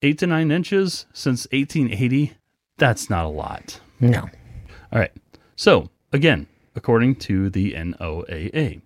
eight 0.02 0.20
to 0.20 0.28
nine 0.28 0.52
inches 0.52 1.06
since 1.14 1.48
1880, 1.52 2.34
that's 2.78 3.10
not 3.10 3.26
a 3.26 3.30
lot. 3.30 3.80
No. 4.00 4.30
All 4.92 5.00
right. 5.00 5.12
So, 5.56 5.90
again, 6.14 6.48
according 6.76 7.16
to 7.16 7.50
the 7.50 7.74
NOAA, 7.74 8.82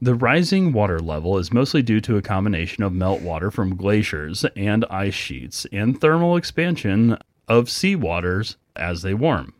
the 0.00 0.14
rising 0.14 0.72
water 0.72 1.00
level 1.00 1.38
is 1.38 1.52
mostly 1.52 1.82
due 1.82 2.00
to 2.02 2.16
a 2.16 2.22
combination 2.22 2.84
of 2.84 2.92
meltwater 2.92 3.52
from 3.52 3.74
glaciers 3.74 4.44
and 4.54 4.84
ice 4.88 5.14
sheets 5.14 5.66
and 5.72 6.00
thermal 6.00 6.36
expansion 6.36 7.18
of 7.48 7.70
sea 7.70 7.96
waters 7.96 8.56
as 8.76 9.02
they 9.02 9.14
warm. 9.14 9.52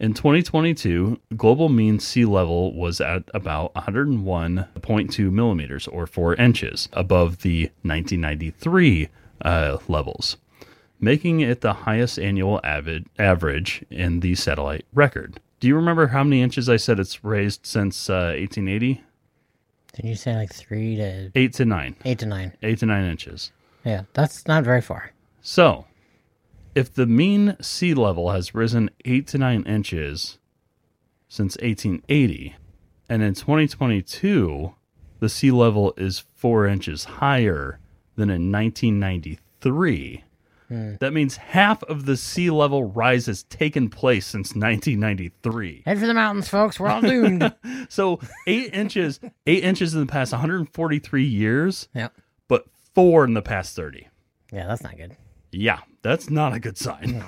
In 0.00 0.14
2022, 0.14 1.20
global 1.36 1.68
mean 1.68 1.98
sea 1.98 2.24
level 2.24 2.72
was 2.72 3.00
at 3.00 3.24
about 3.34 3.74
101.2 3.74 5.32
millimeters 5.32 5.88
or 5.88 6.06
4 6.06 6.34
inches 6.36 6.88
above 6.92 7.42
the 7.42 7.64
1993 7.82 9.08
uh, 9.42 9.78
levels 9.88 10.36
making 11.00 11.40
it 11.40 11.60
the 11.60 11.72
highest 11.72 12.18
annual 12.18 12.60
avid, 12.64 13.06
average 13.18 13.84
in 13.90 14.20
the 14.20 14.34
satellite 14.34 14.84
record. 14.92 15.38
Do 15.60 15.68
you 15.68 15.76
remember 15.76 16.08
how 16.08 16.24
many 16.24 16.42
inches 16.42 16.68
I 16.68 16.76
said 16.76 16.98
it's 16.98 17.24
raised 17.24 17.66
since 17.66 18.08
uh, 18.10 18.34
1880? 18.36 19.02
Did 19.94 20.04
you 20.04 20.14
say 20.14 20.34
like 20.34 20.52
three 20.52 20.96
to 20.96 21.30
Eight 21.34 21.52
to 21.54 21.64
nine. 21.64 21.96
eight 22.04 22.18
to 22.20 22.26
nine? 22.26 22.52
Eight 22.62 22.78
to 22.80 22.86
nine 22.86 23.04
inches. 23.04 23.52
Yeah, 23.84 24.02
that's 24.12 24.46
not 24.46 24.64
very 24.64 24.80
far. 24.80 25.12
So, 25.40 25.86
if 26.78 26.94
the 26.94 27.06
mean 27.06 27.56
sea 27.60 27.92
level 27.92 28.30
has 28.30 28.54
risen 28.54 28.88
eight 29.04 29.26
to 29.26 29.36
nine 29.36 29.64
inches 29.64 30.38
since 31.26 31.56
1880, 31.56 32.54
and 33.08 33.20
in 33.20 33.34
2022, 33.34 34.74
the 35.18 35.28
sea 35.28 35.50
level 35.50 35.92
is 35.96 36.24
four 36.36 36.68
inches 36.68 37.02
higher 37.04 37.80
than 38.14 38.30
in 38.30 38.52
1993, 38.52 40.22
hmm. 40.68 40.94
that 41.00 41.12
means 41.12 41.36
half 41.36 41.82
of 41.82 42.06
the 42.06 42.16
sea 42.16 42.48
level 42.48 42.84
rise 42.84 43.26
has 43.26 43.42
taken 43.42 43.90
place 43.90 44.24
since 44.24 44.50
1993. 44.50 45.82
Head 45.84 45.98
for 45.98 46.06
the 46.06 46.14
mountains, 46.14 46.48
folks. 46.48 46.78
We're 46.78 46.90
all 46.90 47.00
doomed. 47.00 47.54
So, 47.90 48.20
eight 48.46 48.72
inches, 48.72 49.18
eight 49.46 49.64
inches 49.64 49.94
in 49.94 50.00
the 50.00 50.06
past 50.06 50.30
143 50.30 51.24
years, 51.24 51.88
yep. 51.92 52.14
but 52.46 52.66
four 52.94 53.24
in 53.24 53.34
the 53.34 53.42
past 53.42 53.74
30. 53.74 54.06
Yeah, 54.52 54.66
that's 54.66 54.82
not 54.82 54.96
good. 54.96 55.16
Yeah, 55.50 55.80
that's 56.02 56.30
not 56.30 56.54
a 56.54 56.60
good 56.60 56.78
sign. 56.78 57.24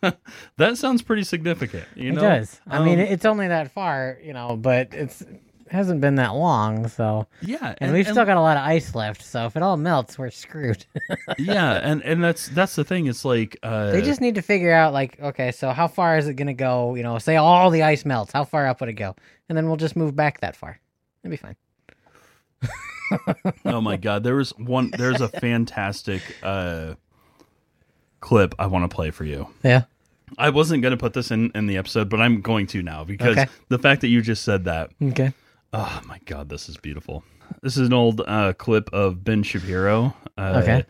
that 0.56 0.76
sounds 0.78 1.02
pretty 1.02 1.24
significant. 1.24 1.86
You 1.94 2.10
It 2.10 2.14
know, 2.14 2.20
does. 2.20 2.60
I 2.66 2.82
mean, 2.84 3.00
Um, 3.00 3.06
it's 3.06 3.24
only 3.24 3.48
that 3.48 3.70
far, 3.72 4.18
you 4.22 4.32
know, 4.32 4.56
but 4.56 4.88
it's 4.92 5.22
it 5.22 5.40
hasn't 5.70 6.00
been 6.02 6.16
that 6.16 6.34
long, 6.34 6.86
so 6.88 7.26
yeah, 7.40 7.74
and, 7.78 7.92
we've 7.92 8.06
still 8.06 8.26
got 8.26 8.36
a 8.36 8.40
lot 8.40 8.58
of 8.58 8.62
ice 8.62 8.94
left. 8.94 9.22
So 9.22 9.46
if 9.46 9.56
it 9.56 9.62
all 9.62 9.76
melts, 9.78 10.18
we're 10.18 10.30
screwed. 10.30 10.84
yeah, 11.38 11.80
and 11.82 12.02
and 12.02 12.22
that's 12.22 12.48
that's 12.50 12.76
the 12.76 12.84
thing. 12.84 13.06
It's 13.06 13.24
like 13.24 13.56
uh, 13.62 13.90
they 13.90 14.02
just 14.02 14.20
need 14.20 14.34
to 14.34 14.42
figure 14.42 14.72
out, 14.72 14.92
like, 14.92 15.18
okay, 15.20 15.50
so 15.50 15.70
how 15.70 15.88
far 15.88 16.18
is 16.18 16.28
it 16.28 16.34
gonna 16.34 16.52
go? 16.52 16.94
You 16.94 17.02
know, 17.02 17.18
say 17.18 17.36
all 17.36 17.70
the 17.70 17.82
ice 17.84 18.04
melts, 18.04 18.32
how 18.32 18.44
far 18.44 18.66
up 18.66 18.80
would 18.80 18.90
it 18.90 18.94
go? 18.94 19.16
And 19.48 19.56
then 19.56 19.66
we'll 19.66 19.76
just 19.78 19.96
move 19.96 20.14
back 20.14 20.40
that 20.40 20.56
far. 20.56 20.78
It'd 21.24 21.30
be 21.30 21.36
fine. 21.36 21.56
oh 23.64 23.80
my 23.80 23.96
god, 23.96 24.24
there 24.24 24.36
was 24.36 24.50
one. 24.58 24.90
There's 24.96 25.20
a 25.20 25.28
fantastic 25.28 26.22
uh, 26.42 26.94
clip 28.22 28.54
I 28.58 28.66
want 28.66 28.88
to 28.90 28.94
play 28.94 29.10
for 29.10 29.24
you. 29.26 29.48
Yeah. 29.62 29.82
I 30.38 30.48
wasn't 30.48 30.80
going 30.82 30.92
to 30.92 30.96
put 30.96 31.12
this 31.12 31.30
in 31.30 31.50
in 31.54 31.66
the 31.66 31.76
episode, 31.76 32.08
but 32.08 32.20
I'm 32.20 32.40
going 32.40 32.66
to 32.68 32.82
now 32.82 33.04
because 33.04 33.36
Okay. 33.36 33.50
the 33.68 33.78
fact 33.78 34.00
that 34.00 34.08
you 34.08 34.22
just 34.22 34.42
said 34.44 34.64
that. 34.64 34.90
Okay. 35.02 35.34
Oh 35.74 36.00
my 36.06 36.18
god, 36.24 36.48
this 36.48 36.68
is 36.70 36.78
beautiful. 36.78 37.22
This 37.62 37.76
is 37.76 37.86
an 37.88 37.92
old 37.92 38.22
uh, 38.26 38.54
clip 38.54 38.88
of 38.94 39.22
Ben 39.24 39.42
Shapiro. 39.42 40.14
Uh, 40.38 40.60
Okay. 40.62 40.84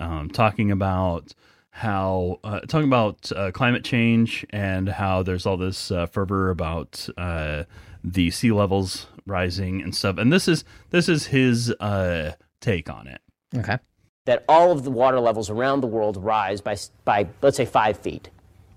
Um, 0.00 0.28
talking 0.30 0.70
about 0.70 1.34
how 1.70 2.38
uh, 2.44 2.60
talking 2.60 2.86
about 2.88 3.32
uh, 3.34 3.50
climate 3.50 3.84
change 3.84 4.46
and 4.50 4.88
how 4.88 5.24
there's 5.24 5.44
all 5.46 5.56
this 5.56 5.90
uh, 5.90 6.06
fervor 6.06 6.50
about 6.50 7.08
uh, 7.16 7.64
the 8.04 8.30
sea 8.30 8.52
levels 8.52 9.06
rising 9.26 9.82
and 9.82 9.94
stuff. 9.94 10.18
And 10.18 10.32
this 10.32 10.46
is 10.46 10.64
this 10.90 11.08
is 11.08 11.26
his 11.26 11.70
uh, 11.80 12.32
take 12.60 12.88
on 12.90 13.08
it. 13.08 13.20
Okay. 13.56 13.78
That 14.24 14.42
all 14.48 14.72
of 14.72 14.84
the 14.84 14.90
water 14.90 15.20
levels 15.20 15.50
around 15.50 15.80
the 15.80 15.86
world 15.86 16.16
rise 16.16 16.60
by, 16.60 16.76
by 17.04 17.26
let's 17.42 17.56
say, 17.56 17.66
five 17.66 17.98
feet 17.98 18.30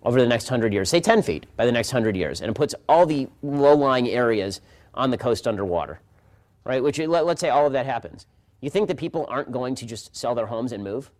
over 0.03 0.19
the 0.19 0.27
next 0.27 0.45
100 0.45 0.73
years, 0.73 0.89
say 0.89 0.99
10 0.99 1.21
feet 1.21 1.45
by 1.55 1.65
the 1.65 1.71
next 1.71 1.93
100 1.93 2.17
years, 2.17 2.41
and 2.41 2.49
it 2.49 2.53
puts 2.53 2.75
all 2.87 3.05
the 3.05 3.27
low 3.41 3.75
lying 3.75 4.09
areas 4.09 4.59
on 4.93 5.09
the 5.09 5.17
coast 5.17 5.47
underwater, 5.47 6.01
right? 6.65 6.83
Which, 6.83 6.99
let, 6.99 7.25
let's 7.25 7.39
say 7.39 7.49
all 7.49 7.65
of 7.65 7.73
that 7.73 7.85
happens. 7.85 8.25
You 8.59 8.69
think 8.69 8.87
that 8.89 8.97
people 8.97 9.25
aren't 9.29 9.51
going 9.51 9.75
to 9.75 9.85
just 9.85 10.15
sell 10.15 10.35
their 10.35 10.47
homes 10.47 10.71
and 10.73 10.83
move? 10.83 11.11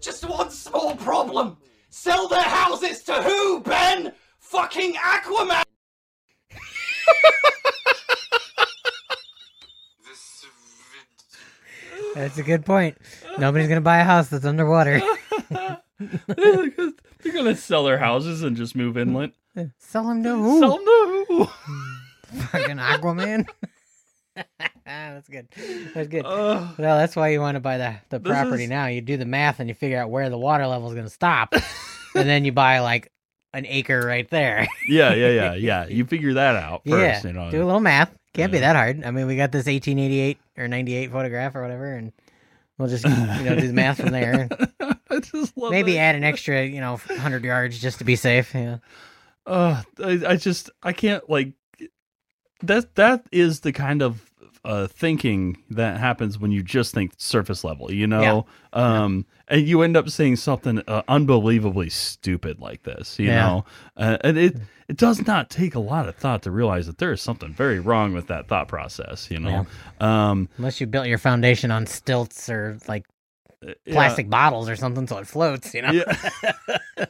Just 0.00 0.28
one 0.28 0.50
small 0.50 0.94
problem. 0.96 1.56
Sell 1.96 2.26
their 2.26 2.42
houses 2.42 3.04
to 3.04 3.14
who, 3.14 3.60
Ben? 3.60 4.12
Fucking 4.40 4.94
Aquaman! 4.94 5.62
That's 12.16 12.36
a 12.36 12.42
good 12.42 12.66
point. 12.66 12.98
Nobody's 13.38 13.68
gonna 13.68 13.80
buy 13.80 13.98
a 13.98 14.04
house 14.04 14.28
that's 14.28 14.44
underwater. 14.44 15.00
They're 16.00 16.72
gonna 17.32 17.54
sell 17.54 17.84
their 17.84 17.98
houses 17.98 18.42
and 18.42 18.56
just 18.56 18.74
move 18.74 18.98
inland. 18.98 19.34
Sell 19.78 20.08
them 20.08 20.24
to 20.24 20.34
who? 20.34 20.58
Sell 20.58 20.84
no. 20.84 21.44
Fucking 22.46 22.78
Aquaman. 22.78 23.46
that's 24.86 25.28
good. 25.28 25.48
That's 25.94 26.08
good. 26.08 26.24
Uh, 26.26 26.68
Well, 26.78 26.98
that's 26.98 27.16
why 27.16 27.28
you 27.28 27.40
want 27.40 27.56
to 27.56 27.60
buy 27.60 27.78
the, 27.78 27.96
the 28.10 28.20
property 28.20 28.64
is- 28.64 28.70
now. 28.70 28.86
You 28.86 29.00
do 29.00 29.16
the 29.16 29.24
math 29.24 29.60
and 29.60 29.68
you 29.68 29.74
figure 29.74 29.98
out 29.98 30.10
where 30.10 30.28
the 30.30 30.38
water 30.38 30.66
level 30.66 30.88
is 30.88 30.94
going 30.94 31.06
to 31.06 31.10
stop. 31.10 31.54
and 32.14 32.28
then 32.28 32.44
you 32.44 32.52
buy 32.52 32.80
like 32.80 33.10
an 33.52 33.66
acre 33.66 34.00
right 34.04 34.28
there. 34.30 34.66
Yeah, 34.88 35.14
yeah, 35.14 35.28
yeah, 35.30 35.54
yeah. 35.54 35.86
You 35.86 36.04
figure 36.04 36.34
that 36.34 36.56
out 36.56 36.82
yeah, 36.84 37.12
first. 37.14 37.24
You 37.24 37.32
know. 37.32 37.50
do 37.50 37.62
a 37.62 37.66
little 37.66 37.80
math. 37.80 38.14
Can't 38.32 38.50
be 38.50 38.58
that 38.58 38.74
hard. 38.74 39.04
I 39.04 39.12
mean, 39.12 39.28
we 39.28 39.36
got 39.36 39.52
this 39.52 39.66
1888 39.66 40.38
or 40.58 40.66
98 40.66 41.12
photograph 41.12 41.54
or 41.54 41.62
whatever, 41.62 41.92
and 41.92 42.12
we'll 42.78 42.88
just 42.88 43.04
you 43.04 43.10
know 43.44 43.54
do 43.54 43.68
the 43.68 43.72
math 43.72 43.98
from 44.00 44.10
there. 44.10 44.48
I 45.08 45.20
just 45.20 45.56
love 45.56 45.70
Maybe 45.70 45.92
that. 45.92 45.98
add 45.98 46.14
an 46.16 46.24
extra, 46.24 46.64
you 46.64 46.80
know, 46.80 46.96
100 46.96 47.44
yards 47.44 47.78
just 47.80 47.98
to 47.98 48.04
be 48.04 48.16
safe. 48.16 48.52
Yeah. 48.52 48.78
uh, 49.46 49.82
I, 50.02 50.20
I 50.26 50.36
just 50.36 50.70
I 50.82 50.92
can't 50.92 51.30
like 51.30 51.52
that. 52.62 52.94
That 52.94 53.26
is 53.32 53.60
the 53.60 53.72
kind 53.72 54.02
of 54.02 54.30
uh, 54.64 54.86
thinking 54.86 55.62
that 55.70 55.98
happens 55.98 56.38
when 56.38 56.50
you 56.50 56.62
just 56.62 56.94
think 56.94 57.12
surface 57.18 57.64
level. 57.64 57.92
You 57.92 58.06
know, 58.06 58.46
um, 58.72 59.26
and 59.48 59.68
you 59.68 59.82
end 59.82 59.96
up 59.96 60.08
saying 60.08 60.36
something 60.36 60.82
uh, 60.88 61.02
unbelievably 61.08 61.90
stupid 61.90 62.60
like 62.60 62.82
this. 62.84 63.18
You 63.18 63.26
Yeah. 63.28 63.44
know, 63.46 63.64
uh, 63.96 64.16
and 64.22 64.38
it 64.38 64.56
it 64.88 64.96
does 64.96 65.26
not 65.26 65.50
take 65.50 65.74
a 65.74 65.80
lot 65.80 66.08
of 66.08 66.16
thought 66.16 66.42
to 66.42 66.50
realize 66.50 66.86
that 66.86 66.98
there 66.98 67.12
is 67.12 67.20
something 67.22 67.52
very 67.52 67.78
wrong 67.80 68.12
with 68.14 68.26
that 68.28 68.48
thought 68.48 68.68
process. 68.68 69.30
You 69.30 69.40
know, 69.40 69.66
um, 70.00 70.48
Unless 70.56 70.80
you 70.80 70.86
built 70.86 71.06
your 71.06 71.18
foundation 71.18 71.70
on 71.70 71.86
stilts 71.86 72.48
or 72.48 72.78
like 72.88 73.04
yeah. 73.64 73.92
plastic 73.94 74.28
bottles 74.30 74.68
or 74.68 74.76
something 74.76 75.06
so 75.06 75.18
it 75.18 75.26
floats, 75.26 75.74
you 75.74 75.82
know, 75.82 75.90
Yeah. 75.90 76.16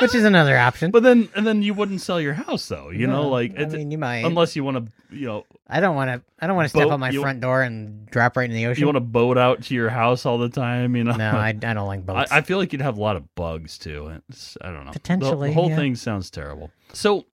which 0.00 0.14
is 0.14 0.24
another 0.24 0.56
option. 0.58 0.90
But 0.90 1.02
then, 1.02 1.28
and 1.34 1.46
then 1.46 1.62
you 1.62 1.74
wouldn't 1.74 2.00
sell 2.00 2.20
your 2.20 2.34
house, 2.34 2.66
though. 2.68 2.90
You 2.90 3.06
know, 3.06 3.28
like 3.28 3.58
I 3.58 3.66
mean, 3.66 3.90
you 3.90 3.98
might. 3.98 4.24
unless 4.24 4.56
you 4.56 4.64
want 4.64 4.78
to, 4.78 5.16
you 5.16 5.26
know, 5.26 5.44
I 5.68 5.80
don't 5.80 5.94
want 5.94 6.10
to. 6.10 6.22
I 6.40 6.46
don't 6.46 6.56
want 6.56 6.66
to 6.66 6.76
step 6.76 6.88
on 6.88 7.00
my 7.00 7.12
front 7.12 7.40
door 7.40 7.62
and 7.62 8.06
drop 8.06 8.36
right 8.36 8.48
in 8.48 8.56
the 8.56 8.66
ocean. 8.66 8.80
you 8.80 8.86
want 8.86 8.96
to 8.96 9.00
boat 9.00 9.38
out 9.38 9.62
to 9.64 9.74
your 9.74 9.90
house 9.90 10.26
all 10.26 10.38
the 10.38 10.48
time. 10.48 10.96
You 10.96 11.04
know, 11.04 11.16
no, 11.16 11.30
I, 11.30 11.48
I 11.48 11.52
don't 11.52 11.86
like 11.86 12.00
I, 12.08 12.12
boats. 12.12 12.32
I 12.32 12.40
feel 12.42 12.58
like 12.58 12.72
you'd 12.72 12.82
have 12.82 12.98
a 12.98 13.00
lot 13.00 13.16
of 13.16 13.34
bugs 13.34 13.78
too. 13.78 14.20
It's, 14.28 14.56
I 14.60 14.66
don't 14.70 14.84
know. 14.84 14.92
The- 14.92 15.00
Potentially, 15.00 15.48
the, 15.48 15.54
whole 15.54 15.70
yeah. 15.70 15.76
thing 15.76 15.94
sounds 15.94 16.30
terrible. 16.30 16.70
So, 16.92 17.26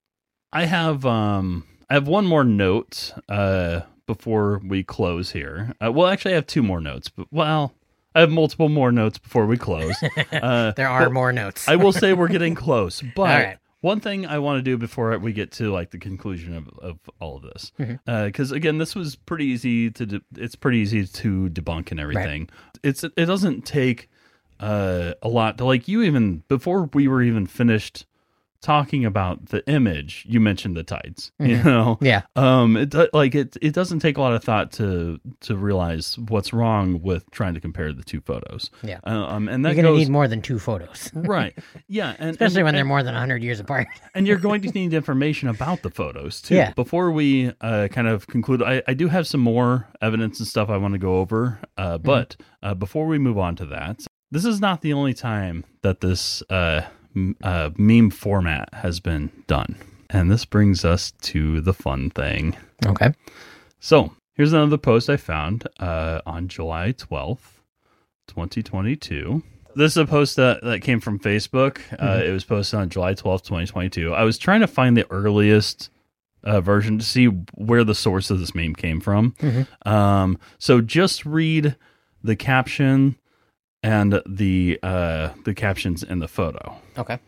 I 0.52 0.64
have 0.64 1.04
um, 1.04 1.64
I 1.88 1.94
have 1.94 2.08
one 2.08 2.26
more 2.26 2.44
note 2.44 3.12
uh 3.28 3.80
before 4.06 4.60
we 4.66 4.82
close 4.82 5.30
here. 5.30 5.72
Uh, 5.84 5.92
well, 5.92 6.08
actually, 6.08 6.32
I 6.32 6.34
have 6.36 6.46
two 6.46 6.62
more 6.62 6.80
notes, 6.80 7.08
but 7.08 7.26
well, 7.30 7.72
I 8.14 8.20
have 8.20 8.30
multiple 8.30 8.68
more 8.68 8.92
notes 8.92 9.18
before 9.18 9.46
we 9.46 9.56
close. 9.56 9.94
Uh, 10.32 10.72
there 10.72 10.88
are 10.88 11.10
more 11.10 11.32
notes. 11.32 11.68
I 11.68 11.76
will 11.76 11.92
say 12.02 12.12
we're 12.12 12.28
getting 12.28 12.54
close, 12.54 13.02
but 13.14 13.22
right. 13.22 13.58
one 13.80 14.00
thing 14.00 14.26
I 14.26 14.38
want 14.38 14.58
to 14.58 14.62
do 14.62 14.78
before 14.78 15.16
we 15.18 15.32
get 15.32 15.52
to 15.52 15.70
like 15.70 15.90
the 15.90 15.98
conclusion 15.98 16.54
of, 16.54 16.68
of 16.78 16.98
all 17.20 17.36
of 17.36 17.42
this, 17.42 17.72
because 18.06 18.52
again, 18.52 18.78
this 18.78 18.94
was 18.94 19.16
pretty 19.16 19.46
easy 19.46 19.90
to 19.90 20.06
de- 20.06 20.22
it's 20.36 20.54
pretty 20.54 20.78
easy 20.78 21.06
to 21.06 21.50
debunk 21.50 21.90
and 21.90 22.00
everything. 22.00 22.48
It's 22.82 23.04
it 23.04 23.26
doesn't 23.26 23.66
take 23.66 24.08
uh, 24.60 25.14
a 25.22 25.28
lot 25.28 25.58
to 25.58 25.64
like 25.64 25.88
you 25.88 26.02
even 26.02 26.42
before 26.48 26.88
we 26.92 27.08
were 27.08 27.22
even 27.22 27.46
finished 27.46 28.06
talking 28.62 29.04
about 29.06 29.46
the 29.46 29.66
image 29.68 30.24
you 30.28 30.38
mentioned 30.38 30.76
the 30.76 30.82
tides 30.82 31.32
you 31.38 31.56
Mhm. 31.56 31.64
know 31.64 31.98
yeah, 32.02 32.22
um 32.36 32.76
it 32.76 32.94
like 33.14 33.34
it 33.34 33.56
it 33.62 33.72
doesn't 33.72 34.00
take 34.00 34.18
a 34.18 34.20
lot 34.20 34.34
of 34.34 34.44
thought 34.44 34.70
to 34.72 35.18
to 35.40 35.56
realize 35.56 36.18
what's 36.28 36.52
wrong 36.52 37.00
with 37.02 37.30
trying 37.30 37.54
to 37.54 37.60
compare 37.60 37.92
the 37.92 38.02
two 38.02 38.20
photos 38.20 38.70
Yeah. 38.82 39.00
um 39.04 39.48
and 39.48 39.64
that 39.64 39.70
you're 39.74 39.82
gonna 39.82 39.94
goes 39.94 40.06
need 40.06 40.12
more 40.12 40.28
than 40.28 40.42
two 40.42 40.58
photos, 40.58 41.10
right 41.14 41.56
yeah 41.88 42.14
and 42.18 42.30
especially 42.30 42.58
and, 42.60 42.64
when 42.66 42.74
they're 42.74 42.80
and, 42.82 42.88
more 42.88 43.02
than 43.02 43.14
hundred 43.14 43.42
years 43.42 43.60
apart. 43.60 43.86
and 44.14 44.26
you're 44.26 44.36
going 44.38 44.60
to 44.62 44.70
need 44.70 44.92
information 44.92 45.48
about 45.48 45.82
the 45.82 45.90
photos 45.90 46.42
too 46.42 46.56
Yeah. 46.56 46.72
before 46.74 47.10
we 47.10 47.52
uh 47.62 47.88
kind 47.90 48.08
of 48.08 48.26
conclude 48.26 48.62
i, 48.62 48.82
I 48.86 48.92
do 48.94 49.08
have 49.08 49.26
some 49.26 49.40
more 49.40 49.88
evidence 50.02 50.38
and 50.38 50.46
stuff 50.46 50.68
i 50.68 50.76
want 50.76 50.92
to 50.92 50.98
go 50.98 51.16
over 51.18 51.58
uh 51.78 51.96
Mm-hmm. 51.96 52.02
but 52.06 52.36
uh 52.62 52.74
before 52.74 53.06
we 53.06 53.18
move 53.18 53.38
on 53.38 53.56
to 53.56 53.66
that 53.66 54.00
this 54.30 54.44
is 54.44 54.60
not 54.60 54.80
the 54.82 54.92
only 54.92 55.12
time 55.14 55.64
that 55.82 56.00
this 56.00 56.40
uh, 56.50 56.82
uh 57.42 57.70
meme 57.76 58.10
format 58.10 58.68
has 58.74 59.00
been 59.00 59.30
done 59.46 59.76
and 60.08 60.30
this 60.30 60.44
brings 60.44 60.84
us 60.84 61.12
to 61.20 61.60
the 61.60 61.74
fun 61.74 62.10
thing 62.10 62.56
Okay. 62.86 63.12
so 63.78 64.12
here's 64.34 64.52
another 64.52 64.78
post 64.78 65.10
I 65.10 65.16
found 65.16 65.66
uh, 65.78 66.20
on 66.24 66.48
July 66.48 66.92
12th, 66.92 67.60
2022. 68.28 69.42
This 69.76 69.92
is 69.92 69.96
a 69.98 70.06
post 70.06 70.36
that, 70.36 70.62
that 70.62 70.80
came 70.80 70.98
from 71.00 71.18
Facebook. 71.18 71.80
Uh, 72.02 72.24
it 72.24 72.30
was 72.32 72.44
posted 72.44 72.80
on 72.80 72.88
July 72.88 73.12
12th, 73.14 73.42
2022. 73.42 74.12
I 74.14 74.24
was 74.24 74.38
trying 74.38 74.60
to 74.60 74.66
find 74.66 74.96
the 74.96 75.06
earliest 75.10 75.90
uh, 76.42 76.60
version 76.60 76.98
to 76.98 77.04
see 77.04 77.26
where 77.26 77.84
the 77.84 77.94
source 77.94 78.30
of 78.30 78.40
this 78.40 78.54
meme 78.54 78.74
came 78.74 79.00
from. 79.00 79.34
Um, 79.84 80.38
so 80.58 80.80
just 80.80 81.24
read 81.26 81.76
the 82.22 82.34
caption 82.36 83.16
and 83.82 84.20
the 84.26 84.78
uh, 84.82 85.30
the 85.44 85.54
captions 85.54 86.02
in 86.02 86.18
the 86.18 86.28
photo. 86.28 86.76
Okay. 86.98 87.18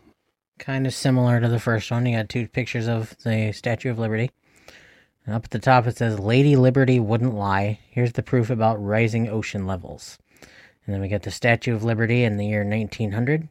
Kind 0.59 0.85
of 0.85 0.93
similar 0.93 1.41
to 1.41 1.47
the 1.47 1.59
first 1.59 1.89
one. 1.91 2.05
You 2.05 2.17
got 2.17 2.29
two 2.29 2.47
pictures 2.47 2.87
of 2.87 3.15
the 3.23 3.51
Statue 3.53 3.89
of 3.91 3.99
Liberty. 3.99 4.31
And 5.25 5.35
up 5.35 5.45
at 5.45 5.51
the 5.51 5.59
top 5.59 5.87
it 5.87 5.97
says 5.97 6.19
Lady 6.19 6.55
Liberty 6.55 6.99
wouldn't 6.99 7.33
lie. 7.33 7.79
Here's 7.89 8.13
the 8.13 8.23
proof 8.23 8.49
about 8.49 8.83
rising 8.83 9.27
ocean 9.29 9.65
levels. 9.65 10.17
And 10.85 10.93
then 10.93 11.01
we 11.01 11.07
got 11.07 11.23
the 11.23 11.31
Statue 11.31 11.73
of 11.73 11.83
Liberty 11.83 12.23
in 12.23 12.37
the 12.37 12.45
year 12.45 12.63
1900 12.63 13.47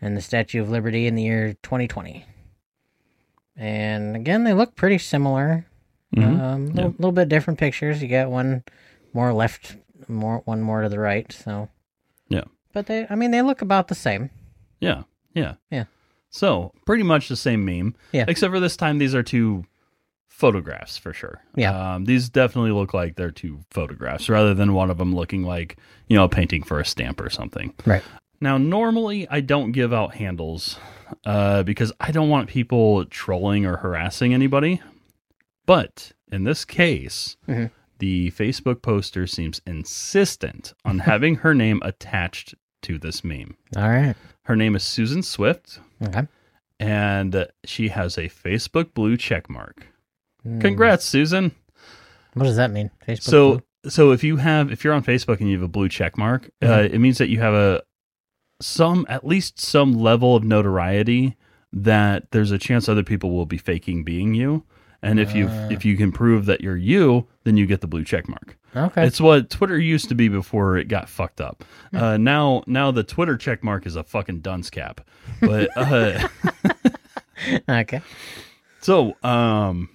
and 0.00 0.16
the 0.16 0.20
Statue 0.20 0.60
of 0.60 0.68
Liberty 0.70 1.06
in 1.06 1.14
the 1.14 1.22
year 1.22 1.54
2020. 1.62 2.24
And 3.56 4.14
again, 4.14 4.44
they 4.44 4.52
look 4.52 4.76
pretty 4.76 4.98
similar. 4.98 5.66
Mhm. 6.14 6.40
Um, 6.40 6.66
little, 6.66 6.90
little 6.98 7.12
bit 7.12 7.28
different 7.28 7.58
pictures. 7.58 8.02
You 8.02 8.08
got 8.08 8.30
one 8.30 8.62
more 9.12 9.32
left, 9.32 9.76
more 10.08 10.42
one 10.44 10.60
more 10.60 10.82
to 10.82 10.88
the 10.88 10.98
right. 11.00 11.30
So 11.32 11.50
Yeah. 11.60 11.66
But 12.76 12.86
they, 12.86 13.06
I 13.08 13.14
mean, 13.14 13.30
they 13.30 13.40
look 13.40 13.62
about 13.62 13.88
the 13.88 13.94
same. 13.94 14.28
Yeah, 14.80 15.04
yeah, 15.34 15.54
Yeah. 15.70 15.84
So 16.28 16.72
pretty 16.84 17.04
much 17.04 17.28
the 17.28 17.36
same 17.36 17.64
meme. 17.64 17.94
Yeah. 18.12 18.26
Except 18.28 18.52
for 18.52 18.60
this 18.60 18.76
time, 18.76 18.98
these 18.98 19.14
are 19.14 19.22
two 19.22 19.64
photographs 20.28 20.98
for 20.98 21.14
sure. 21.14 21.40
Yeah. 21.54 21.94
Um, 21.94 22.04
these 22.04 22.28
definitely 22.28 22.72
look 22.72 22.92
like 22.92 23.16
they're 23.16 23.30
two 23.30 23.60
photographs 23.70 24.28
rather 24.28 24.52
than 24.52 24.74
one 24.74 24.90
of 24.90 24.98
them 24.98 25.14
looking 25.14 25.42
like 25.44 25.78
you 26.08 26.16
know 26.18 26.24
a 26.24 26.28
painting 26.28 26.62
for 26.62 26.78
a 26.78 26.84
stamp 26.84 27.18
or 27.22 27.30
something. 27.30 27.72
Right. 27.86 28.02
Now, 28.42 28.58
normally 28.58 29.26
I 29.30 29.40
don't 29.40 29.72
give 29.72 29.94
out 29.94 30.16
handles 30.16 30.78
uh, 31.24 31.62
because 31.62 31.90
I 31.98 32.10
don't 32.10 32.28
want 32.28 32.50
people 32.50 33.06
trolling 33.06 33.64
or 33.64 33.78
harassing 33.78 34.34
anybody. 34.34 34.82
But 35.64 36.12
in 36.30 36.44
this 36.44 36.66
case, 36.66 37.38
Mhm. 37.48 37.70
the 37.98 38.30
Facebook 38.32 38.82
poster 38.82 39.26
seems 39.26 39.62
insistent 39.66 40.74
on 40.84 40.98
having 41.10 41.36
her 41.36 41.54
name 41.54 41.80
attached 41.82 42.54
to 42.86 42.98
this 42.98 43.22
meme. 43.24 43.56
All 43.76 43.88
right. 43.88 44.14
Her 44.44 44.56
name 44.56 44.74
is 44.76 44.82
Susan 44.84 45.22
Swift, 45.22 45.78
Okay. 46.02 46.26
and 46.80 47.46
she 47.64 47.88
has 47.88 48.16
a 48.16 48.28
Facebook 48.28 48.94
blue 48.94 49.16
check 49.16 49.48
mark. 49.50 49.86
Hmm. 50.42 50.60
Congrats, 50.60 51.04
Susan. 51.04 51.52
What 52.34 52.44
does 52.44 52.56
that 52.56 52.70
mean? 52.70 52.90
Facebook. 53.06 53.22
So, 53.22 53.50
blue? 53.82 53.90
so 53.90 54.10
if 54.12 54.22
you 54.22 54.36
have, 54.36 54.70
if 54.70 54.84
you're 54.84 54.92
on 54.94 55.02
Facebook 55.02 55.40
and 55.40 55.48
you 55.48 55.56
have 55.56 55.64
a 55.64 55.68
blue 55.68 55.88
check 55.88 56.16
mark, 56.18 56.50
uh, 56.62 56.66
Mhm. 56.66 56.92
it 56.94 56.98
means 56.98 57.18
that 57.18 57.28
you 57.28 57.40
have 57.40 57.54
a 57.54 57.82
some, 58.62 59.04
at 59.08 59.26
least 59.26 59.60
some 59.60 59.92
level 59.92 60.34
of 60.34 60.42
notoriety 60.42 61.36
that 61.72 62.30
there's 62.30 62.50
a 62.52 62.58
chance 62.58 62.88
other 62.88 63.02
people 63.02 63.30
will 63.32 63.44
be 63.46 63.58
faking 63.58 64.02
being 64.02 64.32
you. 64.34 64.64
And 65.02 65.20
if 65.20 65.34
you 65.34 65.48
Ah. 65.48 65.68
if 65.70 65.84
you 65.84 65.96
can 65.96 66.12
prove 66.12 66.46
that 66.46 66.60
you're 66.60 66.76
you, 66.76 67.26
then 67.44 67.56
you 67.56 67.66
get 67.66 67.80
the 67.80 67.86
blue 67.86 68.04
check 68.04 68.28
mark. 68.28 68.56
okay. 68.74 69.06
It's 69.06 69.20
what 69.20 69.50
Twitter 69.50 69.78
used 69.78 70.08
to 70.08 70.14
be 70.14 70.28
before 70.28 70.76
it 70.76 70.88
got 70.88 71.08
fucked 71.08 71.40
up. 71.40 71.64
Hmm. 71.92 71.96
Uh, 71.96 72.16
now, 72.16 72.62
now 72.66 72.90
the 72.90 73.02
Twitter 73.04 73.36
check 73.36 73.62
mark 73.64 73.86
is 73.86 73.96
a 73.96 74.02
fucking 74.04 74.40
dunce 74.40 74.68
cap. 74.70 75.00
But 75.40 75.70
uh, 75.76 76.28
okay. 77.68 78.00
So, 78.80 79.16
um, 79.22 79.88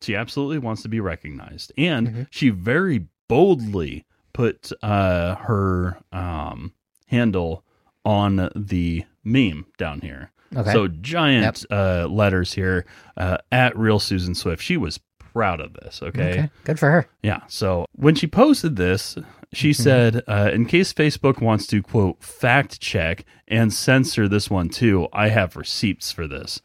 she 0.00 0.14
absolutely 0.16 0.58
wants 0.58 0.82
to 0.82 0.88
be 0.88 1.00
recognized, 1.00 1.72
and 1.78 2.08
Mhm. 2.08 2.26
she 2.30 2.50
very 2.50 3.06
boldly 3.28 4.04
put 4.32 4.70
uh 4.82 5.36
her 5.36 5.98
um 6.12 6.72
handle 7.06 7.64
on 8.04 8.50
the 8.54 9.04
meme 9.22 9.64
down 9.78 10.00
here. 10.00 10.30
Okay. 10.56 10.72
So 10.72 10.88
giant 10.88 11.64
uh 11.70 12.06
letters 12.10 12.52
here 12.54 12.86
uh, 13.16 13.38
at 13.52 13.76
real 13.76 13.98
Susan 13.98 14.34
Swift. 14.34 14.62
She 14.62 14.76
was 14.76 14.98
proud 15.18 15.60
of 15.60 15.72
this. 15.74 16.00
okay. 16.02 16.48
Good 16.64 16.78
for 16.78 16.90
her. 16.90 17.08
Yeah. 17.22 17.40
So 17.48 17.86
when 17.92 18.14
she 18.14 18.26
posted 18.28 18.76
this, 18.76 19.16
she 19.52 19.70
Mm-hmm. 19.70 19.82
said, 19.82 20.22
uh, 20.28 20.50
in 20.52 20.66
case 20.66 20.92
Facebook 20.92 21.40
wants 21.40 21.66
to, 21.68 21.82
quote, 21.82 22.22
fact 22.22 22.80
check 22.80 23.24
and 23.48 23.72
censor 23.72 24.28
this 24.28 24.48
one 24.50 24.68
too, 24.68 25.08
I 25.12 25.28
have 25.28 25.56
receipts 25.56 26.10
for 26.12 26.26
this. 26.28 26.60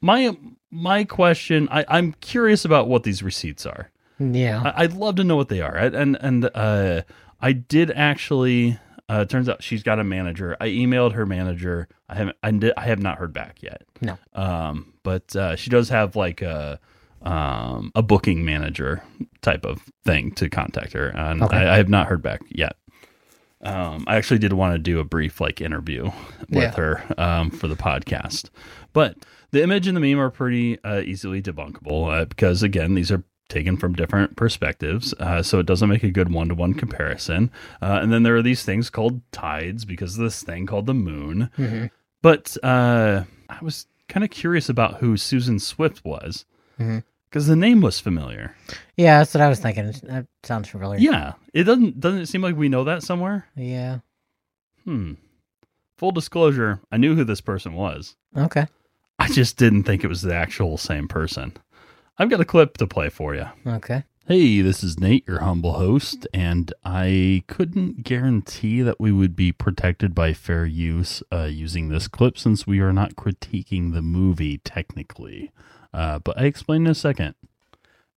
My 0.00 0.36
my 0.70 1.04
question, 1.04 1.68
I, 1.70 1.84
I'm 1.88 2.12
curious 2.20 2.64
about 2.64 2.88
what 2.88 3.02
these 3.02 3.22
receipts 3.22 3.64
are. 3.66 3.90
Yeah. 4.18 4.62
I, 4.74 4.84
I'd 4.84 4.92
love 4.94 5.16
to 5.16 5.24
know 5.24 5.36
what 5.36 5.48
they 5.48 5.60
are. 5.60 5.76
And 5.76 5.94
and, 5.94 6.16
and 6.20 6.50
uh, 6.54 7.02
I 7.40 7.52
did 7.52 7.90
actually. 7.90 8.78
Uh, 9.08 9.24
turns 9.24 9.48
out 9.48 9.62
she's 9.62 9.82
got 9.82 9.98
a 9.98 10.04
manager. 10.04 10.56
I 10.60 10.68
emailed 10.68 11.12
her 11.12 11.24
manager. 11.24 11.88
I 12.08 12.14
haven't. 12.16 12.36
I, 12.42 12.50
did, 12.50 12.72
I 12.76 12.82
have 12.82 12.98
not 13.00 13.18
heard 13.18 13.32
back 13.32 13.62
yet. 13.62 13.82
No. 14.02 14.18
Um, 14.34 14.92
but 15.02 15.34
uh, 15.34 15.56
she 15.56 15.70
does 15.70 15.88
have 15.88 16.14
like 16.16 16.42
a 16.42 16.78
um 17.22 17.90
a 17.96 18.02
booking 18.02 18.44
manager 18.44 19.02
type 19.42 19.64
of 19.64 19.82
thing 20.04 20.30
to 20.32 20.48
contact 20.48 20.92
her, 20.92 21.08
and 21.08 21.42
Okay. 21.42 21.56
I, 21.56 21.74
I 21.74 21.76
have 21.78 21.88
not 21.88 22.06
heard 22.08 22.22
back 22.22 22.42
yet. 22.50 22.76
Um, 23.60 24.04
I 24.06 24.16
actually 24.16 24.38
did 24.38 24.52
want 24.52 24.74
to 24.74 24.78
do 24.78 25.00
a 25.00 25.04
brief 25.04 25.40
like 25.40 25.60
interview 25.60 26.04
with 26.48 26.62
Yeah. 26.62 26.70
her 26.76 27.04
um, 27.18 27.50
for 27.50 27.66
the 27.66 27.74
podcast, 27.74 28.50
but 28.92 29.16
the 29.50 29.62
image 29.62 29.88
and 29.88 29.96
the 29.96 30.00
meme 30.00 30.20
are 30.20 30.30
pretty 30.30 30.82
uh, 30.84 31.00
easily 31.00 31.42
debunkable 31.42 32.12
uh, 32.22 32.24
because 32.26 32.62
again, 32.62 32.94
these 32.94 33.10
are 33.10 33.24
taken 33.48 33.76
from 33.76 33.94
different 33.94 34.36
perspectives, 34.36 35.14
uh, 35.14 35.42
so 35.42 35.58
it 35.58 35.66
doesn't 35.66 35.88
make 35.88 36.02
a 36.02 36.10
good 36.10 36.30
one-to-one 36.32 36.74
comparison. 36.74 37.50
Uh, 37.80 37.98
and 38.02 38.12
then 38.12 38.22
there 38.22 38.36
are 38.36 38.42
these 38.42 38.62
things 38.64 38.90
called 38.90 39.20
tides 39.32 39.84
because 39.84 40.18
of 40.18 40.24
this 40.24 40.42
thing 40.42 40.66
called 40.66 40.86
the 40.86 40.94
moon. 40.94 41.50
Mhm. 41.56 41.90
But 42.22 42.56
uh, 42.62 43.24
I 43.48 43.58
was 43.62 43.86
kind 44.08 44.24
of 44.24 44.30
curious 44.30 44.68
about 44.68 44.98
who 44.98 45.16
Susan 45.16 45.58
Swift 45.58 46.04
was 46.04 46.44
Mhm. 46.78 47.04
because 47.30 47.46
the 47.46 47.56
name 47.56 47.80
was 47.80 48.00
familiar. 48.00 48.54
Yeah, 48.96 49.18
that's 49.18 49.32
what 49.34 49.40
I 49.42 49.48
was 49.48 49.60
thinking. 49.60 49.92
That 50.04 50.26
sounds 50.42 50.68
familiar. 50.68 50.98
Yeah, 51.00 51.32
it 51.54 51.64
doesn't 51.64 52.00
doesn't 52.00 52.20
it 52.22 52.26
seem 52.28 52.42
like 52.42 52.56
we 52.56 52.68
know 52.68 52.84
that 52.84 53.02
somewhere? 53.02 53.46
Yeah. 53.56 54.00
Hmm. 54.84 55.14
Full 55.96 56.12
disclosure, 56.12 56.80
I 56.92 56.96
knew 56.96 57.14
who 57.16 57.24
this 57.24 57.40
person 57.40 57.72
was. 57.74 58.14
Okay. 58.36 58.66
I 59.18 59.28
just 59.28 59.56
didn't 59.56 59.82
think 59.82 60.04
it 60.04 60.08
was 60.08 60.22
the 60.22 60.34
actual 60.34 60.76
same 60.78 61.08
person. 61.08 61.52
I've 62.18 62.30
got 62.30 62.40
a 62.40 62.44
clip 62.44 62.76
to 62.78 62.86
play 62.86 63.10
for 63.10 63.34
you. 63.36 63.46
Okay. 63.64 64.02
Hey, 64.26 64.60
this 64.60 64.82
is 64.82 64.98
Nate, 64.98 65.26
your 65.26 65.40
humble 65.40 65.74
host, 65.74 66.26
and 66.34 66.72
I 66.84 67.44
couldn't 67.46 68.02
guarantee 68.02 68.82
that 68.82 68.98
we 68.98 69.12
would 69.12 69.36
be 69.36 69.52
protected 69.52 70.14
by 70.16 70.34
fair 70.34 70.66
use 70.66 71.22
uh, 71.32 71.44
using 71.44 71.88
this 71.88 72.08
clip 72.08 72.36
since 72.36 72.66
we 72.66 72.80
are 72.80 72.92
not 72.92 73.14
critiquing 73.14 73.92
the 73.94 74.02
movie 74.02 74.58
technically. 74.58 75.52
Uh, 75.94 76.18
but 76.18 76.38
I 76.38 76.44
explain 76.44 76.86
in 76.86 76.90
a 76.90 76.94
second. 76.94 77.36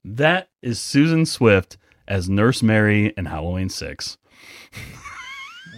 That 0.04 0.50
is 0.64 0.80
Susan 0.80 1.26
Swift 1.28 1.78
as 2.08 2.28
Nurse 2.28 2.64
Mary 2.64 3.14
in 3.16 3.26
Halloween 3.26 3.70
6. 3.70 4.18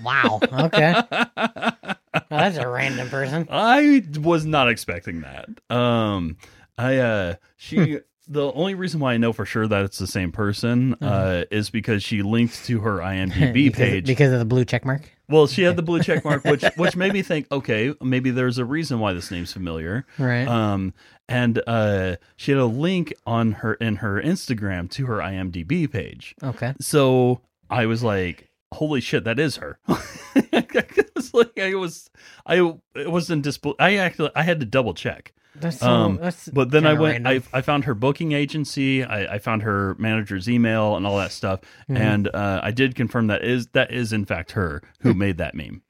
Wow. 0.03 0.39
Okay. 0.51 0.95
Well, 2.29 2.39
that's 2.41 2.57
a 2.57 2.67
random 2.67 3.09
person. 3.09 3.47
I 3.49 4.03
was 4.21 4.45
not 4.45 4.69
expecting 4.69 5.21
that. 5.21 5.49
Um, 5.75 6.37
I 6.77 6.97
uh, 6.97 7.35
she 7.57 7.99
the 8.27 8.51
only 8.53 8.73
reason 8.75 8.99
why 8.99 9.13
I 9.13 9.17
know 9.17 9.33
for 9.33 9.45
sure 9.45 9.67
that 9.67 9.83
it's 9.85 9.97
the 9.97 10.07
same 10.07 10.31
person 10.31 10.93
uh 11.01 11.43
is 11.51 11.69
because 11.69 12.03
she 12.03 12.21
linked 12.21 12.63
to 12.65 12.79
her 12.81 12.97
IMDb 12.99 13.53
because, 13.65 13.77
page. 13.77 14.05
because 14.05 14.31
of 14.31 14.39
the 14.39 14.45
blue 14.45 14.63
check 14.65 14.85
mark. 14.85 15.11
well, 15.29 15.47
she 15.47 15.63
had 15.63 15.75
the 15.75 15.81
blue 15.83 16.01
check 16.01 16.23
mark, 16.23 16.43
which 16.45 16.63
which 16.77 16.95
made 16.95 17.13
me 17.13 17.21
think, 17.21 17.51
okay, 17.51 17.93
maybe 18.01 18.31
there's 18.31 18.57
a 18.57 18.65
reason 18.65 18.99
why 18.99 19.13
this 19.13 19.29
name's 19.31 19.51
familiar. 19.51 20.05
Right. 20.17 20.47
Um, 20.47 20.93
and 21.29 21.61
uh, 21.67 22.17
she 22.35 22.51
had 22.51 22.59
a 22.59 22.65
link 22.65 23.13
on 23.25 23.53
her 23.53 23.73
in 23.75 23.97
her 23.97 24.21
Instagram 24.21 24.89
to 24.91 25.05
her 25.07 25.17
IMDb 25.17 25.89
page. 25.91 26.35
okay. 26.43 26.73
So 26.79 27.41
I 27.69 27.85
was 27.85 28.03
like, 28.03 28.49
"Holy 28.73 28.99
shit, 29.01 29.23
that 29.23 29.39
is 29.39 29.57
her!" 29.57 29.79
I 29.87 30.85
was 31.15 31.33
like, 31.33 31.57
I 31.59 31.73
was, 31.75 32.09
I 32.45 32.73
it 32.95 33.11
wasn't 33.11 33.43
disbel. 33.43 33.75
I 33.79 33.95
actually, 33.97 34.31
I 34.35 34.43
had 34.43 34.59
to 34.59 34.65
double 34.65 34.93
check. 34.93 35.33
That's 35.55 35.79
so, 35.79 35.87
Um, 35.87 36.17
that's 36.21 36.49
But 36.49 36.71
then 36.71 36.85
I 36.85 36.93
went, 36.93 37.27
I. 37.27 37.41
I 37.53 37.61
found 37.61 37.85
her 37.85 37.93
booking 37.93 38.31
agency, 38.31 39.03
I, 39.03 39.35
I 39.35 39.37
found 39.39 39.61
her 39.61 39.95
manager's 39.99 40.49
email 40.49 40.95
and 40.95 41.05
all 41.05 41.17
that 41.17 41.31
stuff, 41.31 41.61
Mhm. 41.89 41.97
and 41.99 42.27
uh, 42.33 42.59
I 42.63 42.71
did 42.71 42.95
confirm 42.95 43.27
that 43.27 43.43
is 43.43 43.67
that 43.67 43.91
is 43.91 44.11
in 44.13 44.25
fact 44.25 44.53
her 44.53 44.81
who 44.99 45.13
made 45.13 45.37
that 45.37 45.53
meme. 45.55 45.81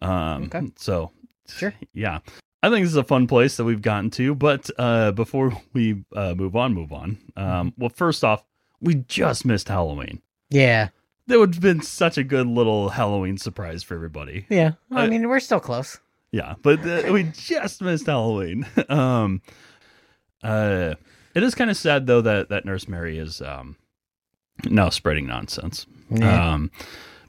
Um, 0.00 0.44
Okay. 0.44 0.62
so 0.76 1.12
Sure. 1.46 1.74
yeah. 1.92 2.20
I 2.62 2.70
think 2.70 2.84
this 2.84 2.90
is 2.92 2.96
a 2.96 3.04
fun 3.04 3.26
place 3.26 3.56
that 3.58 3.64
we've 3.64 3.82
gotten 3.82 4.10
to, 4.12 4.34
but 4.34 4.70
uh, 4.78 5.12
before 5.12 5.52
we 5.74 6.02
uh, 6.16 6.34
move 6.34 6.56
on, 6.56 6.72
move 6.74 6.92
on. 6.92 7.18
Um, 7.36 7.44
Mm-hmm. 7.44 7.68
well, 7.80 7.90
first 7.90 8.24
off, 8.24 8.42
we 8.80 8.94
just 9.06 9.44
missed 9.44 9.68
Halloween. 9.68 10.22
Yeah. 10.50 10.88
That 11.26 11.38
would 11.38 11.54
have 11.54 11.62
been 11.62 11.82
such 11.82 12.18
a 12.18 12.24
good 12.24 12.46
little 12.46 12.90
Halloween 12.90 13.38
surprise 13.38 13.82
for 13.82 13.94
everybody. 13.94 14.46
Yeah. 14.50 14.72
I- 14.90 15.06
mean, 15.06 15.28
we're 15.28 15.40
still 15.40 15.60
close. 15.60 15.98
Yeah, 16.34 16.54
but 16.62 16.84
uh, 16.84 17.12
we 17.12 17.22
just 17.32 17.80
missed 17.80 18.06
Halloween. 18.06 18.66
um, 18.88 19.40
uh, 20.42 20.94
it 21.32 21.44
is 21.44 21.54
kind 21.54 21.70
of 21.70 21.76
sad 21.76 22.08
though 22.08 22.22
that 22.22 22.48
that 22.48 22.64
Nurse 22.64 22.88
Mary 22.88 23.18
is 23.18 23.40
um 23.40 23.76
now 24.64 24.88
spreading 24.88 25.28
nonsense. 25.28 25.86
Yeah. 26.10 26.54
Um, 26.54 26.72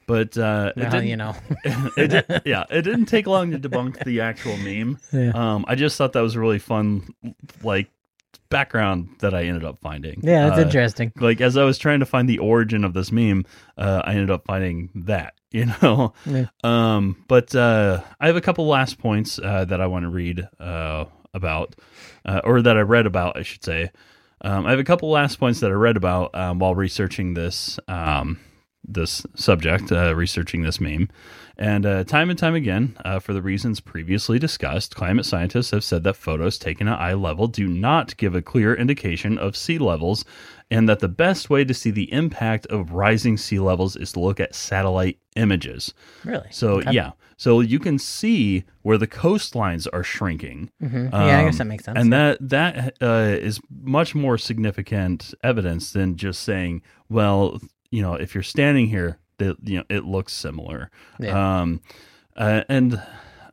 but 0.08 0.36
uh, 0.40 0.74
it 0.76 0.90
didn't, 0.90 1.08
you 1.08 1.18
know. 1.18 1.36
it 1.66 2.08
did, 2.08 2.42
yeah, 2.46 2.66
it 2.72 2.82
didn't 2.82 3.06
take 3.06 3.28
long 3.28 3.52
to 3.52 3.60
debunk 3.60 4.04
the 4.04 4.22
actual 4.22 4.58
meme. 4.58 4.98
Yeah. 5.12 5.32
Um, 5.36 5.66
I 5.68 5.76
just 5.76 5.98
thought 5.98 6.14
that 6.14 6.22
was 6.22 6.34
a 6.34 6.40
really 6.40 6.60
fun, 6.60 7.14
like 7.62 7.90
background 8.50 9.10
that 9.20 9.34
I 9.34 9.44
ended 9.44 9.64
up 9.66 9.80
finding. 9.82 10.22
Yeah, 10.24 10.48
that's 10.48 10.60
Uh, 10.60 10.64
interesting. 10.64 11.12
Like 11.20 11.42
as 11.42 11.58
I 11.58 11.64
was 11.64 11.78
trying 11.78 12.00
to 12.02 12.06
find 12.06 12.28
the 12.30 12.40
origin 12.40 12.84
of 12.84 12.94
this 12.94 13.12
meme, 13.12 13.46
uh, 13.78 14.02
I 14.06 14.12
ended 14.14 14.32
up 14.32 14.44
finding 14.46 14.90
that. 14.96 15.34
You 15.56 15.68
know, 15.82 16.14
Yeah. 16.26 16.48
um, 16.66 17.24
but 17.30 17.56
uh, 17.56 18.02
I 18.20 18.28
have 18.28 18.36
a 18.36 18.42
couple 18.42 18.68
last 18.68 18.98
points 19.00 19.40
uh, 19.42 19.64
that 19.64 19.80
I 19.80 19.88
want 19.88 20.04
to 20.04 20.10
read 20.10 20.46
uh, 20.60 21.06
about, 21.34 21.78
uh, 22.26 22.42
or 22.44 22.62
that 22.62 22.76
I 22.76 22.82
read 22.82 23.06
about, 23.06 23.38
I 23.38 23.42
should 23.44 23.64
say. 23.64 23.90
Um, 24.42 24.66
I 24.66 24.72
have 24.72 24.80
a 24.80 24.84
couple 24.84 25.10
last 25.10 25.40
points 25.40 25.62
that 25.62 25.72
I 25.72 25.74
read 25.76 25.96
about 25.96 26.36
um, 26.36 26.60
while 26.60 26.76
researching 26.76 27.36
this 27.36 27.80
um, 27.88 28.38
this 28.86 29.26
subject, 29.36 29.94
uh, 29.94 30.14
researching 30.14 30.64
this 30.64 30.82
meme, 30.82 31.08
and 31.58 31.86
uh, 31.86 32.04
time 32.04 32.30
and 32.30 32.38
time 32.40 32.56
again, 32.56 32.98
uh, 33.06 33.20
for 33.20 33.34
the 33.34 33.42
reasons 33.42 33.80
previously 33.80 34.40
discussed, 34.40 34.96
climate 34.96 35.26
scientists 35.26 35.72
have 35.72 35.84
said 35.84 36.04
that 36.04 36.16
photos 36.16 36.58
taken 36.58 36.88
at 36.88 37.00
eye 37.00 37.14
level 37.14 37.48
do 37.48 37.68
not 37.68 38.16
give 38.18 38.36
a 38.36 38.42
clear 38.42 38.74
indication 38.74 39.38
of 39.38 39.56
sea 39.56 39.78
levels, 39.78 40.26
and 40.72 40.90
that 40.90 41.00
the 41.00 41.08
best 41.08 41.50
way 41.50 41.64
to 41.64 41.74
see 41.74 41.92
the 41.92 42.12
impact 42.12 42.66
of 42.68 42.92
rising 42.92 43.38
sea 43.38 43.60
levels 43.60 43.96
is 43.96 44.12
to 44.14 44.20
look 44.20 44.40
at 44.40 44.56
satellite 44.56 45.20
images. 45.36 45.94
Really? 46.24 46.48
So 46.52 46.80
Okay. 46.80 46.92
yeah, 46.92 47.12
so 47.38 47.60
you 47.60 47.80
can 47.80 48.00
see 48.00 48.64
where 48.82 48.98
the 48.98 49.08
coastlines 49.08 49.88
are 49.94 50.04
shrinking. 50.04 50.70
Mhm. 50.82 51.12
yeah, 51.12 51.40
I 51.40 51.44
guess 51.44 51.54
Um, 51.56 51.58
that 51.60 51.66
makes 51.68 51.84
sense. 51.86 51.98
And 52.00 52.12
that 52.14 52.38
that 52.50 52.96
uh, 53.02 53.36
is 53.40 53.60
much 53.70 54.16
more 54.16 54.38
significant 54.38 55.34
evidence 55.44 55.92
than 55.92 56.16
just 56.18 56.42
saying, 56.42 56.82
well, 57.10 57.60
you 57.92 58.02
know, 58.02 58.16
if 58.16 58.34
you're 58.34 58.44
standing 58.44 58.88
here, 58.88 59.20
that 59.38 59.58
you 59.64 59.78
know, 59.80 59.84
it 59.90 60.06
looks 60.06 60.34
similar. 60.34 60.90
Yeah. 61.20 61.62
Um, 61.62 61.82
uh, 62.36 62.64
and 62.70 63.02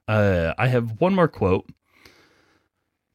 uh, 0.09 0.55
I 0.59 0.69
have 0.69 1.01
one 1.01 1.15
more 1.15 1.29
quote. 1.29 1.69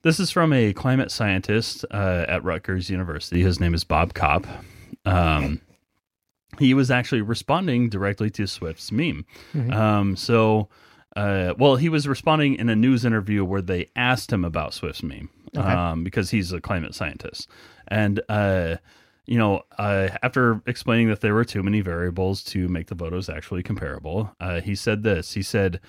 This 0.03 0.19
is 0.19 0.31
from 0.31 0.53
a 0.53 0.73
climate 0.73 1.11
scientist 1.11 1.83
uh, 1.91 2.25
at 2.27 2.43
Rutgers 2.43 2.89
University. 2.89 3.41
His 3.41 3.59
name 3.59 3.73
is 3.73 3.83
Bob 3.83 4.13
Kopp. 4.13 4.45
Um, 5.05 5.59
he 6.59 6.73
was 6.73 6.89
actually 6.89 7.21
responding 7.21 7.89
directly 7.89 8.29
to 8.31 8.47
Swift's 8.47 8.91
meme. 8.91 9.25
Mhm. 9.53 9.73
Um, 9.73 10.15
so, 10.15 10.69
uh, 11.15 11.53
well, 11.57 11.75
he 11.75 11.89
was 11.89 12.07
responding 12.07 12.55
in 12.55 12.69
a 12.69 12.75
news 12.75 13.03
interview 13.05 13.43
where 13.43 13.61
they 13.61 13.87
asked 13.95 14.31
him 14.31 14.45
about 14.45 14.73
Swift's 14.73 15.03
meme 15.03 15.29
Okay. 15.57 15.67
um, 15.67 16.03
because 16.03 16.29
he's 16.29 16.53
a 16.53 16.61
climate 16.61 16.95
scientist. 16.95 17.49
And, 17.89 18.21
uh, 18.29 18.77
you 19.27 19.37
know, 19.37 19.61
uh, 19.77 20.09
after 20.23 20.61
explaining 20.65 21.09
that 21.09 21.21
there 21.21 21.33
were 21.33 21.45
too 21.45 21.61
many 21.61 21.81
variables 21.81 22.43
to 22.45 22.67
make 22.67 22.87
the 22.87 22.95
photos 22.95 23.29
actually 23.29 23.61
comparable, 23.61 24.33
uh, 24.39 24.61
he 24.61 24.73
said 24.73 25.03
this. 25.03 25.33
He 25.33 25.41
said, 25.41 25.79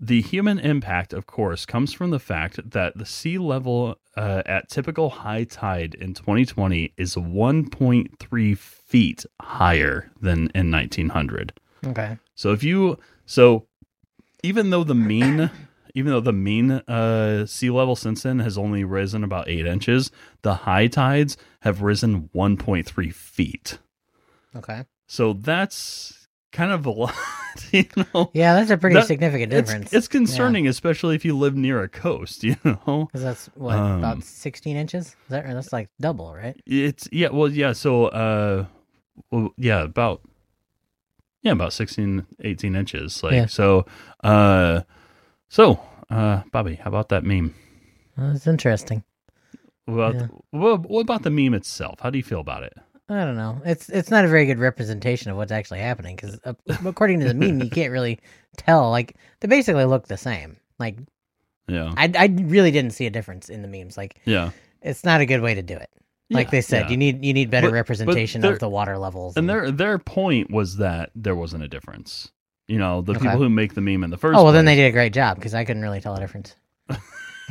the 0.00 0.22
human 0.22 0.58
impact, 0.58 1.12
of 1.12 1.26
course, 1.26 1.66
comes 1.66 1.92
from 1.92 2.08
the 2.08 2.18
fact 2.18 2.70
that 2.70 2.96
the 2.96 3.04
sea 3.04 3.36
level 3.36 3.98
uh, 4.16 4.42
at 4.46 4.70
typical 4.70 5.10
high 5.10 5.44
tide 5.44 5.94
in 5.94 6.14
2020 6.14 6.94
is 6.96 7.16
1.3 7.16 8.58
feet 8.58 9.26
higher 9.40 10.10
than 10.20 10.50
in 10.54 10.70
1900. 10.70 11.52
okay. 11.86 12.16
So 12.34 12.52
if 12.52 12.64
you 12.64 12.98
so 13.26 13.66
even 14.42 14.70
though 14.70 14.84
the 14.84 14.94
mean 14.94 15.50
even 15.94 16.12
though 16.12 16.20
the 16.20 16.32
mean 16.32 16.70
uh, 16.70 17.46
sea 17.46 17.70
level 17.70 17.96
since 17.96 18.22
then 18.22 18.38
has 18.40 18.56
only 18.58 18.84
risen 18.84 19.24
about 19.24 19.48
eight 19.48 19.66
inches, 19.66 20.10
the 20.42 20.54
high 20.54 20.86
tides 20.86 21.36
have 21.60 21.82
risen 21.82 22.28
1.3 22.34 23.12
feet. 23.14 23.78
Okay. 24.56 24.84
So 25.06 25.32
that's 25.32 26.26
kind 26.52 26.72
of 26.72 26.84
a 26.86 26.90
lot, 27.02 27.14
you 27.72 27.84
know. 28.14 28.30
Yeah, 28.34 28.54
that's 28.54 28.70
a 28.70 28.76
pretty 28.76 28.94
That- 28.94 29.06
significant 29.06 29.50
difference. 29.50 29.92
it's 29.92 30.08
concerning, 30.08 30.66
especially 30.68 31.14
if 31.14 31.24
you 31.24 31.36
live 31.36 31.54
near 31.56 31.82
a 31.82 31.88
coast. 31.88 32.42
You 32.44 32.56
know, 32.64 33.06
Because 33.06 33.22
that's 33.22 33.46
what 33.54 33.76
Um, 33.76 33.98
about 33.98 34.22
sixteen 34.24 34.76
inches. 34.76 35.06
Is 35.08 35.16
that 35.28 35.44
that's 35.46 35.72
like 35.72 35.88
double, 36.00 36.34
right? 36.34 36.56
it's 36.66 37.08
yeah. 37.12 37.28
Well, 37.28 37.48
yeah. 37.50 37.72
So, 37.72 38.06
uh, 38.06 38.64
well, 39.30 39.50
yeah, 39.56 39.82
about 39.82 40.22
yeah, 41.42 41.52
about 41.52 41.72
16, 41.72 42.26
18 42.44 42.76
inches. 42.76 43.22
Like 43.22 43.32
Yeah. 43.32 43.46
so, 43.46 43.86
uh, 44.22 44.82
so, 45.50 45.78
uh, 46.10 46.42
Bobby, 46.52 46.76
how 46.76 46.88
about 46.88 47.10
that 47.10 47.24
meme? 47.24 47.54
Well, 48.16 48.32
that's 48.32 48.46
interesting. 48.46 49.04
What 49.84 49.94
about, 49.94 50.14
Yeah. 50.14 50.26
what, 50.50 50.88
what 50.88 51.00
about 51.00 51.22
the 51.22 51.30
meme 51.30 51.52
itself? 51.54 52.00
How 52.00 52.08
do 52.10 52.16
you 52.18 52.24
feel 52.24 52.40
about 52.40 52.62
it? 52.62 52.72
I 53.08 53.24
don't 53.24 53.36
know. 53.36 53.60
It's 53.64 53.88
it's 53.88 54.08
not 54.08 54.24
a 54.24 54.28
very 54.28 54.46
good 54.46 54.60
representation 54.60 55.32
of 55.32 55.36
what's 55.36 55.50
actually 55.50 55.80
happening 55.80 56.14
because 56.14 56.38
according 56.86 57.18
to 57.20 57.26
the 57.26 57.34
meme, 57.34 57.60
you 57.60 57.68
can't 57.68 57.90
really 57.90 58.20
tell. 58.56 58.88
Like 58.90 59.16
they 59.40 59.48
basically 59.48 59.84
look 59.84 60.06
the 60.06 60.16
same. 60.16 60.56
Like 60.78 60.96
Yeah, 61.66 61.92
I 61.96 62.12
I 62.16 62.26
really 62.26 62.70
didn't 62.70 62.92
see 62.92 63.06
a 63.06 63.10
difference 63.10 63.48
in 63.48 63.62
the 63.62 63.68
memes. 63.68 63.96
Like 63.96 64.20
yeah, 64.26 64.50
it's 64.80 65.02
not 65.02 65.20
a 65.20 65.26
good 65.26 65.40
way 65.40 65.54
to 65.54 65.62
do 65.62 65.74
it. 65.74 65.90
Like 66.30 66.46
Yeah, 66.46 66.50
they 66.52 66.60
said, 66.60 66.84
yeah. 66.84 66.90
you 66.90 66.96
need 66.96 67.24
you 67.24 67.32
need 67.32 67.50
better 67.50 67.66
But- 67.66 67.70
but 67.72 67.74
representation 67.78 68.42
there- 68.42 68.52
of 68.52 68.60
the 68.60 68.68
water 68.68 68.96
levels. 68.96 69.36
and 69.36 69.48
their 69.50 69.72
their 69.72 69.98
point 69.98 70.52
was 70.52 70.76
that 70.76 71.10
there 71.16 71.34
wasn't 71.34 71.64
a 71.64 71.68
difference. 71.68 72.30
You 72.70 72.78
know, 72.78 73.00
the 73.02 73.12
Okay. 73.12 73.22
people 73.22 73.38
who 73.38 73.48
make 73.50 73.74
the 73.74 73.80
meme 73.80 74.04
in 74.04 74.10
the 74.10 74.16
first. 74.16 74.38
Oh 74.38 74.44
well, 74.44 74.52
then 74.52 74.64
they 74.64 74.76
did 74.76 74.86
a 74.86 74.92
great 74.92 75.12
job 75.12 75.36
because 75.36 75.54
I 75.54 75.64
couldn't 75.64 75.82
really 75.82 76.00
tell 76.00 76.14
the 76.14 76.20
difference. 76.20 76.54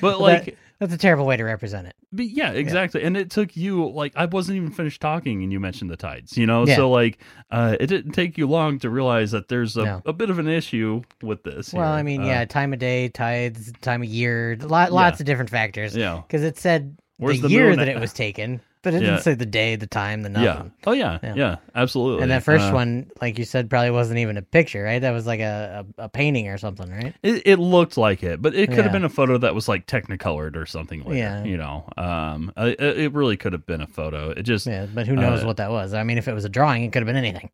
but 0.00 0.20
like, 0.20 0.44
that- 0.44 0.54
that's 0.78 0.92
a 0.94 0.98
terrible 0.98 1.24
way 1.26 1.36
to 1.36 1.44
represent 1.44 1.86
it. 1.86 1.94
but 2.12 2.26
yeah, 2.26 2.50
exactly. 2.50 3.02
And 3.02 3.16
it 3.16 3.30
took 3.30 3.56
you 3.56 3.88
like 3.90 4.12
I 4.16 4.26
wasn't 4.26 4.56
even 4.56 4.70
finished 4.70 5.00
talking, 5.00 5.42
and 5.42 5.52
you 5.52 5.60
mentioned 5.60 5.90
the 5.90 5.96
tides. 5.96 6.36
You 6.36 6.46
know, 6.46 6.66
Yeah. 6.66 6.76
so 6.76 6.90
like, 6.90 7.18
uh, 7.50 7.76
it 7.80 7.86
didn't 7.86 8.12
take 8.12 8.36
you 8.38 8.46
long 8.48 8.78
to 8.80 8.90
realize 8.90 9.30
that 9.32 9.48
there's 9.48 9.76
a, 9.76 9.84
No. 9.84 10.02
a 10.06 10.12
bit 10.12 10.30
of 10.30 10.38
an 10.38 10.48
issue 10.48 11.02
with 11.22 11.42
this. 11.44 11.72
Well. 11.72 11.90
I 11.90 12.02
mean, 12.02 12.22
Uh, 12.22 12.26
yeah, 12.26 12.44
time 12.44 12.72
of 12.72 12.78
day, 12.78 13.08
tides, 13.08 13.72
time 13.80 14.02
of 14.02 14.08
year, 14.08 14.56
lot, 14.60 14.92
lots 14.92 15.20
of 15.20 15.26
different 15.26 15.50
factors. 15.50 15.96
yeah, 15.96 16.22
Because 16.26 16.42
it 16.42 16.58
said 16.58 16.96
Where's 17.18 17.40
the, 17.40 17.48
the 17.48 17.54
year 17.54 17.74
that 17.76 17.88
it 17.88 17.98
was 18.00 18.12
taken, 18.12 18.60
but 18.84 18.94
it 18.94 19.02
Yeah. 19.02 19.10
didn't 19.10 19.22
say 19.22 19.34
the 19.34 19.44
day, 19.46 19.74
the 19.74 19.88
time, 19.88 20.22
the 20.22 20.28
nothing. 20.28 20.44
yeah. 20.72 20.86
Oh 20.86 20.92
yeah, 20.92 21.18
Yeah. 21.22 21.34
yeah, 21.34 21.56
absolutely. 21.74 22.22
And 22.22 22.30
that 22.30 22.44
first 22.44 22.66
Uh, 22.66 22.72
one, 22.72 23.10
like 23.20 23.36
you 23.38 23.44
said, 23.44 23.68
probably 23.68 23.90
wasn't 23.90 24.20
even 24.20 24.36
a 24.36 24.42
picture, 24.42 24.84
right? 24.84 25.00
That 25.00 25.10
was 25.10 25.26
like 25.26 25.40
a, 25.40 25.84
a, 25.98 26.04
a 26.04 26.08
painting 26.08 26.46
or 26.48 26.58
something, 26.58 26.88
right? 26.90 27.12
It, 27.24 27.42
it 27.46 27.56
looked 27.58 27.96
like 27.96 28.22
it, 28.22 28.40
but 28.40 28.54
it 28.54 28.68
could 28.68 28.76
Yeah. 28.76 28.82
have 28.84 28.92
been 28.92 29.04
a 29.04 29.08
photo 29.08 29.38
that 29.38 29.54
was 29.54 29.66
like 29.66 29.86
technicolored 29.86 30.56
or 30.56 30.66
something 30.66 31.02
like 31.02 31.16
Yeah. 31.16 31.40
that. 31.42 31.46
You 31.48 31.56
know, 31.56 31.84
um, 31.96 32.52
it, 32.56 32.80
it 32.80 33.12
really 33.12 33.36
could 33.36 33.52
have 33.54 33.66
been 33.66 33.80
a 33.80 33.86
photo. 33.88 34.30
It 34.30 34.42
just 34.44 34.66
Yeah, 34.66 34.86
but 34.86 35.08
who 35.08 35.16
knows 35.16 35.42
Uh, 35.42 35.46
what 35.46 35.56
that 35.56 35.70
was? 35.70 35.94
I 35.94 36.04
mean, 36.04 36.18
if 36.18 36.28
it 36.28 36.34
was 36.34 36.44
a 36.44 36.48
drawing, 36.48 36.84
it 36.84 36.92
could 36.92 37.00
have 37.02 37.06
been 37.06 37.16
anything. 37.16 37.50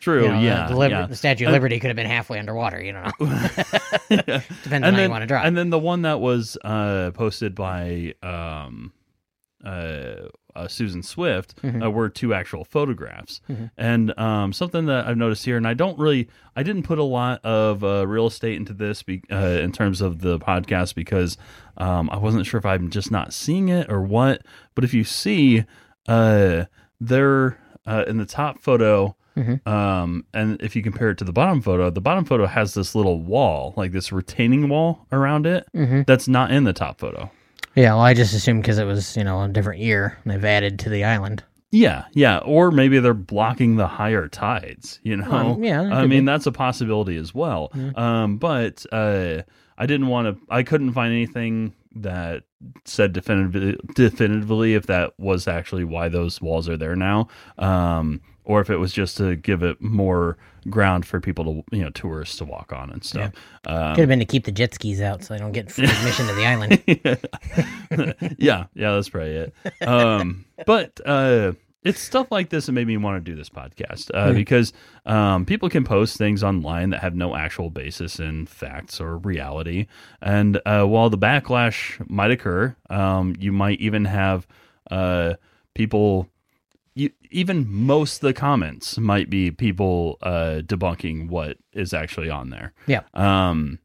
true. 0.00 0.22
You 0.24 0.28
know, 0.32 0.40
yeah, 0.40 0.66
the, 0.68 0.76
Liber- 0.76 0.94
yeah. 0.94 1.06
the 1.06 1.16
Statue 1.16 1.44
of 1.46 1.48
Uh, 1.48 1.52
Liberty 1.52 1.80
could 1.80 1.88
have 1.88 1.96
been 1.96 2.04
halfway 2.06 2.38
underwater. 2.38 2.82
You 2.82 2.92
know. 2.92 3.10
Depends 4.10 4.20
on 4.66 4.72
and 4.72 4.84
how 4.84 4.90
then, 4.90 5.00
you 5.04 5.10
want 5.10 5.22
to 5.22 5.26
draw. 5.26 5.40
And 5.42 5.56
then 5.56 5.70
the 5.70 5.78
one 5.78 6.02
that 6.02 6.20
was 6.20 6.58
uh, 6.62 7.10
posted 7.14 7.54
by 7.54 8.14
um, 8.22 8.92
uh, 9.64 10.28
uh, 10.54 10.68
Susan 10.68 11.02
Swift 11.02 11.60
Mm-hmm. 11.62 11.82
uh, 11.82 11.90
were 11.90 12.08
two 12.08 12.34
actual 12.34 12.64
photographs. 12.64 13.40
And 13.76 14.18
um, 14.18 14.52
something 14.52 14.86
that 14.86 15.06
I've 15.06 15.16
noticed 15.16 15.44
here, 15.44 15.56
and 15.56 15.66
I 15.66 15.74
don't 15.74 15.98
really, 15.98 16.28
I 16.56 16.62
didn't 16.62 16.82
put 16.82 16.98
a 16.98 17.04
lot 17.04 17.44
of 17.44 17.82
uh, 17.82 18.06
real 18.06 18.26
estate 18.26 18.56
into 18.56 18.72
this 18.72 19.02
be, 19.02 19.22
uh, 19.30 19.36
in 19.62 19.72
terms 19.72 20.00
of 20.00 20.20
the 20.20 20.38
podcast 20.38 20.94
because 20.94 21.36
um, 21.76 22.10
I 22.10 22.18
wasn't 22.18 22.46
sure 22.46 22.58
if 22.58 22.66
I'm 22.66 22.90
just 22.90 23.10
not 23.10 23.32
seeing 23.32 23.68
it 23.68 23.90
or 23.90 24.02
what. 24.02 24.42
But 24.74 24.84
if 24.84 24.92
you 24.94 25.04
see, 25.04 25.64
uh, 26.08 26.64
there 27.00 27.58
uh, 27.86 28.04
in 28.06 28.18
the 28.18 28.26
top 28.26 28.60
photo. 28.62 29.16
Mm-hmm. 29.36 29.68
Um, 29.68 30.24
and 30.32 30.62
if 30.62 30.76
you 30.76 30.82
compare 30.82 31.10
it 31.10 31.18
to 31.18 31.24
the 31.24 31.32
bottom 31.32 31.60
photo, 31.60 31.90
the 31.90 32.00
bottom 32.00 32.24
photo 32.24 32.46
has 32.46 32.74
this 32.74 32.94
little 32.94 33.20
wall, 33.20 33.74
like 33.76 33.90
this 33.90 34.12
retaining 34.12 34.68
wall 34.68 35.06
around 35.10 35.44
it. 35.46 35.66
Mm-hmm. 35.74 36.02
That's 36.06 36.28
not 36.28 36.52
in 36.52 36.62
the 36.64 36.72
top 36.72 37.00
photo. 37.00 37.30
Yeah, 37.74 37.94
well, 37.94 38.00
I 38.00 38.14
just 38.14 38.34
assumed 38.34 38.62
because 38.62 38.78
it 38.78 38.84
was 38.84 39.16
you 39.16 39.24
know 39.24 39.42
a 39.42 39.48
different 39.48 39.80
year, 39.80 40.18
and 40.22 40.32
they've 40.32 40.44
added 40.44 40.78
to 40.80 40.90
the 40.90 41.04
island. 41.04 41.42
Yeah, 41.70 42.04
yeah, 42.12 42.38
or 42.38 42.70
maybe 42.70 43.00
they're 43.00 43.14
blocking 43.14 43.76
the 43.76 43.88
higher 43.88 44.28
tides. 44.28 45.00
You 45.02 45.16
know, 45.16 45.58
yeah, 45.60 45.82
I 45.82 46.06
mean 46.06 46.24
be. 46.24 46.26
that's 46.26 46.46
a 46.46 46.52
possibility 46.52 47.16
as 47.16 47.34
well. 47.34 47.72
Um, 47.96 48.36
but 48.36 48.86
uh, 48.92 49.42
I 49.76 49.86
didn't 49.86 50.06
want 50.06 50.28
to. 50.28 50.46
I 50.48 50.62
couldn't 50.62 50.92
find 50.92 51.12
anything 51.12 51.74
that 51.96 52.44
said 52.84 53.12
definitively, 53.12 53.78
definitively 53.94 54.74
if 54.74 54.86
that 54.86 55.18
was 55.18 55.48
actually 55.48 55.84
why 55.84 56.08
those 56.08 56.40
walls 56.40 56.68
are 56.68 56.76
there 56.76 56.96
now, 56.96 57.28
um, 57.58 58.20
or 58.44 58.60
if 58.60 58.70
it 58.70 58.76
was 58.76 58.92
just 58.92 59.16
to 59.18 59.36
give 59.36 59.62
it 59.62 59.80
more 59.80 60.36
ground 60.68 61.06
for 61.06 61.20
people 61.20 61.44
to, 61.44 61.76
you 61.76 61.82
know, 61.82 61.90
tourists 61.90 62.36
to 62.36 62.44
walk 62.44 62.72
on 62.72 62.90
and 62.90 63.04
stuff. 63.04 63.32
Um, 63.66 63.94
Could 63.94 64.02
have 64.02 64.08
been 64.08 64.18
to 64.18 64.24
keep 64.24 64.44
the 64.44 64.52
jet 64.52 64.74
skis 64.74 65.00
out 65.00 65.24
so 65.24 65.34
they 65.34 65.40
don't 65.40 65.52
get 65.52 65.70
free 65.70 65.84
admission 65.84 66.26
to 66.26 66.34
the 66.34 66.46
island. 66.46 66.82
yeah, 68.38 68.66
yeah, 68.74 68.92
that's 68.92 69.08
probably 69.08 69.36
it. 69.36 69.54
Um, 69.86 70.44
but 70.66 71.00
uh, 71.04 71.52
it's 71.84 72.00
stuff 72.00 72.28
like 72.30 72.48
this 72.48 72.66
that 72.66 72.72
made 72.72 72.86
me 72.86 72.96
want 72.96 73.22
to 73.22 73.30
do 73.30 73.36
this 73.36 73.50
podcast 73.50 74.10
uh, 74.14 74.32
because 74.32 74.72
um, 75.04 75.44
people 75.44 75.68
can 75.68 75.84
post 75.84 76.16
things 76.16 76.42
online 76.42 76.90
that 76.90 77.00
have 77.00 77.14
no 77.14 77.36
actual 77.36 77.70
basis 77.70 78.18
in 78.18 78.46
facts 78.46 79.00
or 79.00 79.18
reality, 79.18 79.86
and 80.22 80.60
uh, 80.64 80.84
while 80.84 81.10
the 81.10 81.18
backlash 81.18 82.02
might 82.08 82.30
occur, 82.30 82.74
um, 82.88 83.36
you 83.38 83.52
might 83.52 83.80
even 83.80 84.06
have 84.06 84.46
uh, 84.90 85.34
people. 85.74 86.28
You, 86.96 87.10
even 87.30 87.66
most 87.68 88.16
of 88.16 88.20
the 88.20 88.32
comments 88.34 88.98
might 88.98 89.28
be 89.28 89.50
people 89.50 90.16
uh, 90.22 90.60
debunking 90.64 91.28
what 91.28 91.58
is 91.72 91.92
actually 91.92 92.30
on 92.30 92.50
there. 92.50 92.72
Yeah. 92.86 93.00
Um, 93.14 93.80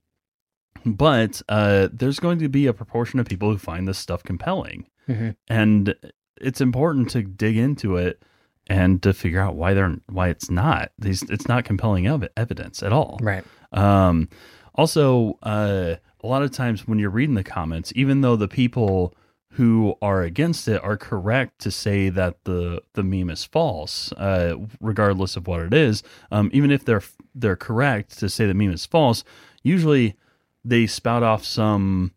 but 0.86 1.42
uh, 1.50 1.90
there's 1.92 2.20
going 2.20 2.40
to 2.40 2.50
be 2.50 2.68
a 2.68 2.74
proportion 2.74 3.20
of 3.20 3.28
people 3.28 3.50
who 3.52 3.58
find 3.58 3.88
this 3.88 3.98
stuff 3.98 4.24
compelling, 4.24 4.88
Mhm. 5.08 5.36
and 5.48 5.96
it's 6.40 6.62
important 6.62 7.10
to 7.12 7.24
dig 7.24 7.58
into 7.58 7.98
it 7.98 8.24
and 8.68 9.02
to 9.04 9.14
figure 9.14 9.42
out 9.42 9.56
why 9.56 9.74
they're 9.74 9.98
why 10.08 10.30
it's 10.30 10.50
not 10.52 10.92
these 11.00 11.24
it's 11.24 11.48
not 11.48 11.66
compelling 11.66 12.06
ev- 12.08 12.30
evidence 12.38 12.84
at 12.84 12.94
all. 12.94 13.18
right. 13.22 13.44
Um, 13.72 14.30
also, 14.76 15.38
uh, 15.44 15.96
a 16.24 16.28
lot 16.28 16.44
of 16.44 16.52
times 16.52 16.88
when 16.88 17.00
you're 17.00 17.10
reading 17.10 17.36
the 17.36 17.44
comments, 17.44 17.92
even 17.96 18.22
though 18.22 18.36
the 18.36 18.48
people 18.48 19.14
who 19.54 19.96
are 20.02 20.22
against 20.22 20.68
it 20.68 20.84
are 20.84 20.98
correct 20.98 21.60
to 21.60 21.72
say 21.72 22.10
that 22.10 22.44
the 22.44 22.82
the 22.94 23.04
meme 23.04 23.30
is 23.30 23.44
false, 23.44 24.12
uh, 24.14 24.56
regardless 24.80 25.36
of 25.36 25.48
what 25.48 25.62
it 25.62 25.74
is, 25.74 26.04
um, 26.32 26.50
even 26.54 26.72
if 26.72 26.86
they're 26.86 27.04
they're 27.34 27.56
correct 27.56 28.18
to 28.20 28.30
say 28.30 28.46
the 28.46 28.54
meme 28.54 28.72
is 28.72 28.86
false, 28.86 29.24
usually 29.64 30.16
they 30.64 30.86
spout 30.86 31.24
off 31.24 31.44
some, 31.44 32.12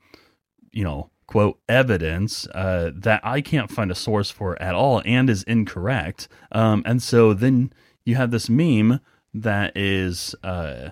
you 0.72 0.84
know, 0.84 1.10
quote 1.26 1.58
evidence 1.68 2.46
uh, 2.48 2.90
that 2.94 3.20
I 3.24 3.40
can't 3.40 3.70
find 3.70 3.90
a 3.90 3.94
source 3.94 4.30
for 4.30 4.60
at 4.60 4.74
all 4.74 5.00
and 5.04 5.30
is 5.30 5.42
incorrect. 5.44 6.28
Um, 6.50 6.82
and 6.84 7.02
so 7.02 7.32
then 7.32 7.72
you 8.04 8.16
have 8.16 8.30
this 8.30 8.50
meme 8.50 9.00
that 9.32 9.74
is 9.74 10.34
uh, 10.42 10.90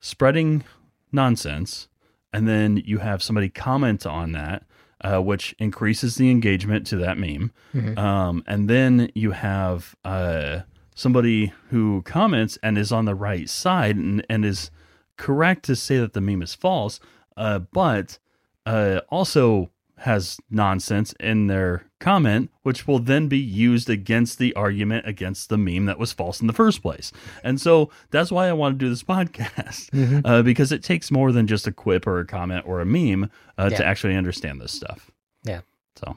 spreading 0.00 0.62
nonsense, 1.10 1.88
and 2.32 2.46
then 2.46 2.76
you 2.76 2.98
have 2.98 3.22
somebody 3.22 3.48
comment 3.48 4.06
on 4.06 4.32
that, 4.32 4.64
uh, 5.04 5.20
which 5.20 5.54
increases 5.58 6.16
the 6.16 6.30
engagement 6.30 6.86
to 6.88 6.96
that 6.96 7.18
meme. 7.18 7.52
Um, 7.98 8.42
and 8.46 8.68
then 8.68 9.10
you 9.14 9.32
have 9.32 9.94
uh, 10.04 10.60
somebody 10.94 11.52
who 11.70 12.02
comments 12.02 12.58
and 12.62 12.78
is 12.78 12.90
on 12.90 13.04
the 13.04 13.14
right 13.14 13.48
side 13.48 13.96
and, 13.96 14.24
and 14.28 14.44
is 14.44 14.70
correct 15.16 15.64
to 15.66 15.76
say 15.76 15.98
that 15.98 16.12
the 16.14 16.20
meme 16.20 16.42
is 16.42 16.54
false, 16.54 17.00
uh, 17.36 17.58
but 17.58 18.18
uh, 18.66 19.00
also 19.10 19.70
has 19.98 20.38
nonsense 20.50 21.14
in 21.20 21.46
their 21.46 21.86
comment, 22.00 22.50
which 22.62 22.86
will 22.86 22.98
then 22.98 23.28
be 23.28 23.38
used 23.38 23.88
against 23.88 24.38
the 24.38 24.52
argument 24.54 25.06
against 25.06 25.48
the 25.48 25.56
meme 25.56 25.86
that 25.86 25.98
was 25.98 26.12
false 26.12 26.40
in 26.40 26.46
the 26.46 26.52
first 26.52 26.82
place. 26.82 27.12
And 27.42 27.60
so 27.60 27.90
that's 28.10 28.30
why 28.30 28.48
I 28.48 28.52
want 28.52 28.78
to 28.78 28.84
do 28.84 28.90
this 28.90 29.02
podcast 29.04 29.90
uh, 30.24 30.42
because 30.42 30.72
it 30.72 30.82
takes 30.82 31.10
more 31.10 31.32
than 31.32 31.46
just 31.46 31.66
a 31.66 31.72
quip 31.72 32.06
or 32.06 32.18
a 32.18 32.26
comment 32.26 32.66
or 32.66 32.80
a 32.80 32.86
meme 32.86 33.30
uh, 33.56 33.70
to 33.70 33.84
actually 33.84 34.16
understand 34.16 34.60
this 34.60 34.72
stuff. 34.72 35.10
Yeah. 35.44 35.60
So, 35.96 36.16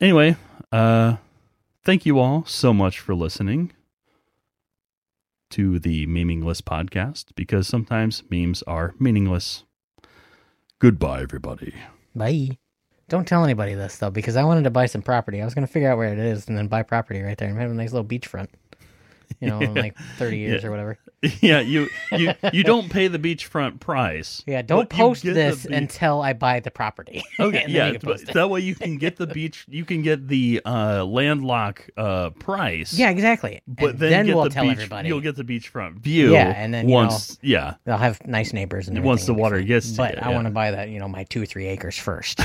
anyway, 0.00 0.36
uh, 0.70 1.16
thank 1.84 2.06
you 2.06 2.18
all 2.18 2.44
so 2.46 2.72
much 2.72 3.00
for 3.00 3.14
listening 3.14 3.72
to 5.50 5.78
the 5.78 6.06
Meaningless 6.06 6.60
podcast 6.60 7.26
because 7.34 7.66
sometimes 7.66 8.22
memes 8.30 8.62
are 8.64 8.94
meaningless. 8.98 9.64
Goodbye, 10.78 11.22
everybody. 11.22 11.74
Bye. 12.16 12.58
Don't 13.08 13.26
tell 13.28 13.44
anybody 13.44 13.74
this 13.74 13.98
though, 13.98 14.10
because 14.10 14.34
I 14.36 14.42
wanted 14.42 14.64
to 14.64 14.70
buy 14.70 14.86
some 14.86 15.02
property. 15.02 15.40
I 15.40 15.44
was 15.44 15.54
gonna 15.54 15.66
figure 15.68 15.90
out 15.90 15.98
where 15.98 16.12
it 16.12 16.18
is 16.18 16.48
and 16.48 16.58
then 16.58 16.66
buy 16.66 16.82
property 16.82 17.22
right 17.22 17.38
there 17.38 17.48
and 17.48 17.56
have 17.58 17.70
a 17.70 17.74
nice 17.74 17.92
little 17.92 18.06
beachfront. 18.08 18.48
You 19.40 19.48
know, 19.48 19.60
in 19.60 19.74
like 19.84 19.96
thirty 20.18 20.38
years 20.38 20.62
Yeah. 20.62 20.68
or 20.68 20.70
whatever. 20.72 20.98
yeah, 21.40 21.60
you 21.60 21.88
you 22.12 22.32
you 22.52 22.62
don't 22.64 22.90
pay 22.90 23.08
the 23.08 23.18
beachfront 23.18 23.80
price. 23.80 24.42
Yeah, 24.46 24.62
don't 24.62 24.88
post 24.88 25.22
this 25.22 25.64
beach- 25.66 25.72
until 25.76 26.22
I 26.22 26.32
buy 26.32 26.60
the 26.60 26.70
property. 26.70 27.22
Okay, 27.38 27.64
yeah, 27.68 27.92
that 28.32 28.48
way 28.50 28.60
you 28.60 28.74
can 28.74 28.96
get 28.96 29.16
the 29.16 29.26
beach, 29.38 29.66
you 29.68 29.84
can 29.84 30.02
get 30.02 30.26
the 30.26 30.62
uh, 30.64 31.04
landlock 31.04 31.86
uh, 31.96 32.30
price. 32.30 32.94
Yeah, 32.94 33.10
exactly. 33.10 33.60
but 33.66 33.90
And 33.90 33.98
then, 33.98 34.26
get 34.26 34.34
we'll 34.34 34.44
the 34.44 34.50
tell 34.50 34.64
beach, 34.64 34.72
everybody. 34.72 35.08
You'll 35.08 35.20
get 35.20 35.36
the 35.36 35.44
beachfront 35.44 35.98
view. 35.98 36.32
Yeah, 36.32 36.52
and 36.56 36.72
then, 36.72 36.86
once, 36.86 37.38
yeah, 37.42 37.74
They'll 37.84 37.98
have 37.98 38.24
nice 38.26 38.52
neighbors 38.52 38.88
and 38.88 39.02
Once 39.04 39.26
the 39.26 39.34
water 39.34 39.60
gets 39.60 39.90
to 39.92 39.96
But 39.98 40.14
you, 40.14 40.20
I 40.22 40.30
yeah. 40.30 40.34
want 40.34 40.46
to 40.46 40.50
buy 40.52 40.70
that, 40.70 40.88
you 40.88 40.98
know, 40.98 41.08
my 41.08 41.24
two 41.24 41.44
three 41.46 41.66
acres 41.66 41.96
first. 41.98 42.40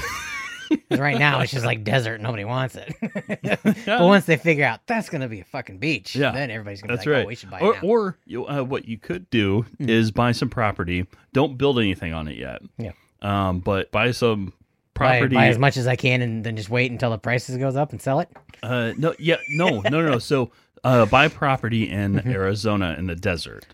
Right 0.92 1.18
now 1.18 1.40
it's 1.42 1.52
just 1.52 1.66
like 1.66 1.84
desert, 1.84 2.22
nobody 2.22 2.44
wants 2.46 2.76
it. 2.76 2.94
but 3.86 4.02
once 4.02 4.26
they 4.26 4.38
figure 4.38 4.66
out 4.66 4.80
that's 4.88 5.10
gonna 5.10 5.28
be 5.28 5.39
a 5.41 5.43
fucking 5.45 5.78
beach, 5.80 6.16
Yeah, 6.16 6.32
then 6.32 6.52
everybody's 6.52 6.82
gonna 6.82 6.93
that's 6.95 7.06
be 7.06 7.12
like, 7.12 7.18
right. 7.18 7.26
"Oh, 7.26 7.28
we 7.28 7.36
should 7.36 7.50
buy 7.52 7.60
or 7.60 7.76
it 7.76 7.84
now." 7.84 7.89
or 7.89 8.18
you, 8.26 8.48
uh, 8.48 8.64
what 8.64 8.88
you 8.88 8.98
could 8.98 9.30
do 9.30 9.66
is 9.80 10.12
buy 10.12 10.32
some 10.32 10.50
property. 10.50 11.06
Don't 11.34 11.58
build 11.58 11.80
anything 11.80 12.14
on 12.14 12.28
it 12.28 12.38
yet. 12.38 12.62
Yeah. 12.78 12.91
Um, 13.22 13.60
but 13.60 13.91
buy 13.91 14.12
some 14.12 14.54
property. 14.93 15.36
buy 15.36 15.48
as 15.48 15.58
much 15.60 15.78
as 15.78 15.88
I 15.88 15.95
can, 15.95 16.22
and 16.22 16.43
then 16.43 16.56
just 16.56 16.70
wait 16.70 16.91
until 16.91 17.10
the 17.12 17.18
prices 17.18 17.58
goes 17.58 17.76
up 17.76 17.91
and 17.91 18.02
sell 18.02 18.20
it. 18.20 18.30
Uh, 18.64 18.93
no, 18.98 19.14
yeah, 19.20 19.38
no, 19.50 19.82
no, 19.82 19.89
no, 20.02 20.12
no. 20.12 20.20
So, 20.20 20.52
uh, 20.84 21.06
buy 21.06 21.28
property 21.28 21.89
in 21.89 22.16
Mm-hmm. 22.16 22.30
Arizona 22.32 22.95
in 22.98 23.08
the 23.08 23.16
desert, 23.16 23.66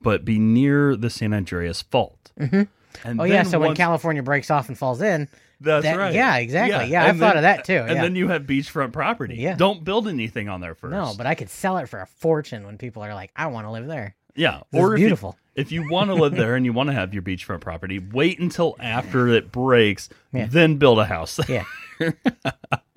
but 0.00 0.24
be 0.24 0.38
near 0.38 0.94
the 0.96 1.10
San 1.10 1.32
Andreas 1.34 1.82
Fault. 1.82 2.30
Mm-hmm. 2.38 2.62
And 3.08 3.20
Oh 3.20 3.24
yeah, 3.24 3.42
so 3.42 3.58
when 3.58 3.74
California 3.74 4.22
breaks 4.22 4.50
off 4.50 4.68
and 4.68 4.78
falls 4.78 5.02
in, 5.02 5.28
That's 5.64 5.84
That- 5.84 5.96
right. 5.96 6.14
yeah, 6.14 6.36
exactly. 6.36 6.90
Yeah, 6.90 7.02
and 7.04 7.12
I've 7.12 7.18
thought 7.18 7.36
of 7.36 7.42
that 7.42 7.64
too, 7.64 7.74
And 7.78 7.90
yeah. 7.96 8.02
then 8.02 8.16
you 8.16 8.28
have 8.28 8.42
beachfront 8.42 8.92
property. 8.92 9.36
Yeah. 9.36 9.56
Don't 9.56 9.82
build 9.84 10.06
anything 10.08 10.48
on 10.48 10.60
there 10.60 10.74
first. 10.74 10.92
No, 10.92 11.14
but 11.16 11.26
I 11.26 11.34
could 11.34 11.50
sell 11.50 11.78
it 11.78 11.88
for 11.88 12.00
a 12.00 12.06
fortune 12.06 12.64
when 12.66 12.78
people 12.78 13.02
are 13.02 13.14
like, 13.14 13.30
I 13.34 13.46
want 13.46 13.66
to 13.66 13.70
live 13.70 13.86
there. 13.86 14.14
yeah, 14.36 14.60
This 14.70 14.80
or 14.80 14.94
is 14.94 14.98
if 14.98 15.00
you- 15.00 15.06
beautiful. 15.06 15.38
If 15.56 15.70
you, 15.70 15.88
want 15.88 16.10
to 16.10 16.14
live 16.14 16.34
there 16.34 16.56
and 16.56 16.64
you 16.66 16.72
want 16.72 16.88
to 16.88 16.92
have 16.94 17.14
your 17.14 17.22
beachfront 17.22 17.60
property, 17.60 18.00
wait 18.00 18.40
until 18.40 18.74
after 18.80 19.28
it 19.28 19.52
breaks, 19.52 20.08
Yeah. 20.32 20.46
then 20.50 20.78
build 20.78 20.98
a 20.98 21.04
house. 21.04 21.38
Yeah. 21.48 21.64
or 22.00 22.12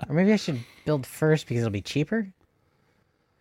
maybe 0.09 0.33
I 0.33 0.37
should 0.37 0.59
build 0.83 1.05
first 1.05 1.47
because 1.47 1.61
it'll 1.61 1.69
be 1.71 1.81
cheaper. 1.83 2.27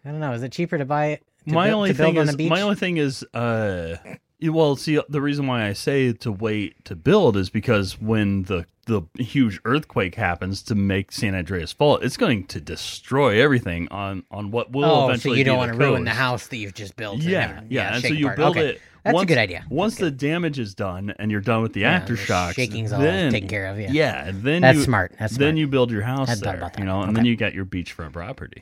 I 0.04 0.10
don't 0.10 0.20
know. 0.20 0.32
Is 0.32 0.42
it 0.42 0.52
cheaper 0.52 0.76
to 0.76 0.84
buy 0.84 1.06
it? 1.06 1.24
To 1.48 1.54
my 1.54 1.68
build, 1.68 1.76
only 1.76 1.88
to 1.90 1.94
thing 1.94 2.18
on 2.18 2.24
is 2.24 2.32
the 2.32 2.36
beach? 2.36 2.50
my 2.50 2.60
only 2.60 2.74
thing 2.76 2.98
is 2.98 3.24
uh 3.32 3.96
you- 4.04 4.16
well 4.42 4.76
see 4.76 5.00
the 5.08 5.20
reason 5.20 5.46
why 5.46 5.66
i 5.66 5.72
say 5.72 6.12
to 6.12 6.30
wait 6.30 6.84
to 6.84 6.94
build 6.94 7.36
is 7.36 7.50
because 7.50 8.00
when 8.00 8.42
the 8.44 8.66
the 8.86 9.02
huge 9.18 9.60
earthquake 9.64 10.14
happens 10.14 10.62
to 10.62 10.74
make 10.74 11.10
san 11.10 11.34
andreas 11.34 11.72
fall 11.72 11.96
it's 11.98 12.16
going 12.16 12.44
to 12.46 12.60
destroy 12.60 13.40
everything 13.42 13.88
on 13.90 14.22
on 14.30 14.50
what 14.50 14.70
will 14.72 14.84
oh, 14.84 15.00
so 15.00 15.08
eventually 15.08 15.38
you 15.38 15.44
don't 15.44 15.56
want 15.58 15.72
to 15.72 15.78
ruin 15.78 16.04
the 16.04 16.10
house 16.10 16.46
that 16.48 16.56
you've 16.58 16.74
just 16.74 16.96
built. 16.96 17.14
and 17.16 17.24
yeah 17.24 17.60
yeah, 17.68 17.94
and 17.94 18.02
so 18.04 18.08
you 18.12 18.26
apart. 18.26 18.36
build 18.36 18.56
Okay. 18.56 18.68
it 18.70 18.80
That's 19.02 19.14
once, 19.14 19.24
a 19.24 19.26
good 19.26 19.38
idea. 19.38 19.64
once 19.70 19.96
the 19.96 20.10
damage 20.10 20.58
is 20.60 20.74
done 20.74 21.14
and 21.18 21.30
you're 21.32 21.40
done 21.40 21.62
with 21.62 21.72
the 21.72 21.80
Yeah, 21.80 22.04
the 22.04 22.12
aftershocks 22.14 22.52
shaking's 22.54 22.92
all 22.92 23.00
taken 23.00 23.48
care 23.48 23.66
of, 23.66 23.80
yeah. 23.80 23.90
yeah 23.90 24.30
then 24.32 24.62
That's 24.62 24.78
you, 24.78 24.84
smart. 24.84 25.14
That's 25.18 25.36
then 25.36 25.56
you 25.56 25.66
build 25.66 25.90
your 25.90 26.02
house 26.02 26.28
thought 26.28 26.40
there 26.44 26.56
about 26.58 26.78
you 26.78 26.84
that. 26.84 26.90
know 26.90 27.02
and 27.02 27.16
then 27.16 27.24
you 27.24 27.34
got 27.36 27.54
your 27.54 27.64
beachfront 27.64 28.12
property 28.12 28.54